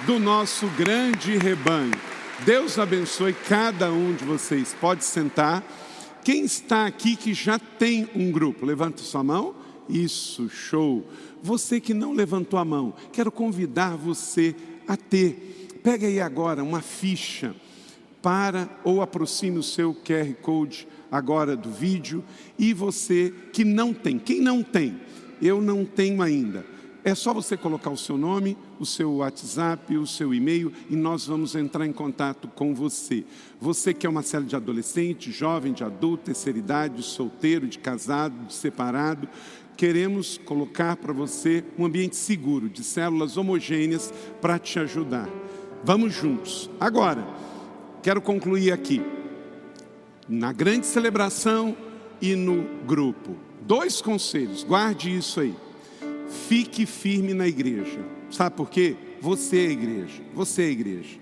do 0.06 0.20
nosso 0.20 0.68
grande 0.78 1.38
rebanho. 1.38 1.92
Deus 2.46 2.80
abençoe 2.80 3.34
cada 3.34 3.92
um 3.92 4.14
de 4.14 4.26
vocês. 4.26 4.76
Pode 4.80 5.04
sentar. 5.04 5.64
Quem 6.24 6.44
está 6.44 6.86
aqui 6.86 7.16
que 7.16 7.34
já 7.34 7.60
tem 7.60 8.10
um 8.16 8.32
grupo? 8.32 8.66
Levanta 8.66 9.02
sua 9.02 9.24
mão. 9.24 9.56
Isso, 9.90 10.50
show. 10.50 11.06
Você 11.44 11.80
que 11.80 11.94
não 11.94 12.14
levantou 12.14 12.60
a 12.60 12.66
mão, 12.66 12.94
quero 13.12 13.32
convidar 13.32 13.96
você 13.96 14.56
a 14.88 14.96
ter 14.96 15.61
Pega 15.84 16.06
aí 16.06 16.20
agora 16.20 16.64
uma 16.64 16.82
ficha 16.82 17.56
para 18.22 18.70
ou 18.84 19.02
aproxime 19.02 19.58
o 19.58 19.64
seu 19.64 19.96
QR 19.96 20.32
Code 20.42 20.88
agora 21.12 21.56
do 21.56 21.72
vídeo 21.72 22.24
e 22.58 22.72
você 22.72 23.34
que 23.52 23.66
não 23.66 23.94
tem, 23.94 24.20
quem 24.20 24.40
não 24.42 24.62
tem, 24.62 25.00
eu 25.42 25.60
não 25.60 25.84
tenho 25.84 26.22
ainda. 26.22 26.64
É 27.04 27.16
só 27.16 27.34
você 27.34 27.58
colocar 27.58 27.90
o 27.90 27.98
seu 27.98 28.16
nome, 28.16 28.56
o 28.80 28.86
seu 28.86 29.12
WhatsApp, 29.16 29.98
o 29.98 30.06
seu 30.06 30.36
e-mail 30.36 30.72
e 30.88 30.96
nós 30.96 31.26
vamos 31.26 31.56
entrar 31.56 31.88
em 31.88 31.92
contato 31.92 32.48
com 32.48 32.76
você. 32.76 33.26
Você 33.60 33.92
que 33.92 34.06
é 34.06 34.10
uma 34.10 34.22
série 34.22 34.46
de 34.46 34.56
adolescente, 34.56 35.32
jovem, 35.32 35.74
de 35.74 35.84
adulto, 35.84 36.26
terceira 36.26 36.60
idade, 36.60 36.98
de 36.98 37.04
solteiro, 37.04 37.68
de 37.68 37.80
casado, 37.80 38.46
de 38.46 38.54
separado, 38.54 39.28
queremos 39.76 40.38
colocar 40.46 40.96
para 40.96 41.12
você 41.12 41.64
um 41.76 41.86
ambiente 41.86 42.16
seguro, 42.16 42.70
de 42.70 42.84
células 42.84 43.36
homogêneas 43.36 44.14
para 44.40 44.60
te 44.60 44.78
ajudar. 44.78 45.28
Vamos 45.84 46.14
juntos. 46.14 46.70
Agora, 46.80 47.28
quero 48.04 48.22
concluir 48.22 48.72
aqui. 48.72 49.02
Na 50.30 50.54
grande 50.54 50.86
celebração 50.86 51.76
e 52.22 52.36
no 52.36 52.64
grupo. 52.86 53.36
Dois 53.62 54.02
conselhos, 54.02 54.64
guarde 54.64 55.16
isso 55.16 55.40
aí. 55.40 55.56
Fique 56.48 56.86
firme 56.86 57.34
na 57.34 57.48
igreja. 57.48 58.00
Sabe 58.30 58.56
por 58.56 58.70
quê? 58.70 58.96
Você 59.20 59.58
é 59.58 59.68
a 59.68 59.72
igreja. 59.72 60.22
Você 60.34 60.62
é 60.62 60.66
a 60.66 60.72
igreja. 60.72 61.20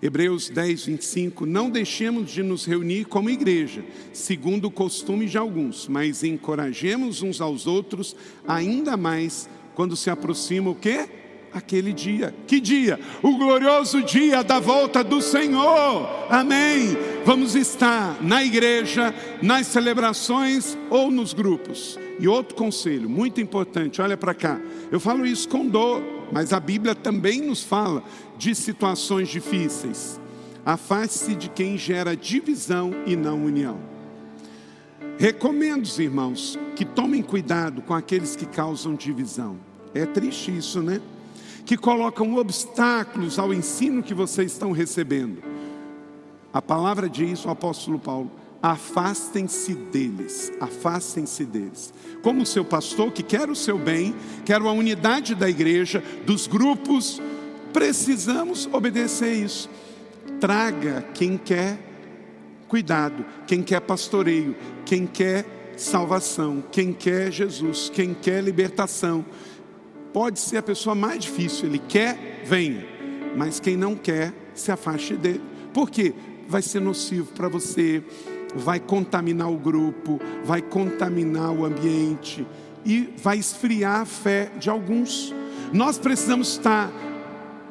Hebreus 0.00 0.48
10, 0.48 0.86
25. 0.86 1.44
Não 1.44 1.68
deixemos 1.68 2.30
de 2.30 2.42
nos 2.42 2.64
reunir 2.64 3.04
como 3.06 3.28
igreja, 3.28 3.84
segundo 4.12 4.66
o 4.66 4.70
costume 4.70 5.26
de 5.26 5.36
alguns, 5.36 5.88
mas 5.88 6.22
encorajemos 6.22 7.20
uns 7.20 7.40
aos 7.40 7.66
outros, 7.66 8.14
ainda 8.46 8.96
mais 8.96 9.48
quando 9.74 9.96
se 9.96 10.08
aproxima 10.08 10.70
o 10.70 10.74
quê? 10.74 11.17
Aquele 11.52 11.92
dia. 11.92 12.34
Que 12.46 12.60
dia? 12.60 12.98
O 13.22 13.36
glorioso 13.36 14.02
dia 14.02 14.42
da 14.42 14.58
volta 14.58 15.02
do 15.02 15.20
Senhor. 15.20 16.08
Amém. 16.30 16.96
Vamos 17.24 17.54
estar 17.54 18.16
na 18.22 18.44
igreja, 18.44 19.14
nas 19.42 19.66
celebrações 19.66 20.76
ou 20.90 21.10
nos 21.10 21.32
grupos. 21.32 21.98
E 22.18 22.26
outro 22.26 22.54
conselho 22.54 23.08
muito 23.08 23.40
importante, 23.40 24.02
olha 24.02 24.16
para 24.16 24.34
cá. 24.34 24.60
Eu 24.90 24.98
falo 24.98 25.24
isso 25.24 25.48
com 25.48 25.66
dor, 25.66 26.02
mas 26.32 26.52
a 26.52 26.60
Bíblia 26.60 26.94
também 26.94 27.40
nos 27.40 27.62
fala 27.62 28.02
de 28.36 28.54
situações 28.54 29.28
difíceis. 29.28 30.20
Afaste-se 30.64 31.34
de 31.34 31.48
quem 31.48 31.78
gera 31.78 32.16
divisão 32.16 32.92
e 33.06 33.16
não 33.16 33.44
união. 33.44 33.78
Recomendo, 35.18 35.88
irmãos, 36.00 36.58
que 36.76 36.84
tomem 36.84 37.22
cuidado 37.22 37.82
com 37.82 37.94
aqueles 37.94 38.36
que 38.36 38.46
causam 38.46 38.94
divisão. 38.94 39.58
É 39.94 40.06
triste 40.06 40.56
isso, 40.56 40.80
né? 40.80 41.00
Que 41.68 41.76
colocam 41.76 42.34
obstáculos 42.36 43.38
ao 43.38 43.52
ensino 43.52 44.02
que 44.02 44.14
vocês 44.14 44.52
estão 44.52 44.72
recebendo. 44.72 45.42
A 46.50 46.62
palavra 46.62 47.10
diz, 47.10 47.44
o 47.44 47.50
apóstolo 47.50 47.98
Paulo, 47.98 48.30
afastem-se 48.62 49.74
deles, 49.74 50.50
afastem-se 50.58 51.44
deles. 51.44 51.92
Como 52.22 52.46
seu 52.46 52.64
pastor 52.64 53.12
que 53.12 53.22
quer 53.22 53.50
o 53.50 53.54
seu 53.54 53.78
bem, 53.78 54.14
quer 54.46 54.62
a 54.62 54.72
unidade 54.72 55.34
da 55.34 55.46
igreja, 55.46 56.02
dos 56.24 56.46
grupos, 56.46 57.20
precisamos 57.70 58.66
obedecer 58.72 59.34
isso. 59.34 59.68
Traga 60.40 61.02
quem 61.12 61.36
quer 61.36 61.78
cuidado, 62.66 63.26
quem 63.46 63.62
quer 63.62 63.80
pastoreio, 63.80 64.56
quem 64.86 65.06
quer 65.06 65.44
salvação, 65.76 66.64
quem 66.72 66.94
quer 66.94 67.30
Jesus, 67.30 67.90
quem 67.94 68.14
quer 68.14 68.42
libertação, 68.42 69.22
Pode 70.18 70.40
ser 70.40 70.56
a 70.56 70.62
pessoa 70.64 70.96
mais 70.96 71.20
difícil, 71.20 71.68
ele 71.68 71.78
quer, 71.78 72.42
venha, 72.44 72.84
mas 73.36 73.60
quem 73.60 73.76
não 73.76 73.94
quer, 73.94 74.34
se 74.52 74.72
afaste 74.72 75.14
dele. 75.14 75.40
Por 75.72 75.88
quê? 75.88 76.12
Vai 76.48 76.60
ser 76.60 76.80
nocivo 76.80 77.30
para 77.34 77.48
você, 77.48 78.02
vai 78.52 78.80
contaminar 78.80 79.48
o 79.48 79.56
grupo, 79.56 80.20
vai 80.44 80.60
contaminar 80.60 81.52
o 81.52 81.64
ambiente 81.64 82.44
e 82.84 83.14
vai 83.22 83.38
esfriar 83.38 84.00
a 84.00 84.04
fé 84.04 84.50
de 84.58 84.68
alguns. 84.68 85.32
Nós 85.72 85.98
precisamos 85.98 86.48
estar 86.48 86.90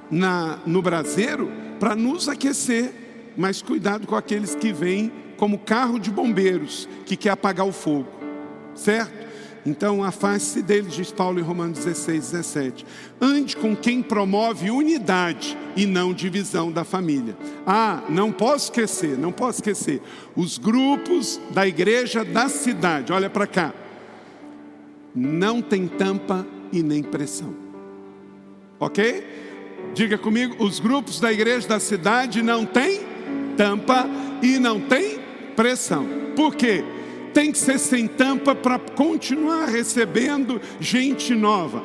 na, 0.09 0.57
no 0.65 0.81
braseiro 0.81 1.51
para 1.81 1.97
nos 1.97 2.29
aquecer, 2.29 3.33
mas 3.35 3.61
cuidado 3.61 4.07
com 4.07 4.15
aqueles 4.15 4.55
que 4.55 4.71
vêm 4.71 5.11
como 5.35 5.59
carro 5.59 5.99
de 5.99 6.09
bombeiros 6.09 6.87
que 7.05 7.17
quer 7.17 7.31
apagar 7.31 7.67
o 7.67 7.73
fogo, 7.73 8.07
certo? 8.73 9.26
Então, 9.68 10.01
afaste-se 10.01 10.61
deles, 10.61 10.93
diz 10.93 11.11
Paulo 11.11 11.41
em 11.41 11.43
Romanos 11.43 11.80
16, 11.80 12.32
17. 12.32 12.86
Ande 13.20 13.53
com 13.57 13.76
quem 13.76 14.01
promove 14.01 14.72
unidade 14.72 15.57
e 15.76 15.86
não 15.86 16.13
divisão 16.13 16.72
da 16.72 16.86
família. 16.86 17.38
Ah, 17.65 18.01
não 18.07 18.32
posso 18.32 18.72
esquecer, 18.72 19.18
não 19.18 19.30
posso 19.30 19.59
esquecer. 19.59 20.01
Os 20.38 20.57
grupos 20.57 21.38
da 21.51 21.68
igreja 21.68 22.24
da 22.24 22.47
cidade, 22.47 23.11
olha 23.11 23.30
para 23.30 23.45
cá. 23.45 23.74
Não 25.13 25.61
tem 25.61 25.86
tampa 25.86 26.47
e 26.72 26.82
nem 26.82 27.03
pressão. 27.03 27.53
Ok? 28.80 29.28
Diga 29.93 30.18
comigo, 30.18 30.63
os 30.63 30.80
grupos 30.80 31.20
da 31.20 31.30
igreja 31.30 31.68
da 31.68 31.80
cidade 31.82 32.41
não 32.41 32.65
tem 32.65 33.01
tampa 33.57 34.09
e 34.41 34.59
não 34.59 34.80
tem 34.80 35.20
pressão. 35.57 36.07
Por 36.38 36.55
quê? 36.55 36.86
Tem 37.38 37.51
que 37.51 37.59
ser 37.59 37.77
sem 37.77 38.07
tampa 38.07 38.55
para 38.55 38.79
continuar 38.79 39.67
recebendo 39.67 40.59
gente 40.79 41.35
nova. 41.35 41.83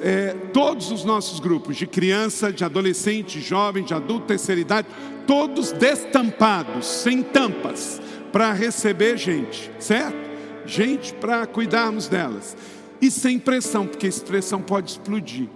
É, 0.00 0.36
todos 0.52 0.92
os 0.92 1.04
nossos 1.04 1.40
grupos, 1.40 1.76
de 1.76 1.88
criança, 1.88 2.52
de 2.52 2.64
adolescente, 2.64 3.40
jovem, 3.40 3.82
de 3.82 3.92
adulto, 3.92 4.26
terceira 4.26 4.60
idade, 4.60 4.86
todos 5.26 5.72
destampados, 5.72 6.86
sem 6.86 7.20
tampas, 7.20 8.00
para 8.30 8.52
receber 8.52 9.16
gente, 9.16 9.68
certo? 9.80 10.16
gente 10.64 11.12
para 11.14 11.44
cuidarmos 11.44 12.06
delas. 12.06 12.56
E 13.00 13.10
sem 13.10 13.40
pressão, 13.40 13.88
porque 13.88 14.06
essa 14.06 14.24
pressão 14.24 14.62
pode 14.62 14.92
explodir. 14.92 15.48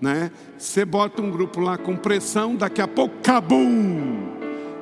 Né? 0.00 0.30
Você 0.56 0.86
bota 0.86 1.20
um 1.20 1.30
grupo 1.30 1.60
lá 1.60 1.76
com 1.76 1.94
pressão, 1.94 2.56
daqui 2.56 2.80
a 2.80 2.88
pouco, 2.88 3.16
cabum! 3.22 4.33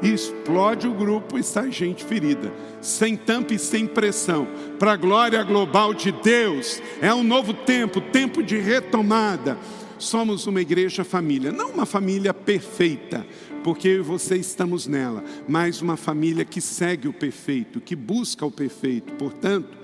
Explode 0.03 0.89
o 0.89 0.95
grupo 0.95 1.39
e 1.39 1.43
sai 1.43 1.71
gente 1.71 2.05
ferida, 2.05 2.53
sem 2.81 3.17
tampa 3.17 3.55
e 3.55 3.59
sem 3.59 3.87
pressão, 3.87 4.49
para 4.79 4.93
a 4.93 4.97
glória 4.97 5.43
global 5.43 5.95
de 5.95 6.11
Deus. 6.11 6.83
É 7.01 7.15
um 7.15 7.23
novo 7.23 7.55
tempo, 7.55 8.01
tempo 8.01 8.43
de 8.43 8.59
retomada. 8.59 9.57
Somos 9.99 10.47
uma 10.49 10.61
igreja 10.61 11.05
família, 11.05 11.53
não 11.53 11.71
uma 11.71 11.87
família 11.87 12.35
perfeita, 12.35 13.25
porque 13.63 13.87
eu 13.87 14.01
e 14.01 14.03
você 14.03 14.37
estamos 14.37 14.89
nela, 14.89 15.23
mas 15.47 15.81
uma 15.81 15.97
família 15.97 16.45
que 16.45 16.61
segue 16.61 17.07
o 17.07 17.13
perfeito, 17.13 17.81
que 17.81 17.95
busca 17.95 18.45
o 18.45 18.51
perfeito. 18.51 19.13
Portanto, 19.13 19.82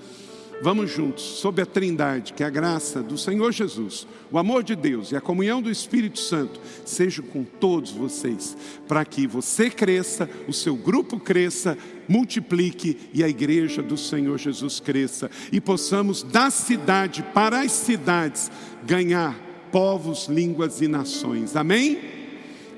Vamos 0.60 0.90
juntos, 0.90 1.22
sob 1.22 1.62
a 1.62 1.66
Trindade, 1.66 2.32
que 2.32 2.42
a 2.42 2.50
graça 2.50 3.00
do 3.00 3.16
Senhor 3.16 3.52
Jesus, 3.52 4.08
o 4.30 4.38
amor 4.38 4.64
de 4.64 4.74
Deus 4.74 5.12
e 5.12 5.16
a 5.16 5.20
comunhão 5.20 5.62
do 5.62 5.70
Espírito 5.70 6.18
Santo 6.18 6.60
sejam 6.84 7.24
com 7.24 7.44
todos 7.44 7.92
vocês, 7.92 8.56
para 8.88 9.04
que 9.04 9.24
você 9.24 9.70
cresça, 9.70 10.28
o 10.48 10.52
seu 10.52 10.74
grupo 10.74 11.20
cresça, 11.20 11.78
multiplique 12.08 12.98
e 13.14 13.22
a 13.22 13.28
igreja 13.28 13.82
do 13.82 13.96
Senhor 13.96 14.36
Jesus 14.36 14.80
cresça 14.80 15.30
e 15.52 15.60
possamos 15.60 16.24
da 16.24 16.50
cidade 16.50 17.22
para 17.32 17.60
as 17.60 17.70
cidades 17.70 18.50
ganhar 18.84 19.38
povos, 19.70 20.26
línguas 20.26 20.80
e 20.80 20.88
nações. 20.88 21.54
Amém? 21.54 22.17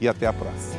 e 0.00 0.08
até 0.08 0.26
a 0.26 0.32
próxima. 0.32 0.78